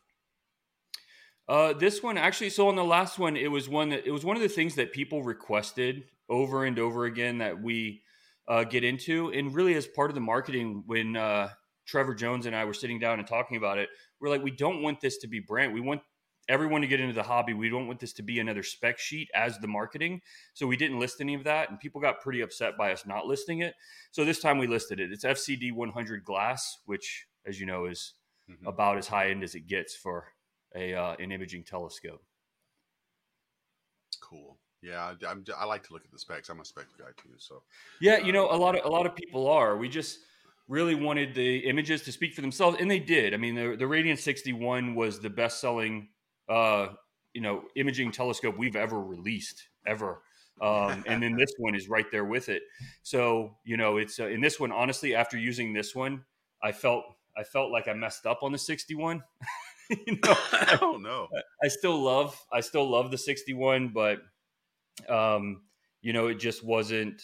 Uh, 1.47 1.73
this 1.73 2.03
one 2.03 2.17
actually, 2.17 2.49
so 2.49 2.67
on 2.67 2.75
the 2.75 2.83
last 2.83 3.17
one, 3.17 3.37
it 3.37 3.49
was 3.49 3.69
one 3.69 3.89
that 3.89 4.05
it 4.05 4.11
was 4.11 4.25
one 4.25 4.35
of 4.35 4.41
the 4.41 4.49
things 4.49 4.75
that 4.75 4.91
people 4.91 5.23
requested 5.23 6.03
over 6.29 6.65
and 6.65 6.77
over 6.77 7.05
again 7.05 7.37
that 7.37 7.61
we 7.61 8.03
uh, 8.47 8.63
get 8.63 8.83
into, 8.83 9.29
and 9.31 9.55
really 9.55 9.75
as 9.75 9.87
part 9.87 10.09
of 10.11 10.15
the 10.15 10.21
marketing 10.21 10.83
when 10.85 11.15
uh, 11.15 11.49
Trevor 11.85 12.15
Jones 12.15 12.45
and 12.45 12.55
I 12.55 12.65
were 12.65 12.73
sitting 12.73 12.99
down 12.99 13.19
and 13.19 13.27
talking 13.27 13.55
about 13.57 13.77
it, 13.77 13.89
we're 14.19 14.29
like, 14.29 14.43
we 14.43 14.51
don't 14.51 14.81
want 14.81 14.99
this 14.99 15.17
to 15.19 15.27
be 15.27 15.39
brand. 15.39 15.73
We 15.73 15.81
want 15.81 16.01
everyone 16.49 16.81
to 16.81 16.87
get 16.87 16.99
into 16.99 17.13
the 17.13 17.23
hobby. 17.23 17.53
We 17.53 17.69
don't 17.69 17.87
want 17.87 17.99
this 17.99 18.13
to 18.13 18.23
be 18.23 18.39
another 18.39 18.63
spec 18.63 18.99
sheet 18.99 19.29
as 19.33 19.57
the 19.59 19.67
marketing. 19.67 20.21
So 20.53 20.65
we 20.67 20.77
didn't 20.77 20.99
list 20.99 21.19
any 21.21 21.33
of 21.33 21.43
that, 21.45 21.69
and 21.69 21.79
people 21.79 22.01
got 22.01 22.21
pretty 22.21 22.41
upset 22.41 22.77
by 22.77 22.91
us 22.91 23.05
not 23.05 23.25
listing 23.25 23.59
it. 23.59 23.73
So 24.11 24.25
this 24.25 24.39
time 24.41 24.57
we 24.57 24.67
listed 24.67 24.99
it. 24.99 25.11
It's 25.11 25.23
FCD 25.25 25.71
100 25.71 26.23
glass, 26.25 26.79
which, 26.85 27.27
as 27.45 27.59
you 27.59 27.65
know, 27.65 27.85
is 27.85 28.13
Mhm. 28.49 28.65
about 28.65 28.97
as 28.97 29.07
high 29.07 29.29
end 29.29 29.43
as 29.43 29.55
it 29.55 29.67
gets 29.67 29.93
for 29.93 30.33
a 30.75 30.93
uh, 30.93 31.15
an 31.19 31.31
imaging 31.31 31.63
telescope. 31.63 32.23
Cool. 34.21 34.57
Yeah, 34.81 35.13
I, 35.23 35.27
I'm, 35.27 35.43
I 35.57 35.65
like 35.65 35.85
to 35.87 35.93
look 35.93 36.05
at 36.05 36.11
the 36.11 36.19
specs. 36.19 36.49
I'm 36.49 36.59
a 36.59 36.65
spec 36.65 36.85
guy 36.97 37.05
too. 37.17 37.29
So 37.37 37.63
Yeah, 37.99 38.17
you 38.19 38.31
know, 38.31 38.49
a 38.51 38.55
lot 38.55 38.77
of 38.77 38.85
a 38.85 38.89
lot 38.89 39.05
of 39.05 39.15
people 39.15 39.47
are. 39.47 39.77
We 39.77 39.89
just 39.89 40.19
really 40.67 40.95
wanted 40.95 41.33
the 41.33 41.59
images 41.59 42.03
to 42.03 42.11
speak 42.11 42.33
for 42.33 42.41
themselves, 42.41 42.77
and 42.79 42.89
they 42.89 42.99
did. 42.99 43.33
I 43.33 43.37
mean, 43.37 43.55
the 43.55 43.75
the 43.77 43.85
Radian 43.85 44.17
61 44.17 44.95
was 44.95 45.19
the 45.19 45.29
best 45.29 45.59
selling, 45.59 46.09
uh, 46.49 46.89
you 47.33 47.41
know, 47.41 47.63
imaging 47.75 48.11
telescope 48.11 48.57
we've 48.57 48.75
ever 48.75 49.01
released 49.01 49.67
ever. 49.85 50.21
Um, 50.61 51.03
and 51.07 51.21
then 51.21 51.35
this 51.35 51.51
one 51.57 51.75
is 51.75 51.87
right 51.87 52.09
there 52.11 52.25
with 52.25 52.49
it. 52.49 52.63
So 53.01 53.55
you 53.63 53.77
know, 53.77 53.97
it's 53.97 54.19
uh, 54.19 54.27
in 54.27 54.41
this 54.41 54.59
one. 54.59 54.71
Honestly, 54.71 55.15
after 55.15 55.37
using 55.37 55.73
this 55.73 55.95
one, 55.95 56.23
I 56.61 56.71
felt 56.71 57.03
I 57.35 57.43
felt 57.43 57.71
like 57.71 57.87
I 57.87 57.93
messed 57.93 58.25
up 58.25 58.43
on 58.43 58.51
the 58.51 58.57
61. 58.57 59.23
you 60.07 60.17
know, 60.23 60.35
I 60.51 60.77
don't 60.79 61.01
know. 61.01 61.27
I 61.63 61.67
still 61.67 62.01
love 62.01 62.39
I 62.51 62.61
still 62.61 62.89
love 62.89 63.11
the 63.11 63.17
61, 63.17 63.89
but 63.93 64.19
um, 65.09 65.61
you 66.01 66.13
know, 66.13 66.27
it 66.27 66.35
just 66.35 66.63
wasn't 66.63 67.21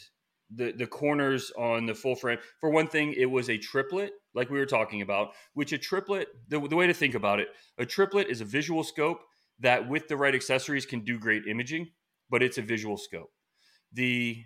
the 0.56 0.72
the 0.72 0.88
corners 0.88 1.52
on 1.58 1.86
the 1.86 1.96
full 1.96 2.16
frame. 2.16 2.40
For 2.60 2.70
one 2.70 2.88
thing, 2.88 3.14
it 3.14 3.26
was 3.26 3.50
a 3.50 3.58
triplet, 3.58 4.12
like 4.34 4.50
we 4.50 4.60
were 4.60 4.66
talking 4.66 5.02
about. 5.02 5.30
Which 5.54 5.74
a 5.74 5.78
triplet, 5.78 6.28
the, 6.48 6.60
the 6.60 6.76
way 6.76 6.88
to 6.88 6.94
think 6.94 7.16
about 7.16 7.40
it, 7.40 7.50
a 7.78 7.86
triplet 7.86 8.28
is 8.30 8.42
a 8.42 8.46
visual 8.46 8.84
scope 8.84 9.20
that, 9.60 9.88
with 9.88 10.08
the 10.08 10.18
right 10.18 10.36
accessories, 10.36 10.86
can 10.86 11.02
do 11.02 11.20
great 11.20 11.44
imaging, 11.48 11.90
but 12.30 12.44
it's 12.44 12.58
a 12.58 12.62
visual 12.62 12.98
scope. 12.98 13.32
The 13.92 14.44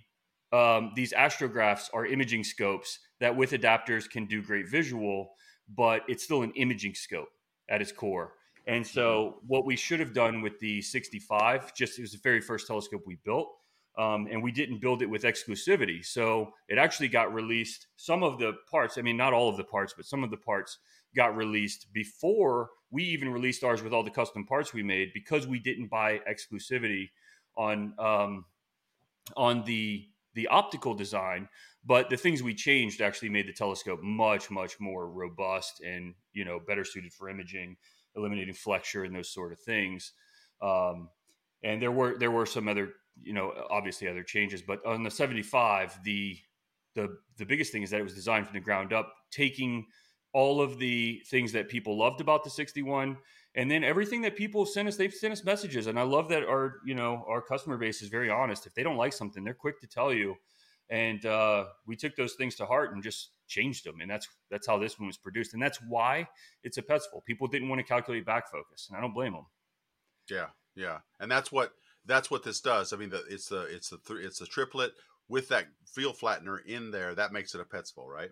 um, 0.53 0.93
these 0.95 1.13
astrographs 1.13 1.89
are 1.93 2.05
imaging 2.05 2.45
scopes 2.45 2.99
that, 3.20 3.36
with 3.36 3.51
adapters, 3.51 4.09
can 4.09 4.26
do 4.26 4.41
great 4.41 4.70
visual, 4.70 5.34
but 5.68 6.03
it's 6.07 6.24
still 6.24 6.41
an 6.43 6.53
imaging 6.55 6.95
scope 6.95 7.30
at 7.70 7.82
its 7.82 7.91
core. 7.91 8.34
And 8.65 8.86
so, 8.86 9.39
what 9.47 9.65
we 9.65 9.78
should 9.78 10.01
have 10.01 10.13
done 10.13 10.41
with 10.41 10.59
the 10.59 10.82
65, 10.82 11.74
just 11.74 11.97
it 11.97 12.01
was 12.01 12.11
the 12.11 12.18
very 12.18 12.41
first 12.41 12.68
telescope 12.68 13.03
we 13.05 13.18
built, 13.24 13.49
um, 13.97 14.28
and 14.30 14.43
we 14.43 14.51
didn't 14.51 14.80
build 14.80 15.01
it 15.01 15.09
with 15.09 15.24
exclusivity. 15.24 16.05
So 16.05 16.53
it 16.68 16.78
actually 16.78 17.07
got 17.07 17.34
released. 17.34 17.88
Some 17.95 18.24
of 18.24 18.39
the 18.39 18.53
parts, 18.70 18.97
I 18.97 19.01
mean, 19.01 19.18
not 19.18 19.34
all 19.34 19.49
of 19.49 19.57
the 19.57 19.63
parts, 19.63 19.93
but 19.95 20.05
some 20.05 20.24
of 20.24 20.32
the 20.32 20.38
parts 20.38 20.80
got 21.15 21.36
released 21.36 21.91
before 21.93 22.70
we 22.91 23.03
even 23.03 23.30
released 23.30 23.63
ours 23.63 23.82
with 23.82 23.93
all 23.93 24.03
the 24.03 24.11
custom 24.11 24.45
parts 24.45 24.74
we 24.74 24.84
made 24.84 25.11
because 25.13 25.47
we 25.47 25.59
didn't 25.59 25.88
buy 25.88 26.20
exclusivity 26.30 27.09
on 27.55 27.93
um, 27.97 28.45
on 29.36 29.63
the 29.63 30.07
the 30.38 30.47
optical 30.47 30.93
design. 30.93 31.49
But 31.85 32.09
the 32.09 32.17
things 32.17 32.43
we 32.43 32.53
changed 32.53 33.01
actually 33.01 33.29
made 33.29 33.47
the 33.47 33.53
telescope 33.53 34.01
much 34.01 34.49
much 34.49 34.79
more 34.79 35.09
robust 35.09 35.81
and 35.81 36.13
you 36.31 36.45
know 36.45 36.59
better 36.65 36.85
suited 36.85 37.11
for 37.11 37.29
imaging, 37.29 37.75
eliminating 38.15 38.53
flexure 38.53 39.03
and 39.03 39.15
those 39.15 39.33
sort 39.33 39.51
of 39.51 39.59
things. 39.59 40.13
Um, 40.61 41.09
and 41.63 41.81
there 41.81 41.91
were 41.91 42.17
there 42.17 42.31
were 42.31 42.45
some 42.45 42.67
other 42.67 42.93
you 43.23 43.33
know, 43.33 43.53
obviously 43.69 44.07
other 44.07 44.23
changes, 44.23 44.61
but 44.61 44.85
on 44.85 45.03
the 45.03 45.11
75, 45.11 45.99
the 46.03 46.38
the 46.95 47.17
the 47.38 47.45
biggest 47.45 47.71
thing 47.71 47.83
is 47.83 47.89
that 47.91 47.99
it 47.99 48.03
was 48.03 48.15
designed 48.15 48.45
from 48.45 48.53
the 48.53 48.59
ground 48.59 48.93
up, 48.93 49.13
taking 49.31 49.85
all 50.33 50.61
of 50.61 50.77
the 50.77 51.21
things 51.29 51.51
that 51.51 51.69
people 51.69 51.97
loved 51.97 52.21
about 52.21 52.43
the 52.43 52.49
61 52.49 53.17
and 53.58 53.70
then 53.70 53.84
everything 53.84 54.22
that 54.22 54.38
people 54.38 54.66
send 54.66 54.88
us 54.88 54.95
they've 54.95 55.14
sent 55.14 55.34
us 55.34 55.43
messages. 55.43 55.88
And 55.88 55.99
i 55.99 56.03
love 56.03 56.30
that 56.30 56.43
our 56.43 56.78
you 56.86 56.95
know 56.95 57.26
our 57.28 57.41
customer 57.41 57.78
base 57.78 58.01
is 58.01 58.08
very 58.08 58.30
honest. 58.30 58.66
If 58.66 58.74
they 58.74 58.84
don't 58.84 58.97
like 58.97 59.14
something 59.14 59.43
they're 59.43 59.53
quick 59.53 59.82
to 59.82 59.88
tell 59.88 60.14
you. 60.14 60.36
And 60.89 61.26
uh, 61.26 61.66
we 61.86 61.97
took 61.97 62.16
those 62.16 62.36
things 62.36 62.55
to 62.55 62.66
heart 62.66 62.93
and 62.93 63.03
just 63.03 63.32
changed 63.49 63.86
them. 63.86 63.99
And 63.99 64.10
that's 64.10 64.30
that's 64.49 64.66
how 64.66 64.78
this 64.78 64.97
one 64.97 65.08
was 65.08 65.18
produced. 65.18 65.53
And 65.53 65.62
that's 65.62 65.80
why 65.82 66.30
it's 66.64 66.78
a 66.78 66.82
Petzval 66.82 67.26
people 67.26 67.47
didn't 67.47 67.68
want 67.68 67.80
to 67.80 67.84
calculate 67.84 68.26
back 68.26 68.49
focus 68.49 68.88
and 68.88 68.97
i 68.97 69.01
don't 69.01 69.14
blame 69.14 69.34
them 69.34 69.47
yeah 70.30 70.47
yeah. 70.78 70.99
And 71.20 71.30
that's 71.30 71.51
what 71.51 71.74
that's 72.05 72.32
what 72.32 72.43
this 72.43 72.62
does. 72.62 72.93
I 72.93 72.97
mean, 72.97 73.10
the, 73.10 73.24
it's 73.30 73.49
the 73.49 73.64
it's 73.64 73.89
the 73.89 73.97
th- 73.97 74.20
it's 74.24 74.39
a 74.39 74.45
triplet 74.45 74.93
with 75.28 75.49
that 75.49 75.66
field 75.86 76.18
flattener 76.18 76.64
in 76.66 76.91
there. 76.91 77.16
That 77.16 77.34
makes 77.34 77.53
it 77.53 77.62
a 77.62 77.66
Petzval, 77.66 78.08
right? 78.08 78.30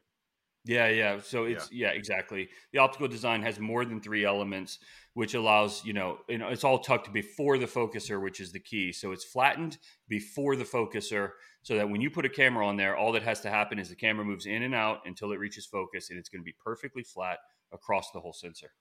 Yeah, 0.66 0.88
yeah. 0.89 1.20
So 1.22 1.45
it's 1.45 1.72
yeah. 1.72 1.88
yeah. 1.88 1.93
exactly. 1.93 2.49
The 2.74 2.80
optical 2.80 3.07
design 3.07 3.43
has 3.43 3.59
more 3.59 3.86
than 3.86 4.01
three 4.01 4.26
elements, 4.26 4.80
which 5.13 5.36
allows 5.36 5.86
you 5.86 5.93
know, 5.93 6.18
you 6.28 6.39
know, 6.39 6.49
it's 6.49 6.63
all 6.63 6.80
tucked 6.80 7.13
before 7.13 7.57
the 7.57 7.68
focuser, 7.68 8.22
which 8.22 8.39
is 8.39 8.51
the 8.51 8.59
key. 8.59 8.91
So 8.91 9.11
it's 9.11 9.24
flattened 9.24 9.78
before 10.09 10.55
the 10.55 10.63
focuser, 10.63 11.32
so 11.61 11.76
that 11.76 11.89
when 11.89 12.01
you 12.01 12.09
put 12.09 12.26
a 12.26 12.30
camera 12.30 12.68
on 12.68 12.78
there, 12.78 12.97
all 12.97 13.11
that 13.11 13.24
has 13.24 13.41
to 13.41 13.49
happen 13.49 13.78
is 13.78 13.89
the 13.89 13.95
camera 13.95 14.26
moves 14.26 14.47
in 14.47 14.63
and 14.63 14.74
out 14.74 15.01
until 15.05 15.32
it 15.32 15.39
reaches 15.39 15.68
focus, 15.68 16.09
and 16.09 16.18
it's 16.18 16.30
going 16.30 16.41
to 16.41 16.45
be 16.45 16.55
perfectly 16.63 17.03
flat 17.03 17.38
across 17.72 18.11
the 18.11 18.20
whole 18.20 18.34
sensor. 18.34 18.72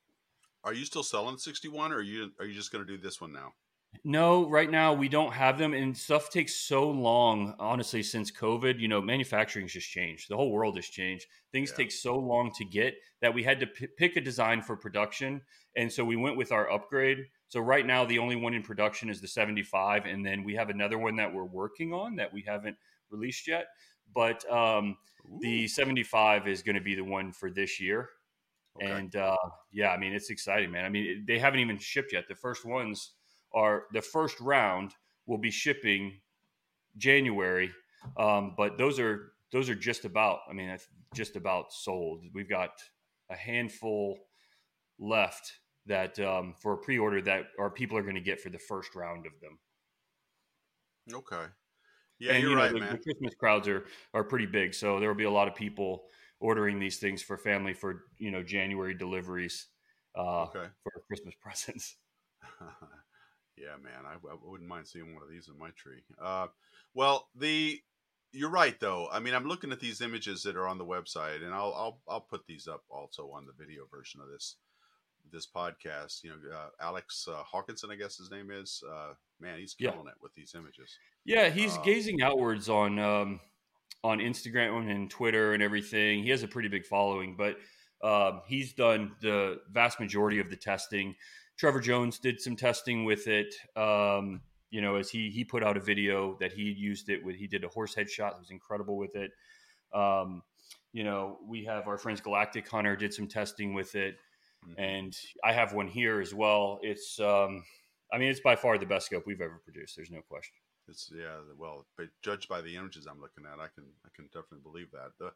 Are 0.65 0.73
you 0.73 0.87
still 0.87 1.03
selling 1.03 1.37
61, 1.37 1.93
or 1.93 1.97
are 1.97 2.03
you 2.03 2.31
are 2.41 2.47
you 2.47 2.55
just 2.55 2.73
going 2.73 2.85
to 2.85 2.91
do 2.91 3.01
this 3.01 3.21
one 3.21 3.33
now? 3.33 3.53
No, 4.03 4.49
right 4.49 4.71
now 4.71 4.93
we 4.93 5.09
don't 5.09 5.33
have 5.33 5.59
them, 5.59 5.73
and 5.73 5.97
stuff 5.97 6.31
takes 6.31 6.55
so 6.55 6.91
long. 6.91 7.55
Honestly, 7.59 8.03
since 8.03 8.31
COVID, 8.31 8.79
you 8.81 8.89
know, 8.89 9.01
manufacturing's 9.01 9.73
just 9.73 9.91
changed. 9.91 10.29
The 10.29 10.37
whole 10.37 10.51
world 10.51 10.77
has 10.77 10.87
changed. 10.87 11.27
Things 11.53 11.71
yeah. 11.71 11.77
take 11.77 11.93
so 11.93 12.17
long 12.17 12.51
to 12.57 12.65
get 12.65 12.95
that 13.21 13.33
we 13.33 13.43
had 13.43 13.61
to 13.61 13.67
p- 13.67 13.87
pick 13.87 14.17
a 14.17 14.21
design 14.21 14.63
for 14.63 14.77
production, 14.77 15.41
and 15.77 15.91
so 15.93 16.05
we 16.05 16.17
went 16.17 16.37
with 16.37 16.53
our 16.53 16.71
upgrade. 16.71 17.27
So 17.49 17.61
right 17.61 17.87
now, 17.87 18.05
the 18.05 18.19
only 18.19 18.37
one 18.37 18.55
in 18.55 18.63
production 18.63 19.09
is 19.09 19.21
the 19.21 19.29
75, 19.29 20.07
and 20.07 20.25
then 20.25 20.45
we 20.45 20.55
have 20.55 20.71
another 20.71 20.99
one 20.99 21.17
that 21.17 21.33
we're 21.33 21.45
working 21.45 21.93
on 21.93 22.17
that 22.17 22.33
we 22.33 22.43
haven't 22.43 22.77
released 23.11 23.47
yet. 23.47 23.67
But 24.15 24.51
um, 24.51 24.97
the 25.41 25.69
75 25.69 26.49
is 26.49 26.63
going 26.63 26.77
to 26.77 26.83
be 26.83 26.95
the 26.95 27.05
one 27.05 27.33
for 27.33 27.51
this 27.51 27.81
year. 27.81 28.11
Okay. 28.83 28.91
And 28.91 29.15
uh, 29.15 29.37
yeah, 29.73 29.91
I 29.91 29.97
mean, 29.97 30.13
it's 30.13 30.31
exciting, 30.31 30.71
man. 30.71 30.85
I 30.85 30.89
mean, 30.89 31.25
they 31.27 31.39
haven't 31.39 31.61
even 31.61 31.79
shipped 31.79 32.13
yet. 32.13 32.25
The 32.29 32.35
first 32.35 32.65
ones 32.65 33.13
are 33.55 33.85
the 33.93 34.03
first 34.03 34.41
round 34.41 34.93
will 35.27 35.39
be 35.39 35.51
shipping 35.51 36.21
January, 36.97 37.71
um, 38.17 38.55
but 38.57 38.79
those 38.79 38.99
are 38.99 39.33
those 39.53 39.69
are 39.69 39.75
just 39.75 40.05
about. 40.05 40.41
I 40.49 40.53
mean, 40.53 40.77
just 41.15 41.37
about 41.37 41.73
sold. 41.73 42.25
We've 42.35 42.49
got 42.49 42.71
a 43.31 43.37
handful 43.37 44.19
left 44.99 45.53
that 45.87 46.19
um, 46.19 46.55
for 46.61 46.75
a 46.75 46.79
pre-order 46.79 47.21
that 47.23 47.47
our 47.59 47.71
people 47.71 47.97
are 47.97 48.03
going 48.03 48.15
to 48.15 48.21
get 48.21 48.41
for 48.41 48.51
the 48.51 48.59
first 48.59 48.95
round 48.95 49.27
of 49.27 49.33
them. 49.41 49.59
Okay. 51.13 51.45
Yeah, 52.19 52.33
and, 52.33 52.43
you're 52.43 52.51
you 52.51 52.57
know, 52.57 52.63
right, 52.63 52.73
the, 52.73 52.81
man. 52.81 52.93
The 52.93 52.99
Christmas 52.99 53.35
crowds 53.35 53.69
are 53.69 53.85
are 54.13 54.25
pretty 54.25 54.47
big, 54.47 54.75
so 54.75 55.01
there 55.01 55.09
will 55.09 55.17
be 55.17 55.25
a 55.25 55.31
lot 55.31 55.49
of 55.49 55.55
people 55.55 56.05
ordering 56.41 56.79
these 56.79 56.99
things 56.99 57.23
for 57.23 57.37
family 57.37 57.75
for 57.75 58.05
you 58.19 58.31
know 58.31 58.43
January 58.43 58.95
deliveries 58.95 59.69
uh, 60.17 60.45
okay. 60.45 60.67
for 60.83 60.93
Christmas 61.09 61.35
presents. 61.43 61.97
Yeah, 63.57 63.77
man, 63.83 64.05
I, 64.05 64.15
I, 64.15 64.37
wouldn't 64.43 64.69
mind 64.69 64.89
seeing 64.89 65.15
one 65.15 65.23
of 65.23 65.31
these 65.31 65.49
in 65.49 65.59
my 65.59 65.71
tree. 65.71 66.03
Uh, 66.21 66.49
well, 66.93 67.29
the 67.37 67.81
you're 68.33 68.51
right 68.51 68.79
though. 68.81 69.09
I 69.13 69.21
mean, 69.21 69.35
I'm 69.35 69.47
looking 69.47 69.71
at 69.71 69.81
these 69.81 70.01
images 70.01 70.43
that 70.43 70.57
are 70.57 70.67
on 70.67 70.79
the 70.79 70.85
website, 70.85 71.45
and 71.45 71.55
I'll 71.55 71.73
I'll 71.75 72.01
I'll 72.09 72.21
put 72.21 72.47
these 72.47 72.67
up 72.67 72.83
also 72.91 73.31
on 73.31 73.47
the 73.47 73.53
video 73.57 73.83
version 73.91 74.21
of 74.21 74.29
this 74.29 74.57
this 75.31 75.47
podcast. 75.47 76.25
You 76.25 76.31
know, 76.31 76.57
uh, 76.57 76.69
Alex 76.81 77.29
uh, 77.31 77.43
Hawkinson, 77.45 77.91
I 77.91 77.97
guess 77.97 78.17
his 78.17 78.31
name 78.31 78.51
is. 78.51 78.83
Uh, 78.89 79.15
man, 79.41 79.59
he's 79.59 79.75
killing 79.75 80.03
yeah. 80.05 80.11
it 80.11 80.17
with 80.21 80.35
these 80.35 80.55
images. 80.57 80.99
Yeah, 81.25 81.49
he's 81.49 81.77
uh, 81.77 81.83
gazing 81.83 82.23
outwards 82.23 82.69
on 82.69 82.99
um, 82.99 83.41
on 84.03 84.19
Instagram 84.19 84.91
and 84.91 85.11
Twitter 85.11 85.55
and 85.55 85.63
everything. 85.63 86.23
He 86.23 86.31
has 86.31 86.43
a 86.43 86.49
pretty 86.49 86.69
big 86.69 86.87
following, 86.87 87.37
but 87.37 87.57
um, 88.07 88.43
he's 88.47 88.73
done 88.73 89.13
the 89.21 89.61
vast 89.71 90.01
majority 90.01 90.41
of 90.41 90.51
the 90.51 90.57
testing. 90.57 91.15
Trevor 91.57 91.81
Jones 91.81 92.19
did 92.19 92.41
some 92.41 92.57
testing 92.57 93.05
with 93.05 93.27
it. 93.27 93.55
Um, 93.77 94.43
you 94.71 94.81
know, 94.81 94.97
as 94.97 95.09
he 95.09 95.31
he 95.31 95.45
put 95.45 95.63
out 95.63 95.77
a 95.77 95.81
video 95.81 96.37
that 96.41 96.53
he 96.53 96.63
used 96.63 97.09
it 97.09 97.25
with. 97.25 97.37
He 97.37 97.47
did 97.47 97.63
a 97.63 97.69
horse 97.69 97.95
head 97.95 98.11
shot. 98.11 98.33
It 98.33 98.41
was 98.41 98.51
incredible 98.51 98.97
with 98.97 99.15
it. 99.15 99.31
Um, 99.95 100.43
you 100.93 101.05
know, 101.05 101.39
we 101.47 101.65
have 101.65 101.87
our 101.87 101.99
friends 101.99 102.21
Galactic 102.21 102.69
Hunter 102.69 102.97
did 102.97 103.15
some 103.15 103.29
testing 103.29 103.75
with 103.75 103.95
it, 103.95 104.17
mm-hmm. 104.67 104.81
and 104.81 105.17
I 105.45 105.53
have 105.53 105.73
one 105.75 105.89
here 105.89 106.21
as 106.21 106.35
well. 106.35 106.81
It's, 106.83 107.21
um, 107.21 107.65
I 108.13 108.19
mean, 108.19 108.31
it's 108.31 108.41
by 108.41 108.57
far 108.57 108.79
the 108.79 108.87
best 108.87 109.07
scope 109.07 109.25
we've 109.27 109.41
ever 109.41 109.61
produced. 109.65 109.97
There's 109.97 110.11
no 110.11 110.23
question. 110.23 110.57
It's 110.89 111.11
yeah, 111.15 111.37
well, 111.59 111.87
but 111.97 112.07
judged 112.23 112.49
by 112.49 112.61
the 112.61 112.77
images 112.77 113.07
I'm 113.07 113.21
looking 113.21 113.45
at, 113.45 113.59
I 113.59 113.69
can 113.75 113.85
I 114.05 114.09
can 114.15 114.27
definitely 114.27 114.61
believe 114.63 114.91
that. 114.93 115.13
The, 115.19 115.33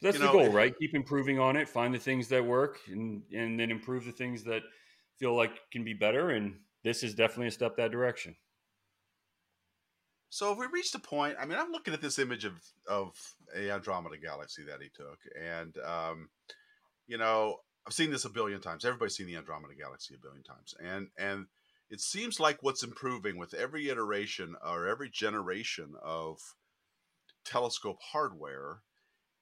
that's 0.00 0.18
the 0.18 0.24
know, 0.24 0.32
goal, 0.32 0.48
right? 0.50 0.72
Keep 0.78 0.94
improving 0.94 1.38
on 1.38 1.56
it, 1.56 1.68
find 1.68 1.94
the 1.94 1.98
things 1.98 2.28
that 2.28 2.44
work, 2.44 2.78
and 2.88 3.22
and 3.32 3.58
then 3.58 3.70
improve 3.70 4.04
the 4.04 4.12
things 4.12 4.44
that 4.44 4.62
feel 5.22 5.36
like 5.36 5.52
can 5.70 5.84
be 5.84 5.94
better, 5.94 6.30
and 6.30 6.56
this 6.82 7.04
is 7.04 7.14
definitely 7.14 7.46
a 7.46 7.52
step 7.52 7.76
that 7.76 7.92
direction. 7.92 8.34
So 10.30 10.50
if 10.50 10.58
we 10.58 10.66
reached 10.66 10.96
a 10.96 10.98
point, 10.98 11.36
I 11.38 11.46
mean, 11.46 11.58
I'm 11.58 11.70
looking 11.70 11.94
at 11.94 12.00
this 12.00 12.18
image 12.18 12.44
of 12.44 12.54
of 12.88 13.14
a 13.56 13.70
Andromeda 13.70 14.16
galaxy 14.18 14.64
that 14.64 14.82
he 14.82 14.88
took, 14.88 15.18
and 15.40 15.76
um, 15.86 16.30
you 17.06 17.18
know, 17.18 17.58
I've 17.86 17.92
seen 17.92 18.10
this 18.10 18.24
a 18.24 18.30
billion 18.30 18.60
times. 18.60 18.84
Everybody's 18.84 19.14
seen 19.14 19.28
the 19.28 19.36
Andromeda 19.36 19.74
galaxy 19.78 20.14
a 20.14 20.18
billion 20.18 20.42
times, 20.42 20.74
and 20.82 21.08
and 21.16 21.46
it 21.88 22.00
seems 22.00 22.40
like 22.40 22.58
what's 22.60 22.82
improving 22.82 23.38
with 23.38 23.54
every 23.54 23.90
iteration 23.90 24.56
or 24.66 24.88
every 24.88 25.08
generation 25.08 25.92
of 26.02 26.40
telescope 27.44 27.98
hardware 28.12 28.78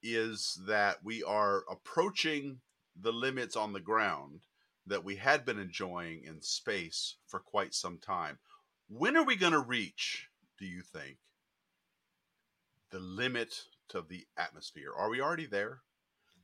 is 0.03 0.61
that 0.67 0.99
we 1.03 1.23
are 1.23 1.63
approaching 1.71 2.61
the 3.01 3.13
limits 3.13 3.57
on 3.57 3.73
the 3.73 3.81
ground 3.81 4.41
that 4.87 5.05
we 5.05 5.17
had 5.17 5.45
been 5.45 5.59
enjoying 5.59 6.25
in 6.25 6.41
space 6.41 7.17
for 7.27 7.41
quite 7.41 7.75
some 7.75 7.99
time. 7.99 8.39
When 8.89 9.17
are 9.17 9.25
we 9.25 9.37
going 9.37 9.53
to 9.53 9.61
reach, 9.61 10.29
do 10.59 10.67
you 10.67 10.83
think, 10.83 11.19
the 12.91 12.99
limit 12.99 13.55
to 13.91 14.03
the 14.09 14.27
atmosphere? 14.37 14.91
Are 14.97 15.11
we 15.11 15.21
already 15.21 15.47
there? 15.47 15.83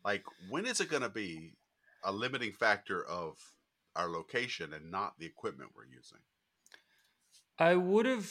Like, 0.05 0.23
when 0.49 0.67
is 0.67 0.81
it 0.81 0.91
going 0.91 1.03
to 1.03 1.09
be 1.09 1.55
a 2.05 2.13
limiting 2.13 2.53
factor 2.53 3.05
of 3.05 3.37
our 3.97 4.09
location 4.09 4.73
and 4.73 4.91
not 4.91 5.15
the 5.19 5.27
equipment 5.27 5.71
we're 5.75 5.85
using? 5.85 6.19
I 7.59 7.75
would 7.75 8.07
have 8.07 8.31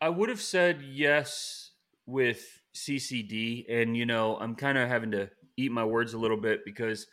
I 0.00 0.08
would 0.08 0.28
have 0.28 0.40
said 0.40 0.82
yes 0.82 1.70
with 2.06 2.62
CCD 2.74 3.64
and 3.68 3.96
you 3.96 4.06
know, 4.06 4.36
I'm 4.36 4.54
kind 4.54 4.78
of 4.78 4.88
having 4.88 5.12
to 5.12 5.30
eat 5.56 5.70
my 5.70 5.84
words 5.84 6.14
a 6.14 6.18
little 6.18 6.36
bit 6.36 6.64
because 6.64 7.06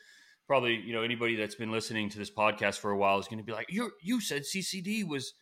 probably 0.52 0.76
you 0.76 0.91
know 0.91 1.02
anybody 1.02 1.38
that's 1.38 1.56
been 1.56 1.72
listening 1.72 2.10
to 2.10 2.18
this 2.18 2.30
podcast 2.30 2.80
for 2.80 2.91
a 2.91 2.97
while 2.97 3.18
is 3.18 3.26
going 3.26 3.38
to 3.38 3.43
be 3.43 3.54
like, 3.54 3.68
"You 3.70 3.89
you 4.02 4.20
said 4.20 4.41
CCD 4.41 5.08
was 5.08 5.34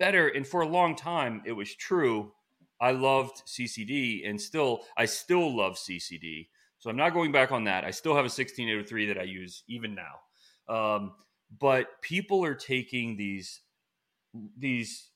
better," 0.00 0.26
and 0.26 0.44
for 0.44 0.62
a 0.62 0.66
long 0.66 0.96
time 0.96 1.40
it 1.46 1.52
was 1.52 1.72
true. 1.72 2.32
I 2.80 2.90
loved 2.90 3.44
CCD, 3.46 4.28
and 4.28 4.40
still 4.40 4.80
I 4.96 5.04
still 5.04 5.56
love 5.56 5.76
CCD. 5.76 6.48
So 6.78 6.90
I'm 6.90 6.96
not 6.96 7.14
going 7.14 7.30
back 7.30 7.52
on 7.52 7.62
that. 7.64 7.84
I 7.84 7.92
still 7.92 8.14
have 8.14 8.24
a 8.24 8.34
1603 8.34 9.06
that 9.06 9.18
I 9.18 9.22
use 9.22 9.62
even 9.68 9.94
now. 9.94 10.74
Um, 10.74 11.12
but 11.60 12.02
people 12.02 12.44
are 12.44 12.56
taking 12.56 13.16
these 13.16 13.60
these 14.58 15.10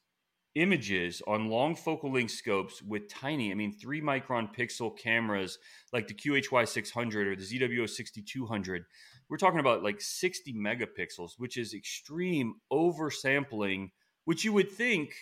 images 0.55 1.22
on 1.26 1.48
long 1.48 1.74
focal 1.74 2.12
length 2.12 2.32
scopes 2.32 2.82
with 2.82 3.09
tiny, 3.09 3.51
I 3.51 3.55
mean, 3.55 3.72
three 3.72 4.01
micron 4.01 4.55
pixel 4.55 4.96
cameras 4.96 5.59
like 5.92 6.09
the 6.09 6.14
QHY 6.14 6.66
600 6.66 7.28
or 7.28 7.36
the 7.36 7.42
ZWO 7.42 7.88
6200. 7.88 8.84
We're 9.30 9.36
talking 9.36 9.60
about 9.60 9.84
like 9.84 10.00
60 10.00 10.52
megapixels, 10.54 11.34
which 11.38 11.56
is 11.56 11.72
extreme 11.72 12.54
oversampling, 12.72 13.92
which 14.24 14.44
you 14.44 14.52
would 14.52 14.70
think 14.70 15.14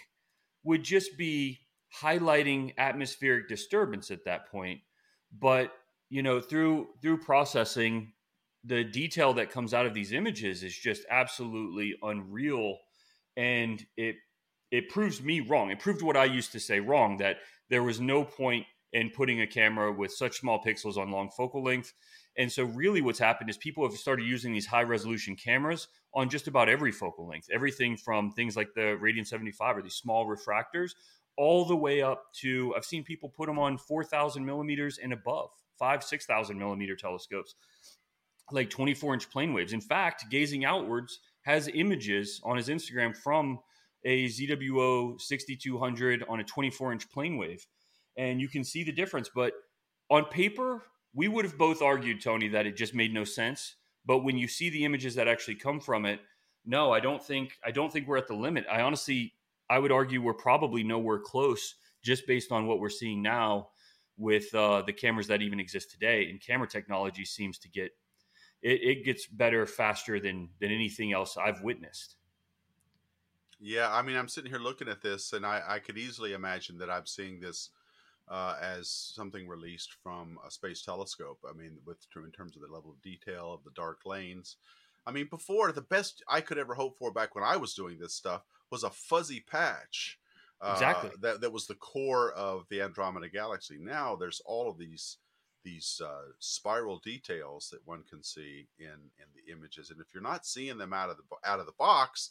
would 0.65 0.83
just 0.83 1.19
be 1.19 1.59
highlighting 2.01 2.73
atmospheric 2.79 3.49
disturbance 3.49 4.11
at 4.11 4.25
that 4.25 4.51
point. 4.51 4.81
But 5.39 5.73
you 6.09 6.23
know, 6.23 6.41
through 6.41 6.89
through 7.03 7.19
processing, 7.19 8.15
the 8.65 8.83
detail 8.83 9.35
that 9.35 9.51
comes 9.51 9.75
out 9.75 9.85
of 9.85 9.93
these 9.93 10.13
images 10.13 10.63
is 10.63 10.77
just 10.77 11.05
absolutely 11.11 11.95
unreal, 12.03 12.79
and 13.37 13.85
it 13.99 14.17
it 14.71 14.89
proves 14.89 15.23
me 15.23 15.41
wrong. 15.41 15.71
It 15.71 15.81
proved 15.81 16.01
what 16.01 16.17
I 16.17 16.25
used 16.25 16.53
to 16.53 16.61
say 16.61 16.81
wrong 16.81 17.19
that 17.19 17.39
there 17.69 17.83
was 17.83 18.01
no 18.01 18.25
point 18.25 18.65
in 18.93 19.11
putting 19.11 19.41
a 19.41 19.47
camera 19.47 19.93
with 19.93 20.13
such 20.13 20.41
small 20.41 20.63
pixels 20.63 20.97
on 20.97 21.11
long 21.11 21.31
focal 21.31 21.63
length. 21.63 21.93
And 22.37 22.51
so, 22.51 22.65
really, 22.65 23.01
what's 23.01 23.19
happened 23.19 23.51
is 23.51 23.57
people 23.57 23.89
have 23.89 23.99
started 23.99 24.27
using 24.27 24.53
these 24.53 24.67
high 24.67 24.85
resolution 24.85 25.37
cameras 25.37 25.89
on 26.15 26.29
just 26.29 26.49
about 26.49 26.69
every 26.69 26.93
focal 26.93 27.27
length. 27.27 27.49
Everything 27.53 27.97
from 27.97 28.31
things 28.31 28.57
like 28.57 28.75
the 28.75 28.99
Radian 29.01 29.27
75 29.27 29.77
or 29.79 29.83
these 29.83 29.95
small 29.95 30.27
refractors, 30.27 30.93
all 31.37 31.65
the 31.65 31.77
way 31.77 32.03
up 32.03 32.33
to 32.35 32.75
I've 32.77 32.85
seen 32.85 33.05
people 33.05 33.29
put 33.29 33.47
them 33.47 33.59
on 33.59 33.79
4,000 33.79 34.45
millimeters 34.45 34.99
and 34.99 35.13
above, 35.13 35.51
five, 35.79 36.03
6,000 36.03 36.59
millimeter 36.59 36.97
telescopes, 36.97 37.55
like 38.51 38.71
24 38.71 39.15
inch 39.15 39.31
plane 39.31 39.53
waves. 39.53 39.73
In 39.73 39.81
fact, 39.81 40.27
Gazing 40.31 40.65
Outwards 40.65 41.21
has 41.43 41.69
images 41.69 42.41
on 42.45 42.57
his 42.57 42.69
Instagram 42.69 43.17
from 43.17 43.61
a 44.05 44.27
ZWO 44.27 45.21
6200 45.21 46.25
on 46.29 46.41
a 46.41 46.45
24 46.45 46.93
inch 46.93 47.11
plane 47.11 47.37
wave. 47.37 47.67
And 48.19 48.41
you 48.41 48.49
can 48.49 48.65
see 48.65 48.85
the 48.85 48.93
difference. 48.93 49.31
But 49.35 49.55
on 50.11 50.27
paper, 50.27 50.83
we 51.15 51.29
would 51.29 51.47
have 51.47 51.57
both 51.57 51.81
argued, 51.81 52.21
Tony, 52.21 52.49
that 52.49 52.67
it 52.67 52.77
just 52.77 52.95
made 52.95 53.15
no 53.15 53.25
sense. 53.25 53.77
But 54.05 54.19
when 54.19 54.37
you 54.37 54.49
see 54.49 54.69
the 54.69 54.85
images 54.85 55.15
that 55.15 55.29
actually 55.29 55.55
come 55.55 55.81
from 55.81 56.05
it, 56.05 56.21
no, 56.67 56.93
I 56.93 57.01
don't 57.01 57.25
think 57.25 57.53
I 57.65 57.71
don't 57.71 57.91
think 57.91 58.07
we're 58.07 58.19
at 58.19 58.29
the 58.29 58.35
limit. 58.35 58.67
I 58.71 58.83
honestly 58.83 59.33
I 59.71 59.79
would 59.79 59.93
argue 59.93 60.21
we're 60.21 60.35
probably 60.35 60.83
nowhere 60.83 61.19
close 61.19 61.75
just 62.03 62.27
based 62.27 62.53
on 62.53 62.67
what 62.67 62.81
we're 62.81 62.89
seeing 62.91 63.23
now 63.23 63.69
with 64.17 64.55
uh, 64.55 64.83
the 64.83 64.93
cameras 64.93 65.29
that 65.29 65.43
even 65.43 65.61
exist 65.61 65.91
today. 65.91 66.29
And 66.29 66.41
camera 66.41 66.69
technology 66.69 67.25
seems 67.25 67.59
to 67.59 67.69
get 67.69 67.93
it, 68.63 68.83
it 68.83 69.05
gets 69.05 69.27
better 69.27 69.67
faster 69.67 70.21
than 70.21 70.51
than 70.61 70.71
anything 70.71 71.13
else 71.13 71.37
I've 71.37 71.63
witnessed. 71.63 72.17
Yeah, 73.61 73.93
I 73.93 74.03
mean, 74.03 74.17
I'm 74.17 74.29
sitting 74.29 74.51
here 74.51 74.61
looking 74.61 74.89
at 74.89 75.03
this, 75.03 75.33
and 75.33 75.45
I, 75.45 75.63
I 75.67 75.79
could 75.81 75.99
easily 75.99 76.33
imagine 76.33 76.79
that 76.79 76.91
I'm 76.91 77.07
seeing 77.07 77.41
this 77.41 77.71
uh, 78.31 78.57
as 78.61 78.89
something 78.91 79.49
released 79.49 79.95
from 80.03 80.39
a 80.47 80.51
space 80.51 80.83
telescope. 80.83 81.39
I 81.49 81.57
mean, 81.57 81.79
with 81.87 81.99
in 82.17 82.31
terms 82.33 82.57
of 82.57 82.63
the 82.63 82.73
level 82.73 82.91
of 82.91 83.03
detail 83.03 83.53
of 83.53 83.65
the 83.65 83.71
dark 83.75 84.01
lanes. 84.05 84.57
I 85.07 85.11
mean, 85.11 85.29
before 85.31 85.73
the 85.73 85.81
best 85.81 86.23
I 86.29 86.43
could 86.43 86.59
ever 86.59 86.75
hope 86.75 86.99
for 86.99 87.11
back 87.11 87.35
when 87.35 87.45
I 87.45 87.57
was 87.57 87.75
doing 87.75 87.99
this 87.99 88.15
stuff 88.15 88.43
was 88.71 88.83
a 88.83 88.91
fuzzy 88.91 89.41
patch. 89.41 90.19
Uh, 90.61 90.73
exactly. 90.75 91.11
That 91.21 91.41
that 91.41 91.53
was 91.53 91.67
the 91.67 91.77
core 91.77 92.33
of 92.33 92.67
the 92.69 92.83
Andromeda 92.83 93.29
Galaxy. 93.29 93.79
Now 93.81 94.17
there's 94.17 94.43
all 94.45 94.69
of 94.69 94.79
these 94.79 95.19
these 95.65 96.01
uh, 96.05 96.33
spiral 96.39 96.99
details 96.99 97.69
that 97.71 97.87
one 97.87 98.03
can 98.09 98.23
see 98.23 98.67
in 98.79 98.87
in 98.87 99.27
the 99.35 99.53
images, 99.53 99.91
and 99.91 100.01
if 100.01 100.09
you're 100.13 100.23
not 100.23 100.47
seeing 100.47 100.79
them 100.79 100.93
out 100.93 101.11
of 101.11 101.17
the 101.17 101.49
out 101.49 101.61
of 101.61 101.67
the 101.67 101.73
box, 101.79 102.31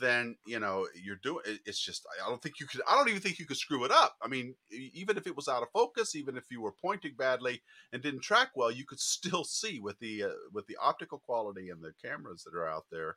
then 0.00 0.36
you 0.44 0.58
know 0.58 0.86
you're 1.00 1.20
doing 1.22 1.40
it's 1.64 1.78
just 1.78 2.06
i 2.24 2.28
don't 2.28 2.42
think 2.42 2.58
you 2.58 2.66
could 2.66 2.80
i 2.88 2.96
don't 2.96 3.08
even 3.08 3.20
think 3.20 3.38
you 3.38 3.46
could 3.46 3.56
screw 3.56 3.84
it 3.84 3.92
up. 3.92 4.16
I 4.20 4.28
mean 4.28 4.54
even 4.70 5.16
if 5.16 5.26
it 5.26 5.36
was 5.36 5.48
out 5.48 5.62
of 5.62 5.70
focus 5.72 6.16
even 6.16 6.36
if 6.36 6.44
you 6.50 6.60
were 6.60 6.72
pointing 6.72 7.14
badly 7.16 7.62
and 7.92 8.02
didn't 8.02 8.22
track 8.22 8.50
well 8.56 8.70
you 8.70 8.84
could 8.84 9.00
still 9.00 9.44
see 9.44 9.78
with 9.78 9.98
the 10.00 10.24
uh, 10.24 10.30
with 10.52 10.66
the 10.66 10.76
optical 10.82 11.18
quality 11.18 11.70
and 11.70 11.82
the 11.82 11.92
cameras 12.02 12.44
that 12.44 12.54
are 12.54 12.68
out 12.68 12.86
there 12.90 13.16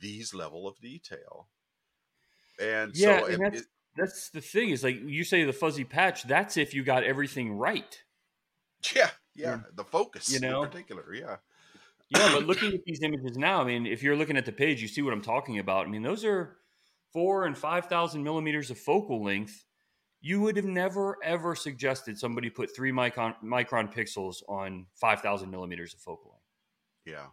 these 0.00 0.32
level 0.32 0.66
of 0.68 0.80
detail. 0.80 1.48
And 2.60 2.92
yeah 2.94 3.20
so 3.20 3.26
and 3.26 3.42
that's, 3.42 3.60
it, 3.60 3.66
that's 3.96 4.30
the 4.30 4.40
thing 4.40 4.70
is 4.70 4.82
like 4.82 5.00
you 5.04 5.24
say 5.24 5.44
the 5.44 5.52
fuzzy 5.52 5.84
patch 5.84 6.24
that's 6.24 6.56
if 6.56 6.74
you 6.74 6.82
got 6.82 7.04
everything 7.04 7.52
right. 7.52 8.02
Yeah 8.94 9.10
yeah, 9.34 9.60
the 9.74 9.84
focus 9.84 10.32
you 10.32 10.40
know? 10.40 10.62
in 10.62 10.68
particular 10.68 11.14
yeah 11.14 11.36
yeah, 12.10 12.32
but 12.32 12.46
looking 12.46 12.72
at 12.72 12.84
these 12.84 13.02
images 13.02 13.36
now, 13.36 13.60
I 13.60 13.64
mean, 13.64 13.86
if 13.86 14.02
you're 14.02 14.16
looking 14.16 14.36
at 14.36 14.46
the 14.46 14.52
page, 14.52 14.80
you 14.80 14.88
see 14.88 15.02
what 15.02 15.12
I'm 15.12 15.22
talking 15.22 15.58
about. 15.58 15.86
I 15.86 15.90
mean, 15.90 16.02
those 16.02 16.24
are 16.24 16.56
four 17.12 17.44
and 17.44 17.56
five 17.56 17.86
thousand 17.86 18.22
millimeters 18.22 18.70
of 18.70 18.78
focal 18.78 19.22
length. 19.22 19.64
You 20.20 20.40
would 20.40 20.56
have 20.56 20.66
never 20.66 21.16
ever 21.22 21.54
suggested 21.54 22.18
somebody 22.18 22.50
put 22.50 22.74
three 22.74 22.92
micron 22.92 23.34
micron 23.44 23.92
pixels 23.94 24.36
on 24.48 24.86
five 24.94 25.20
thousand 25.20 25.50
millimeters 25.50 25.92
of 25.94 26.00
focal 26.00 26.30
length. 26.30 26.44
Yeah, 27.04 27.26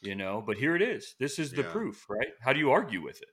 you 0.00 0.14
know, 0.14 0.42
but 0.46 0.58
here 0.58 0.76
it 0.76 0.82
is. 0.82 1.14
This 1.18 1.38
is 1.38 1.52
the 1.52 1.62
yeah. 1.62 1.70
proof, 1.70 2.04
right? 2.08 2.28
How 2.42 2.52
do 2.52 2.58
you 2.58 2.70
argue 2.70 3.02
with 3.02 3.22
it? 3.22 3.30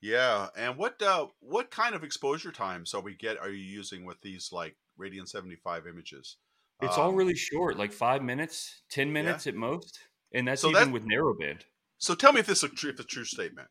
Yeah, 0.00 0.48
and 0.56 0.76
what 0.76 1.00
uh, 1.00 1.28
what 1.40 1.70
kind 1.70 1.94
of 1.94 2.04
exposure 2.04 2.52
times 2.52 2.92
are 2.92 3.00
we 3.00 3.14
get? 3.14 3.38
Are 3.38 3.48
you 3.48 3.64
using 3.64 4.04
with 4.04 4.20
these 4.20 4.50
like 4.52 4.76
Radian 5.00 5.26
seventy 5.26 5.56
five 5.56 5.86
images? 5.86 6.36
It's 6.82 6.96
um, 6.96 7.04
all 7.04 7.12
really 7.12 7.34
short, 7.34 7.78
like 7.78 7.92
five 7.92 8.22
minutes, 8.22 8.82
ten 8.90 9.12
minutes 9.12 9.46
yeah. 9.46 9.52
at 9.52 9.56
most, 9.56 9.98
and 10.32 10.48
that's 10.48 10.62
so 10.62 10.70
even 10.70 10.88
that, 10.88 10.92
with 10.92 11.08
narrowband. 11.08 11.62
So 11.98 12.14
tell 12.14 12.32
me 12.32 12.40
if 12.40 12.46
this 12.46 12.58
is 12.58 12.64
a 12.64 12.68
true, 12.68 12.90
if 12.90 13.00
a 13.00 13.04
true 13.04 13.24
statement. 13.24 13.68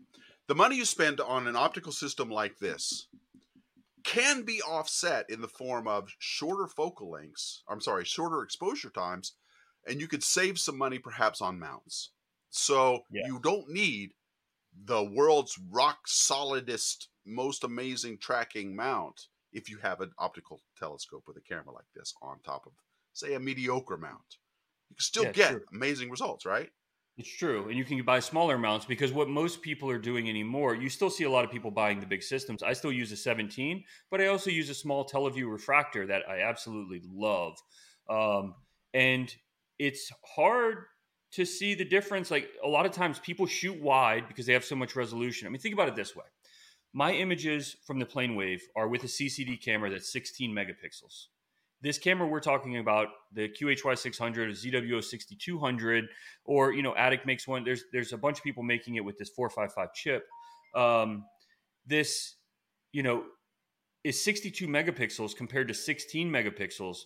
The 0.47 0.55
money 0.55 0.75
you 0.75 0.85
spend 0.85 1.19
on 1.21 1.47
an 1.47 1.55
optical 1.55 1.91
system 1.91 2.29
like 2.29 2.59
this 2.59 3.07
can 4.03 4.43
be 4.43 4.61
offset 4.61 5.25
in 5.29 5.41
the 5.41 5.47
form 5.47 5.87
of 5.87 6.09
shorter 6.19 6.67
focal 6.67 7.09
lengths. 7.09 7.63
I'm 7.67 7.81
sorry, 7.81 8.05
shorter 8.05 8.43
exposure 8.43 8.91
times, 8.91 9.33
and 9.87 9.99
you 9.99 10.07
could 10.07 10.23
save 10.23 10.59
some 10.59 10.77
money 10.77 10.99
perhaps 10.99 11.41
on 11.41 11.59
mounts. 11.59 12.11
So 12.49 13.01
yeah. 13.11 13.23
you 13.25 13.39
don't 13.39 13.69
need 13.69 14.11
the 14.85 15.03
world's 15.03 15.59
rock 15.71 15.99
solidest, 16.05 17.09
most 17.25 17.63
amazing 17.63 18.19
tracking 18.19 18.75
mount 18.75 19.27
if 19.51 19.69
you 19.69 19.77
have 19.81 20.01
an 20.01 20.11
optical 20.19 20.61
telescope 20.77 21.23
with 21.27 21.37
a 21.37 21.41
camera 21.41 21.73
like 21.73 21.85
this 21.95 22.13
on 22.21 22.37
top 22.45 22.65
of 22.65 22.73
say 23.15 23.33
a 23.33 23.39
mediocre 23.39 23.97
mount. 23.97 24.37
You 24.89 24.95
can 24.95 25.03
still 25.03 25.23
yeah, 25.25 25.31
get 25.31 25.51
true. 25.51 25.61
amazing 25.73 26.09
results, 26.09 26.45
right? 26.45 26.69
It's 27.17 27.33
true. 27.33 27.69
And 27.69 27.77
you 27.77 27.85
can 27.85 28.03
buy 28.03 28.19
smaller 28.19 28.57
mounts 28.57 28.85
because 28.85 29.13
what 29.13 29.29
most 29.29 29.61
people 29.61 29.89
are 29.89 29.97
doing 29.97 30.29
anymore, 30.29 30.75
you 30.75 30.89
still 30.89 31.09
see 31.09 31.23
a 31.23 31.29
lot 31.29 31.45
of 31.45 31.51
people 31.51 31.71
buying 31.71 32.01
the 32.01 32.05
big 32.05 32.21
systems. 32.21 32.61
I 32.61 32.73
still 32.73 32.91
use 32.91 33.11
a 33.13 33.17
17, 33.17 33.83
but 34.11 34.19
I 34.19 34.27
also 34.27 34.49
use 34.49 34.69
a 34.69 34.73
small 34.73 35.05
Televue 35.05 35.49
refractor 35.49 36.05
that 36.07 36.23
I 36.29 36.41
absolutely 36.41 37.01
love. 37.09 37.57
Um, 38.09 38.55
and 38.93 39.33
it's 39.79 40.11
hard 40.35 40.85
to 41.31 41.45
see 41.45 41.73
the 41.73 41.85
difference. 41.85 42.31
Like 42.31 42.49
a 42.63 42.67
lot 42.67 42.85
of 42.85 42.91
times 42.91 43.19
people 43.19 43.45
shoot 43.45 43.79
wide 43.81 44.27
because 44.27 44.45
they 44.45 44.53
have 44.53 44.65
so 44.65 44.75
much 44.75 44.95
resolution. 44.97 45.47
I 45.47 45.51
mean, 45.51 45.61
think 45.61 45.73
about 45.73 45.87
it 45.87 45.95
this 45.95 46.15
way 46.15 46.25
my 46.95 47.11
images 47.11 47.75
from 47.85 47.99
the 47.99 48.05
plane 48.05 48.35
wave 48.35 48.65
are 48.73 48.87
with 48.87 49.03
a 49.03 49.07
CCD 49.07 49.61
camera 49.61 49.89
that's 49.89 50.11
16 50.13 50.49
megapixels 50.49 51.25
this 51.81 51.97
camera 51.97 52.27
we're 52.27 52.39
talking 52.39 52.77
about, 52.77 53.09
the 53.33 53.49
QHY 53.49 53.97
600, 53.97 54.51
ZWO 54.51 55.03
6200, 55.03 56.07
or 56.45 56.73
you 56.73 56.81
know, 56.81 56.93
Atik 56.93 57.25
makes 57.25 57.47
one. 57.47 57.63
There's 57.63 57.83
there's 57.91 58.13
a 58.13 58.17
bunch 58.17 58.37
of 58.37 58.43
people 58.43 58.63
making 58.63 58.95
it 58.95 59.05
with 59.05 59.17
this 59.17 59.29
455 59.29 59.93
chip. 59.93 60.25
Um, 60.75 61.25
this, 61.85 62.35
you 62.91 63.03
know, 63.03 63.23
is 64.03 64.23
62 64.23 64.67
megapixels 64.67 65.35
compared 65.35 65.67
to 65.67 65.73
16 65.73 66.29
megapixels. 66.29 66.97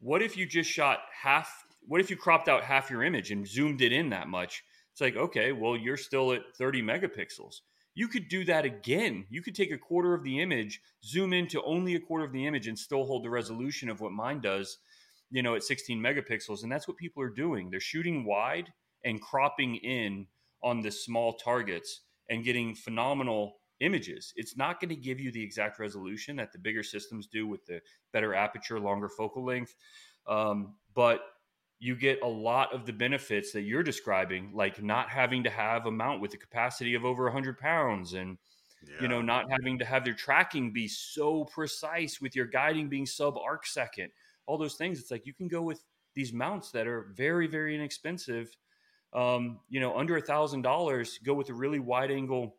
What 0.00 0.22
if 0.22 0.36
you 0.36 0.46
just 0.46 0.70
shot 0.70 1.00
half? 1.22 1.64
What 1.86 2.00
if 2.00 2.10
you 2.10 2.16
cropped 2.16 2.48
out 2.48 2.62
half 2.62 2.90
your 2.90 3.02
image 3.02 3.30
and 3.30 3.46
zoomed 3.46 3.80
it 3.80 3.92
in 3.92 4.10
that 4.10 4.28
much? 4.28 4.62
It's 4.92 5.00
like, 5.00 5.16
okay, 5.16 5.52
well, 5.52 5.76
you're 5.76 5.96
still 5.96 6.32
at 6.32 6.42
30 6.56 6.82
megapixels 6.82 7.60
you 7.98 8.06
could 8.06 8.28
do 8.28 8.44
that 8.44 8.64
again. 8.64 9.26
You 9.28 9.42
could 9.42 9.56
take 9.56 9.72
a 9.72 9.76
quarter 9.76 10.14
of 10.14 10.22
the 10.22 10.38
image, 10.38 10.80
zoom 11.04 11.32
into 11.32 11.60
only 11.64 11.96
a 11.96 12.00
quarter 12.00 12.24
of 12.24 12.30
the 12.32 12.46
image, 12.46 12.68
and 12.68 12.78
still 12.78 13.04
hold 13.04 13.24
the 13.24 13.28
resolution 13.28 13.88
of 13.88 14.00
what 14.00 14.12
mine 14.12 14.40
does, 14.40 14.78
you 15.32 15.42
know, 15.42 15.56
at 15.56 15.64
16 15.64 16.00
megapixels. 16.00 16.62
And 16.62 16.70
that's 16.70 16.86
what 16.86 16.96
people 16.96 17.24
are 17.24 17.28
doing. 17.28 17.70
They're 17.70 17.80
shooting 17.80 18.24
wide 18.24 18.72
and 19.04 19.20
cropping 19.20 19.74
in 19.74 20.28
on 20.62 20.80
the 20.80 20.92
small 20.92 21.32
targets 21.32 22.02
and 22.30 22.44
getting 22.44 22.76
phenomenal 22.76 23.56
images. 23.80 24.32
It's 24.36 24.56
not 24.56 24.80
going 24.80 24.90
to 24.90 24.94
give 24.94 25.18
you 25.18 25.32
the 25.32 25.42
exact 25.42 25.80
resolution 25.80 26.36
that 26.36 26.52
the 26.52 26.60
bigger 26.60 26.84
systems 26.84 27.26
do 27.26 27.48
with 27.48 27.66
the 27.66 27.80
better 28.12 28.32
aperture, 28.32 28.78
longer 28.78 29.08
focal 29.08 29.44
length. 29.44 29.74
Um, 30.28 30.76
but 30.94 31.22
you 31.78 31.94
get 31.94 32.22
a 32.22 32.26
lot 32.26 32.72
of 32.74 32.86
the 32.86 32.92
benefits 32.92 33.52
that 33.52 33.62
you're 33.62 33.82
describing, 33.82 34.50
like 34.52 34.82
not 34.82 35.08
having 35.08 35.44
to 35.44 35.50
have 35.50 35.86
a 35.86 35.90
mount 35.90 36.20
with 36.20 36.34
a 36.34 36.36
capacity 36.36 36.94
of 36.94 37.04
over 37.04 37.24
100 37.24 37.58
pounds 37.58 38.14
and 38.14 38.38
yeah. 38.82 39.02
you 39.02 39.08
know 39.08 39.20
not 39.20 39.46
having 39.50 39.78
to 39.78 39.84
have 39.84 40.04
their 40.04 40.14
tracking 40.14 40.72
be 40.72 40.88
so 40.88 41.44
precise 41.44 42.20
with 42.20 42.34
your 42.34 42.46
guiding 42.46 42.88
being 42.88 43.06
sub 43.06 43.36
arc 43.36 43.66
second 43.66 44.10
all 44.46 44.58
those 44.58 44.74
things. 44.74 44.98
It's 44.98 45.10
like 45.10 45.26
you 45.26 45.34
can 45.34 45.48
go 45.48 45.62
with 45.62 45.82
these 46.14 46.32
mounts 46.32 46.70
that 46.72 46.86
are 46.86 47.12
very 47.14 47.46
very 47.46 47.74
inexpensive 47.74 48.56
um, 49.12 49.60
you 49.68 49.80
know 49.80 49.96
under 49.96 50.16
a 50.16 50.20
thousand 50.20 50.62
dollars 50.62 51.18
go 51.24 51.34
with 51.34 51.48
a 51.48 51.54
really 51.54 51.80
wide 51.80 52.10
angle 52.10 52.56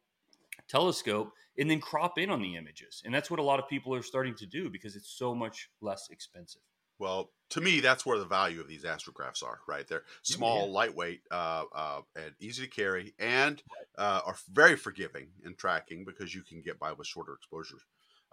telescope 0.70 1.34
and 1.57 1.70
then 1.70 1.82
crop 1.82 2.17
in 2.17 2.30
on 2.30 2.41
the 2.41 2.55
images. 2.55 3.01
And 3.03 3.13
that's 3.13 3.30
what 3.30 3.39
a 3.39 3.43
lot 3.43 3.59
of 3.59 3.67
people 3.67 3.93
are 3.93 4.01
starting 4.01 4.36
to 4.36 4.45
do 4.45 4.70
because 4.70 4.95
it's 4.95 5.09
so 5.09 5.36
much 5.36 5.70
less 5.82 6.07
expensive 6.09 6.61
well, 7.00 7.32
to 7.52 7.62
me, 7.62 7.80
that's 7.80 8.06
where 8.06 8.20
the 8.20 8.26
value 8.26 8.60
of 8.60 8.68
these 8.68 8.84
astrographs 8.84 9.43
are. 9.43 9.60
Right, 9.68 9.88
they're 9.88 10.04
small, 10.22 10.68
yeah. 10.68 10.74
lightweight, 10.74 11.22
uh, 11.32 11.64
uh, 11.74 12.02
and 12.16 12.34
easy 12.39 12.64
to 12.64 12.70
carry, 12.70 13.14
and 13.18 13.62
uh, 13.97 14.22
are 14.26 14.36
very 14.52 14.76
forgiving 14.76 15.30
in 15.45 15.56
tracking 15.56 16.06
because 16.06 16.36
you 16.36 16.43
can 16.43 16.62
get 16.62 16.80
by 16.80 16.91
with 16.91 17.08
shorter 17.08 17.34
exposures 17.34 17.82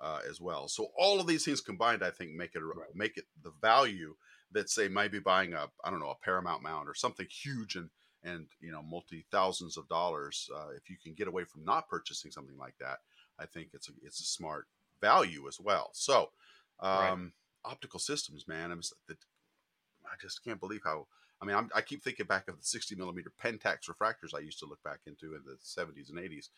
uh, 0.01 0.21
as 0.29 0.41
well. 0.41 0.69
So 0.69 0.89
all 0.99 1.21
of 1.21 1.27
these 1.27 1.45
things 1.45 1.61
combined, 1.61 2.03
I 2.03 2.11
think, 2.11 2.33
make 2.33 2.55
it 2.55 2.61
right. 2.61 2.95
make 2.95 3.17
it 3.17 3.25
the 3.43 3.53
value 3.62 4.14
that 4.53 4.69
say 4.69 4.89
might 4.89 5.12
be 5.12 5.21
buying 5.21 5.55
a 5.55 5.67
I 5.85 5.91
don't 5.91 6.01
know 6.01 6.11
a 6.11 6.25
Paramount 6.25 6.62
mount 6.62 6.89
or 6.89 6.95
something 6.95 7.27
huge 7.31 7.77
and 7.77 7.89
and 8.23 8.47
you 8.61 8.73
know 8.73 8.83
multi 8.83 9.25
thousands 9.31 9.77
of 9.77 9.89
dollars. 9.89 10.51
Uh, 10.55 10.71
if 10.77 10.91
you 10.91 10.97
can 11.03 11.14
get 11.14 11.29
away 11.29 11.45
from 11.45 11.64
not 11.64 11.89
purchasing 11.89 12.31
something 12.31 12.59
like 12.59 12.75
that, 12.81 12.99
I 13.39 13.47
think 13.47 13.69
it's 13.73 13.89
a 13.89 13.93
it's 14.03 14.21
a 14.21 14.25
smart 14.25 14.67
value 15.01 15.49
as 15.49 15.59
well. 15.61 15.91
So. 15.93 16.31
Um, 16.79 16.91
right 16.91 17.33
optical 17.67 18.01
systems, 18.01 18.47
man. 18.49 18.71
I'm 18.71 18.81
I 19.09 20.14
just 20.21 20.45
can't 20.45 20.61
believe 20.61 20.83
how. 20.85 21.07
I 21.43 21.45
mean, 21.45 21.55
I'm, 21.55 21.69
i 21.75 21.83
keep 21.83 22.03
thinking 22.03 22.25
back 22.25 22.49
of 22.49 22.57
the 22.57 22.64
60 22.64 22.95
millimeter 22.95 23.31
Pentax 23.43 23.91
refractors 23.91 24.35
I 24.35 24.39
used 24.41 24.59
to 24.61 24.67
look 24.67 24.83
back 24.83 25.01
into 25.07 25.35
in 25.35 25.43
the 25.45 25.59
70s 25.62 26.09
and 26.09 26.19
80s, 26.19 26.49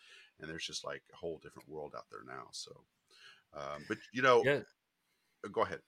and 0.41 0.49
there's 0.49 0.65
just 0.65 0.85
like 0.85 1.03
a 1.13 1.17
whole 1.17 1.41
different 1.43 1.69
world 1.69 1.95
out 1.97 2.05
there 2.13 2.21
now. 2.25 2.45
So, 2.53 2.71
um, 3.57 3.85
but 3.89 3.99
you 4.13 4.23
know, 4.23 4.43
yeah. 4.45 4.61
Uh, 5.45 5.49
go 5.49 5.63
ahead. 5.63 5.81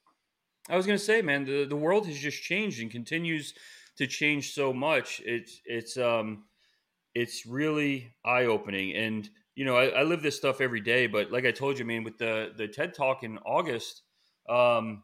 I 0.69 0.77
was 0.77 0.87
going 0.87 0.99
to 0.99 1.05
say, 1.05 1.23
man, 1.23 1.45
the, 1.45 1.65
the 1.65 1.77
world 1.77 2.07
has 2.07 2.19
just 2.19 2.43
changed 2.43 2.81
and 2.81 2.91
continues 2.91 3.55
to 3.97 4.07
change 4.07 4.53
so 4.53 4.73
much. 4.73 5.21
It's 5.25 5.61
it's 5.65 5.97
um 5.97 6.45
it's 7.15 7.47
really 7.47 8.15
eye 8.25 8.45
opening, 8.45 8.95
and 8.97 9.29
you 9.55 9.65
know, 9.65 9.77
I, 9.77 9.89
I 9.89 10.03
live 10.03 10.23
this 10.23 10.37
stuff 10.37 10.61
every 10.61 10.81
day. 10.81 11.07
But 11.07 11.31
like 11.31 11.45
I 11.45 11.51
told 11.51 11.79
you, 11.79 11.85
man, 11.85 12.05
with 12.05 12.19
the 12.19 12.53
the 12.57 12.69
TED 12.69 12.95
Talk 12.95 13.23
in 13.23 13.39
August, 13.39 14.03
um, 14.49 15.03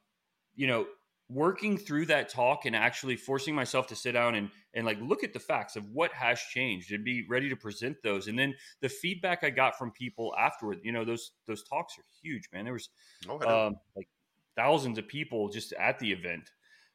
you 0.56 0.66
know, 0.66 0.86
working 1.28 1.76
through 1.76 2.06
that 2.06 2.28
talk 2.28 2.66
and 2.66 2.76
actually 2.76 3.16
forcing 3.16 3.54
myself 3.54 3.86
to 3.88 3.96
sit 3.96 4.12
down 4.12 4.34
and 4.34 4.50
and 4.74 4.86
like 4.86 4.98
look 5.00 5.24
at 5.24 5.32
the 5.32 5.40
facts 5.40 5.74
of 5.76 5.88
what 5.90 6.12
has 6.12 6.38
changed 6.40 6.92
and 6.92 7.04
be 7.04 7.26
ready 7.28 7.48
to 7.48 7.56
present 7.56 7.96
those. 8.02 8.28
And 8.28 8.38
then 8.38 8.54
the 8.80 8.88
feedback 8.88 9.42
i 9.42 9.50
got 9.50 9.78
from 9.78 9.90
people 9.90 10.34
afterward 10.38 10.80
you 10.82 10.92
know 10.92 11.04
those 11.04 11.32
those 11.46 11.62
talks 11.64 11.98
are 11.98 12.04
huge 12.22 12.48
man. 12.52 12.64
There 12.64 12.74
was 12.74 12.88
oh, 13.28 13.66
um, 13.66 13.76
like 13.96 14.08
thousands 14.56 14.98
of 14.98 15.08
people 15.08 15.48
just 15.48 15.72
at 15.74 15.98
the 15.98 16.10
event. 16.12 16.50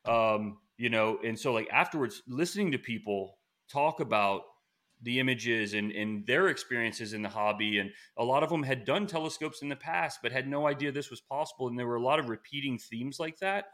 Um, 0.06 0.58
you 0.78 0.90
know 0.90 1.20
and 1.24 1.38
so 1.38 1.54
like 1.54 1.70
afterwards 1.72 2.24
listening 2.28 2.72
to 2.72 2.80
people 2.80 3.38
talk 3.70 4.00
about 4.00 4.42
the 5.04 5.20
images 5.20 5.74
and, 5.74 5.92
and 5.92 6.26
their 6.26 6.48
experiences 6.48 7.14
in 7.14 7.22
the 7.22 7.30
hobby. 7.30 7.80
And 7.80 7.92
a 8.18 8.24
lot 8.24 8.44
of 8.44 8.50
them 8.50 8.64
had 8.64 8.86
done 8.86 9.08
telescopes 9.08 9.62
in 9.62 9.70
the 9.70 9.76
past, 9.76 10.20
but 10.22 10.32
had 10.32 10.48
no 10.48 10.68
idea 10.68 10.92
this 10.92 11.10
was 11.10 11.22
possible. 11.22 11.68
And 11.68 11.78
there 11.78 11.88
were 11.88 11.96
a 11.96 12.04
lot 12.04 12.20
of 12.20 12.30
repeating 12.30 12.78
themes 12.78 13.20
like 13.20 13.40
that. 13.40 13.66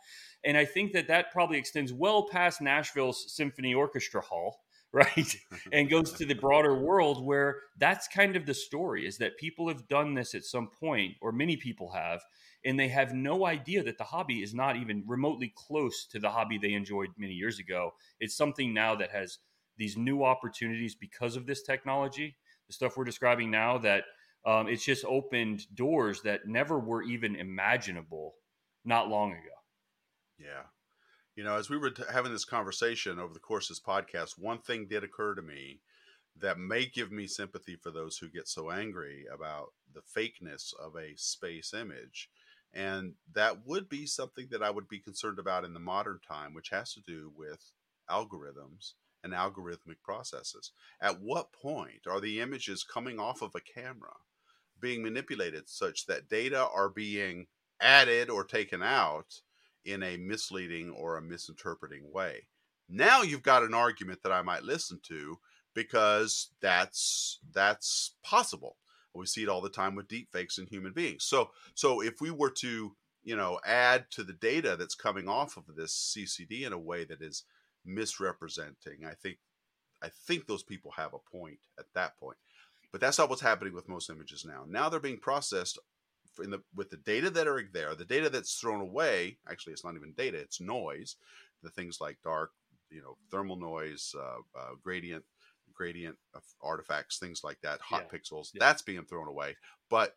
And 0.43 0.57
I 0.57 0.65
think 0.65 0.93
that 0.93 1.07
that 1.07 1.31
probably 1.31 1.57
extends 1.57 1.91
well 1.91 2.27
past 2.29 2.61
Nashville's 2.61 3.33
Symphony 3.35 3.73
Orchestra 3.73 4.21
Hall. 4.21 4.61
Right. 4.93 5.35
and 5.73 5.89
goes 5.89 6.13
to 6.13 6.25
the 6.25 6.33
broader 6.33 6.73
world 6.73 7.23
where 7.23 7.57
that's 7.77 8.07
kind 8.07 8.37
of 8.37 8.45
the 8.45 8.53
story 8.53 9.05
is 9.05 9.17
that 9.17 9.37
people 9.37 9.67
have 9.67 9.85
done 9.89 10.13
this 10.13 10.33
at 10.33 10.45
some 10.45 10.69
point, 10.69 11.15
or 11.21 11.33
many 11.33 11.57
people 11.57 11.91
have, 11.91 12.21
and 12.63 12.79
they 12.79 12.87
have 12.87 13.13
no 13.13 13.45
idea 13.45 13.83
that 13.83 13.97
the 13.97 14.05
hobby 14.05 14.41
is 14.41 14.53
not 14.53 14.77
even 14.77 15.03
remotely 15.05 15.53
close 15.55 16.07
to 16.07 16.19
the 16.19 16.29
hobby 16.29 16.57
they 16.57 16.73
enjoyed 16.73 17.09
many 17.17 17.33
years 17.33 17.59
ago. 17.59 17.91
It's 18.21 18.35
something 18.35 18.73
now 18.73 18.95
that 18.95 19.11
has 19.11 19.39
these 19.77 19.97
new 19.97 20.23
opportunities 20.23 20.95
because 20.95 21.35
of 21.35 21.45
this 21.45 21.61
technology, 21.61 22.35
the 22.67 22.73
stuff 22.73 22.97
we're 22.97 23.03
describing 23.03 23.51
now, 23.51 23.77
that 23.77 24.03
um, 24.45 24.67
it's 24.67 24.83
just 24.83 25.05
opened 25.05 25.63
doors 25.75 26.21
that 26.21 26.47
never 26.47 26.79
were 26.79 27.03
even 27.03 27.35
imaginable 27.35 28.35
not 28.85 29.09
long 29.09 29.31
ago. 29.31 29.39
Yeah. 30.39 30.63
You 31.35 31.43
know, 31.43 31.55
as 31.55 31.69
we 31.69 31.77
were 31.77 31.91
t- 31.91 32.03
having 32.11 32.31
this 32.31 32.45
conversation 32.45 33.19
over 33.19 33.33
the 33.33 33.39
course 33.39 33.69
of 33.69 33.75
this 33.75 33.83
podcast, 33.83 34.39
one 34.39 34.59
thing 34.59 34.87
did 34.87 35.03
occur 35.03 35.35
to 35.35 35.41
me 35.41 35.81
that 36.39 36.59
may 36.59 36.85
give 36.85 37.11
me 37.11 37.27
sympathy 37.27 37.75
for 37.75 37.91
those 37.91 38.17
who 38.17 38.29
get 38.29 38.47
so 38.47 38.71
angry 38.71 39.25
about 39.33 39.73
the 39.93 40.01
fakeness 40.01 40.73
of 40.79 40.95
a 40.95 41.15
space 41.15 41.73
image. 41.73 42.29
And 42.73 43.13
that 43.33 43.65
would 43.65 43.89
be 43.89 44.05
something 44.05 44.47
that 44.51 44.61
I 44.61 44.69
would 44.69 44.87
be 44.87 44.99
concerned 44.99 45.39
about 45.39 45.65
in 45.65 45.73
the 45.73 45.79
modern 45.79 46.19
time, 46.27 46.53
which 46.53 46.69
has 46.69 46.93
to 46.93 47.01
do 47.01 47.31
with 47.35 47.71
algorithms 48.09 48.93
and 49.27 49.35
algorithmic 49.35 50.01
processes. 50.03 50.71
At 51.01 51.21
what 51.21 51.51
point 51.53 52.07
are 52.07 52.21
the 52.21 52.39
images 52.39 52.83
coming 52.83 53.19
off 53.19 53.41
of 53.41 53.53
a 53.55 53.61
camera 53.61 54.13
being 54.79 55.03
manipulated 55.03 55.67
such 55.67 56.05
that 56.05 56.29
data 56.29 56.67
are 56.73 56.89
being 56.89 57.47
added 57.81 58.29
or 58.29 58.43
taken 58.43 58.81
out 58.81 59.41
in 59.83 60.01
a 60.03 60.17
misleading 60.17 60.91
or 60.91 61.17
a 61.17 61.21
misinterpreting 61.21 62.11
way? 62.11 62.47
Now 62.89 63.21
you've 63.21 63.43
got 63.43 63.63
an 63.63 63.73
argument 63.73 64.19
that 64.23 64.31
I 64.31 64.41
might 64.41 64.63
listen 64.63 64.99
to 65.03 65.39
because 65.75 66.49
that's 66.61 67.39
that's 67.53 68.15
possible. 68.23 68.77
We 69.13 69.25
see 69.25 69.43
it 69.43 69.49
all 69.49 69.61
the 69.61 69.69
time 69.69 69.95
with 69.95 70.07
deep 70.07 70.29
fakes 70.31 70.57
in 70.57 70.67
human 70.67 70.93
beings. 70.93 71.25
So 71.25 71.49
so 71.73 72.01
if 72.01 72.21
we 72.21 72.31
were 72.31 72.51
to 72.59 72.95
you 73.23 73.35
know 73.35 73.59
add 73.65 74.05
to 74.11 74.23
the 74.23 74.33
data 74.33 74.77
that's 74.77 74.95
coming 74.95 75.27
off 75.27 75.57
of 75.57 75.65
this 75.75 76.15
CCD 76.15 76.65
in 76.65 76.71
a 76.71 76.79
way 76.79 77.03
that 77.03 77.21
is 77.21 77.43
misrepresenting. 77.87 79.05
I 79.05 79.13
think 79.13 79.37
I 80.01 80.09
think 80.09 80.45
those 80.45 80.63
people 80.63 80.91
have 80.91 81.13
a 81.13 81.37
point 81.37 81.59
at 81.79 81.85
that 81.95 82.19
point. 82.19 82.37
But 82.91 83.01
that's 83.01 83.17
not 83.17 83.29
what's 83.29 83.41
happening 83.41 83.73
with 83.73 83.89
most 83.89 84.09
images 84.09 84.45
now. 84.45 84.63
Now 84.67 84.89
they're 84.89 84.99
being 84.99 85.19
processed 85.19 85.79
in 86.41 86.51
the 86.51 86.61
with 86.75 86.89
the 86.89 86.97
data 86.97 87.29
that 87.31 87.47
are 87.47 87.63
there, 87.73 87.95
the 87.95 88.05
data 88.05 88.29
that's 88.29 88.55
thrown 88.55 88.81
away. 88.81 89.37
Actually, 89.49 89.73
it's 89.73 89.83
not 89.83 89.95
even 89.95 90.13
data; 90.13 90.37
it's 90.37 90.61
noise. 90.61 91.15
The 91.63 91.69
things 91.69 91.99
like 91.99 92.17
dark, 92.23 92.51
you 92.91 93.01
know, 93.01 93.17
thermal 93.31 93.55
noise, 93.55 94.13
uh, 94.17 94.41
uh, 94.57 94.75
gradient, 94.83 95.25
gradient 95.73 96.17
artifacts, 96.61 97.17
things 97.17 97.43
like 97.43 97.59
that, 97.61 97.81
hot 97.81 98.07
yeah. 98.11 98.19
pixels. 98.19 98.49
Yeah. 98.53 98.59
That's 98.59 98.83
being 98.83 99.03
thrown 99.05 99.27
away. 99.27 99.55
But 99.89 100.15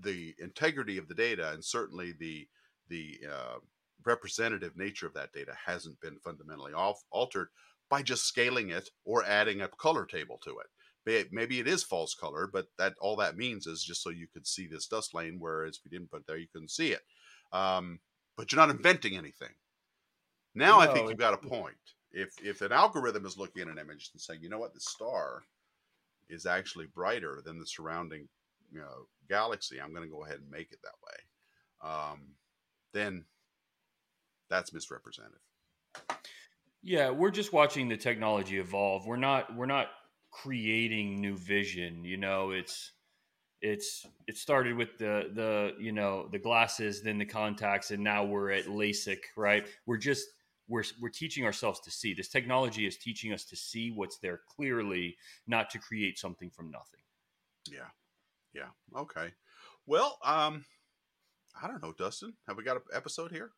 the 0.00 0.34
integrity 0.38 0.96
of 0.96 1.08
the 1.08 1.14
data 1.14 1.52
and 1.52 1.62
certainly 1.62 2.12
the 2.18 2.48
the 2.88 3.18
uh, 3.30 3.58
representative 4.04 4.76
nature 4.76 5.06
of 5.06 5.14
that 5.14 5.32
data 5.32 5.52
hasn't 5.66 6.00
been 6.00 6.18
fundamentally 6.18 6.72
off, 6.72 7.02
altered 7.10 7.48
by 7.88 8.02
just 8.02 8.24
scaling 8.24 8.70
it 8.70 8.88
or 9.04 9.24
adding 9.24 9.60
a 9.60 9.68
color 9.68 10.06
table 10.06 10.38
to 10.44 10.58
it. 10.58 11.28
Maybe 11.32 11.58
it 11.58 11.66
is 11.66 11.82
false 11.82 12.14
color, 12.14 12.48
but 12.50 12.66
that 12.78 12.94
all 13.00 13.16
that 13.16 13.36
means 13.36 13.66
is 13.66 13.82
just 13.82 14.02
so 14.02 14.10
you 14.10 14.28
could 14.32 14.46
see 14.46 14.66
this 14.66 14.86
dust 14.86 15.14
lane, 15.14 15.36
whereas 15.38 15.76
if 15.76 15.84
you 15.84 15.90
didn't 15.90 16.10
put 16.10 16.26
there, 16.26 16.38
you 16.38 16.46
couldn't 16.52 16.70
see 16.70 16.92
it. 16.92 17.02
Um, 17.52 17.98
but 18.36 18.50
you're 18.50 18.60
not 18.60 18.74
inventing 18.74 19.16
anything. 19.16 19.50
Now 20.54 20.78
no, 20.78 20.80
I 20.80 20.86
think 20.92 21.08
you've 21.08 21.18
got 21.18 21.34
a 21.34 21.48
point. 21.48 21.76
If 22.12 22.30
if 22.42 22.60
an 22.60 22.72
algorithm 22.72 23.26
is 23.26 23.36
looking 23.36 23.62
at 23.62 23.68
an 23.68 23.78
image 23.78 24.10
and 24.12 24.20
saying, 24.20 24.40
you 24.42 24.48
know 24.48 24.58
what, 24.58 24.74
the 24.74 24.80
star 24.80 25.42
is 26.28 26.46
actually 26.46 26.86
brighter 26.94 27.42
than 27.44 27.58
the 27.58 27.66
surrounding 27.66 28.28
you 28.70 28.80
know 28.80 29.06
galaxy, 29.28 29.80
I'm 29.80 29.92
going 29.92 30.08
to 30.08 30.14
go 30.14 30.24
ahead 30.24 30.40
and 30.40 30.50
make 30.50 30.72
it 30.72 30.78
that 30.82 30.92
way. 31.04 31.90
Um, 31.90 32.34
then 32.92 33.24
that's 34.52 34.72
misrepresentative. 34.72 35.40
Yeah, 36.82 37.10
we're 37.10 37.30
just 37.30 37.52
watching 37.52 37.88
the 37.88 37.96
technology 37.96 38.58
evolve. 38.58 39.06
We're 39.06 39.16
not 39.16 39.56
we're 39.56 39.66
not 39.66 39.88
creating 40.30 41.20
new 41.20 41.36
vision. 41.36 42.04
You 42.04 42.18
know, 42.18 42.50
it's 42.50 42.92
it's 43.62 44.04
it 44.26 44.36
started 44.36 44.76
with 44.76 44.98
the 44.98 45.30
the 45.32 45.72
you 45.80 45.92
know 45.92 46.28
the 46.30 46.38
glasses, 46.38 47.02
then 47.02 47.18
the 47.18 47.24
contacts, 47.24 47.92
and 47.92 48.04
now 48.04 48.24
we're 48.24 48.50
at 48.50 48.66
LASIK. 48.66 49.20
Right? 49.36 49.66
We're 49.86 49.96
just 49.96 50.26
we're 50.68 50.84
we're 51.00 51.08
teaching 51.08 51.46
ourselves 51.46 51.80
to 51.80 51.90
see. 51.90 52.12
This 52.12 52.28
technology 52.28 52.86
is 52.86 52.98
teaching 52.98 53.32
us 53.32 53.44
to 53.46 53.56
see 53.56 53.90
what's 53.90 54.18
there 54.18 54.40
clearly, 54.54 55.16
not 55.46 55.70
to 55.70 55.78
create 55.78 56.18
something 56.18 56.50
from 56.50 56.70
nothing. 56.70 57.00
Yeah, 57.70 57.88
yeah. 58.52 59.00
Okay. 59.00 59.32
Well, 59.86 60.18
um, 60.24 60.64
I 61.60 61.68
don't 61.68 61.82
know, 61.82 61.94
Dustin. 61.96 62.34
Have 62.46 62.56
we 62.56 62.64
got 62.64 62.76
an 62.76 62.82
episode 62.92 63.30
here? 63.30 63.52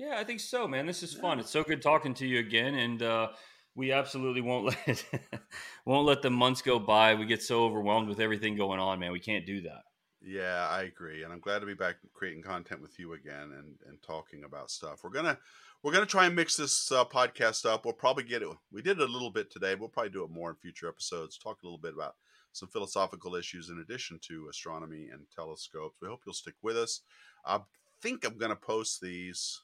Yeah, 0.00 0.16
I 0.16 0.24
think 0.24 0.40
so, 0.40 0.66
man. 0.66 0.86
This 0.86 1.02
is 1.02 1.12
fun. 1.12 1.38
It's 1.40 1.50
so 1.50 1.62
good 1.62 1.82
talking 1.82 2.14
to 2.14 2.26
you 2.26 2.38
again, 2.38 2.74
and 2.74 3.02
uh, 3.02 3.28
we 3.74 3.92
absolutely 3.92 4.40
won't 4.40 4.64
let 4.88 5.04
won't 5.84 6.06
let 6.06 6.22
the 6.22 6.30
months 6.30 6.62
go 6.62 6.78
by. 6.78 7.14
We 7.14 7.26
get 7.26 7.42
so 7.42 7.64
overwhelmed 7.64 8.08
with 8.08 8.18
everything 8.18 8.56
going 8.56 8.80
on, 8.80 8.98
man. 8.98 9.12
We 9.12 9.20
can't 9.20 9.44
do 9.44 9.60
that. 9.60 9.82
Yeah, 10.22 10.66
I 10.70 10.84
agree, 10.84 11.22
and 11.22 11.30
I'm 11.30 11.38
glad 11.38 11.58
to 11.58 11.66
be 11.66 11.74
back 11.74 11.96
creating 12.14 12.42
content 12.42 12.80
with 12.80 12.98
you 12.98 13.12
again 13.12 13.52
and 13.58 13.76
and 13.86 14.00
talking 14.00 14.44
about 14.44 14.70
stuff. 14.70 15.00
We're 15.04 15.10
gonna 15.10 15.36
we're 15.82 15.92
gonna 15.92 16.06
try 16.06 16.24
and 16.24 16.34
mix 16.34 16.56
this 16.56 16.90
uh, 16.90 17.04
podcast 17.04 17.66
up. 17.66 17.84
We'll 17.84 17.92
probably 17.92 18.24
get 18.24 18.40
it. 18.40 18.48
We 18.72 18.80
did 18.80 19.00
it 19.00 19.06
a 19.06 19.12
little 19.12 19.30
bit 19.30 19.50
today. 19.50 19.74
We'll 19.74 19.90
probably 19.90 20.12
do 20.12 20.24
it 20.24 20.30
more 20.30 20.48
in 20.48 20.56
future 20.56 20.88
episodes. 20.88 21.36
Talk 21.36 21.58
a 21.62 21.66
little 21.66 21.76
bit 21.76 21.92
about 21.92 22.14
some 22.52 22.70
philosophical 22.70 23.34
issues 23.36 23.68
in 23.68 23.80
addition 23.80 24.18
to 24.28 24.48
astronomy 24.48 25.10
and 25.12 25.26
telescopes. 25.36 25.98
We 26.00 26.08
hope 26.08 26.22
you'll 26.24 26.32
stick 26.32 26.54
with 26.62 26.78
us. 26.78 27.02
I 27.44 27.60
think 28.00 28.24
I'm 28.24 28.38
gonna 28.38 28.56
post 28.56 29.02
these. 29.02 29.60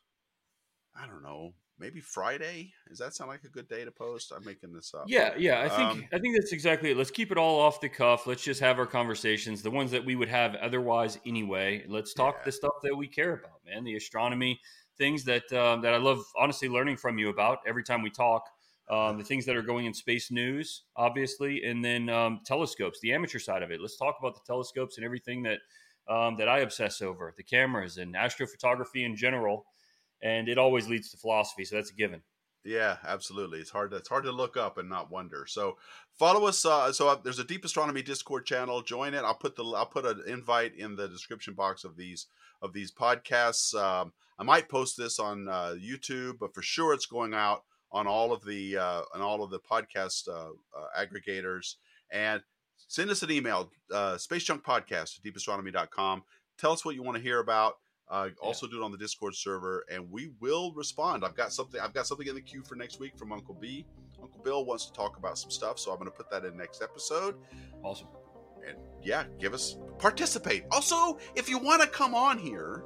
I 1.01 1.07
don't 1.07 1.23
know, 1.23 1.53
maybe 1.79 2.01
Friday. 2.01 2.73
Does 2.89 2.99
that 2.99 3.15
sound 3.15 3.29
like 3.29 3.45
a 3.45 3.49
good 3.49 3.69
day 3.69 3.85
to 3.85 3.91
post? 3.91 4.33
I'm 4.35 4.45
making 4.45 4.73
this 4.73 4.95
up. 4.95 5.05
Yeah, 5.07 5.35
yeah. 5.37 5.63
I 5.63 5.69
think 5.69 5.91
um, 5.91 6.05
I 6.13 6.19
think 6.19 6.37
that's 6.37 6.53
exactly 6.53 6.91
it. 6.91 6.97
Let's 6.97 7.11
keep 7.11 7.31
it 7.31 7.39
all 7.39 7.61
off 7.61 7.81
the 7.81 7.89
cuff. 7.89 8.27
Let's 8.27 8.43
just 8.43 8.61
have 8.61 8.79
our 8.79 8.87
conversations, 8.87 9.63
the 9.63 9.71
ones 9.71 9.91
that 9.91 10.05
we 10.05 10.17
would 10.17 10.29
have 10.29 10.55
otherwise 10.57 11.19
anyway. 11.27 11.85
Let's 11.89 12.15
talk 12.15 12.37
yeah. 12.39 12.45
the 12.47 12.53
stuff 12.53 12.75
that 12.83 12.97
we 12.97 13.07
care 13.07 13.35
about, 13.35 13.61
man. 13.67 13.85
The 13.85 13.97
astronomy 13.97 14.61
things 14.99 15.25
that 15.25 15.53
um, 15.53 15.83
that 15.83 15.95
I 15.95 15.99
love, 15.99 16.25
honestly, 16.39 16.69
learning 16.69 16.97
from 16.97 17.19
you 17.19 17.29
about 17.29 17.59
every 17.67 17.85
time 17.85 18.03
we 18.03 18.11
talk. 18.11 18.49
Um, 18.89 19.19
the 19.19 19.25
things 19.25 19.45
that 19.47 19.57
are 19.57 19.63
going 19.63 19.87
in 19.87 19.95
space 19.95 20.31
news, 20.31 20.83
obviously, 20.95 21.65
and 21.65 21.85
then 21.85 22.09
um, 22.09 22.41
telescopes, 22.45 23.01
the 23.01 23.13
amateur 23.13 23.41
side 23.41 23.65
of 23.65 23.73
it. 23.73 23.81
Let's 23.81 23.97
talk 23.97 24.17
about 24.21 24.35
the 24.35 24.43
telescopes 24.47 24.97
and 24.97 25.05
everything 25.05 25.43
that 25.43 25.59
um, 26.09 26.37
that 26.37 26.49
I 26.49 26.61
obsess 26.61 27.03
over, 27.03 27.35
the 27.37 27.43
cameras 27.43 27.99
and 27.99 28.15
astrophotography 28.15 29.05
in 29.05 29.17
general 29.17 29.67
and 30.23 30.49
it 30.49 30.59
always 30.59 30.89
leads 30.89 31.11
to 31.11 31.17
philosophy. 31.17 31.65
So 31.65 31.77
that's 31.77 31.91
a 31.91 31.95
given. 31.95 32.23
Yeah, 32.65 32.97
absolutely. 33.07 33.61
It's 33.61 33.71
hard 33.71 33.93
to 33.93 33.97
it's 33.97 34.09
hard 34.09 34.25
to 34.25 34.33
look 34.33 34.57
up 34.57 34.77
and 34.77 34.89
not 34.89 35.11
wonder. 35.11 35.47
So 35.49 35.77
follow 36.19 36.47
us. 36.47 36.65
Uh, 36.65 36.93
so 36.93 37.09
uh, 37.09 37.17
there's 37.23 37.39
a 37.39 37.45
Deep 37.45 37.65
Astronomy 37.65 38.03
Discord 38.03 38.45
channel. 38.45 38.83
Join 38.83 39.15
it. 39.15 39.23
I'll 39.23 39.35
put 39.35 39.55
the 39.55 39.65
I'll 39.65 39.87
put 39.87 40.05
an 40.05 40.23
invite 40.27 40.75
in 40.77 40.97
the 40.97 41.07
description 41.07 41.55
box 41.55 41.85
of 41.85 41.97
these 41.97 42.27
of 42.61 42.73
these 42.73 42.91
podcasts. 42.91 43.73
Um, 43.75 44.13
I 44.39 44.43
might 44.43 44.69
post 44.69 44.97
this 44.97 45.21
on 45.21 45.49
uh, 45.49 45.77
YouTube, 45.79 46.39
but 46.41 46.55
for 46.55 46.63
sure 46.63 46.93
it's 46.93 47.07
going 47.07 47.35
out 47.35 47.63
on 47.93 48.09
all 48.09 48.33
of 48.33 48.45
the 48.45 48.77
uh, 48.77 49.03
on 49.15 49.21
all 49.21 49.45
of 49.45 49.51
the 49.51 49.61
podcast 49.61 50.29
uh, 50.29 50.51
uh, 50.77 50.87
aggregators. 50.99 51.77
And 52.11 52.43
send 52.89 53.11
us 53.11 53.23
an 53.23 53.31
email, 53.31 53.71
uh, 53.93 54.19
Space 54.19 54.45
Junk 54.45 54.65
Podcast 54.65 55.19
at 55.19 55.25
deepastronomy.com. 55.25 56.25
Tell 56.59 56.73
us 56.73 56.85
what 56.85 56.95
you 56.95 57.03
want 57.03 57.17
to 57.17 57.23
hear 57.23 57.39
about. 57.39 57.75
Uh, 58.09 58.29
also 58.41 58.67
do 58.67 58.81
it 58.81 58.85
on 58.85 58.93
the 58.93 58.99
Discord 58.99 59.35
server, 59.35 59.85
and 59.91 60.11
we 60.11 60.31
will 60.41 60.73
respond. 60.73 61.25
I've 61.25 61.35
got 61.35 61.53
something. 61.53 61.81
I've 61.81 61.93
got 61.93 62.07
something 62.07 62.27
in 62.27 62.37
the 62.37 62.41
queue 62.41 62.63
for 62.63 62.77
next 62.77 63.01
week 63.01 63.17
from 63.19 63.33
Uncle 63.33 63.55
B. 63.55 63.85
Uncle 64.23 64.41
Bill 64.43 64.65
wants 64.65 64.87
to 64.87 64.93
talk 64.93 65.17
about 65.17 65.39
some 65.39 65.51
stuff, 65.51 65.79
so 65.79 65.91
I'm 65.91 65.99
going 65.99 66.11
to 66.11 66.17
put 66.17 66.31
that 66.31 66.45
in 66.45 66.57
next 66.57 66.83
episode. 66.83 67.35
Awesome. 67.83 68.09
And 68.67 68.79
yeah, 69.03 69.25
give 69.41 69.55
us 69.55 69.77
participate. 69.99 70.65
Also, 70.71 71.19
if 71.35 71.49
you 71.49 71.59
want 71.59 71.83
to 71.83 71.89
come 71.89 72.15
on 72.15 72.39
here 72.39 72.85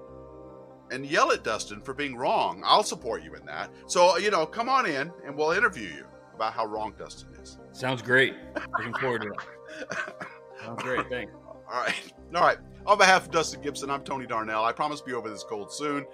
and 0.90 1.04
yell 1.06 1.32
at 1.32 1.44
Dustin 1.44 1.80
for 1.80 1.94
being 1.94 2.16
wrong, 2.16 2.62
I'll 2.64 2.82
support 2.82 3.22
you 3.22 3.34
in 3.34 3.44
that. 3.46 3.70
So 3.86 4.16
you 4.16 4.30
know, 4.30 4.46
come 4.46 4.68
on 4.70 4.86
in, 4.86 5.12
and 5.26 5.36
we'll 5.36 5.52
interview 5.52 5.88
you 5.88 6.06
about 6.34 6.54
how 6.54 6.64
wrong 6.64 6.94
Dustin 6.98 7.28
is. 7.42 7.58
Sounds 7.72 8.00
great. 8.00 8.34
Looking 8.78 8.94
forward 8.94 9.22
to 9.22 9.28
it. 9.28 9.96
Sounds 10.64 10.82
great. 10.82 11.08
Thanks. 11.10 11.32
All 11.70 11.80
right. 11.80 11.94
All 12.34 12.42
right. 12.42 12.58
On 12.86 12.98
behalf 12.98 13.26
of 13.26 13.30
Dustin 13.30 13.60
Gibson, 13.60 13.90
I'm 13.90 14.02
Tony 14.02 14.26
Darnell. 14.26 14.64
I 14.64 14.72
promise 14.72 15.00
to 15.00 15.06
be 15.06 15.12
over 15.12 15.28
this 15.28 15.44
cold 15.44 15.72
soon. 15.72 16.06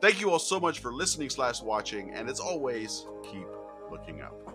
Thank 0.00 0.20
you 0.20 0.30
all 0.30 0.38
so 0.38 0.60
much 0.60 0.78
for 0.78 0.92
listening 0.92 1.30
slash 1.30 1.60
watching, 1.62 2.12
and 2.14 2.28
as 2.28 2.38
always, 2.40 3.06
keep 3.24 3.46
looking 3.90 4.20
up. 4.20 4.47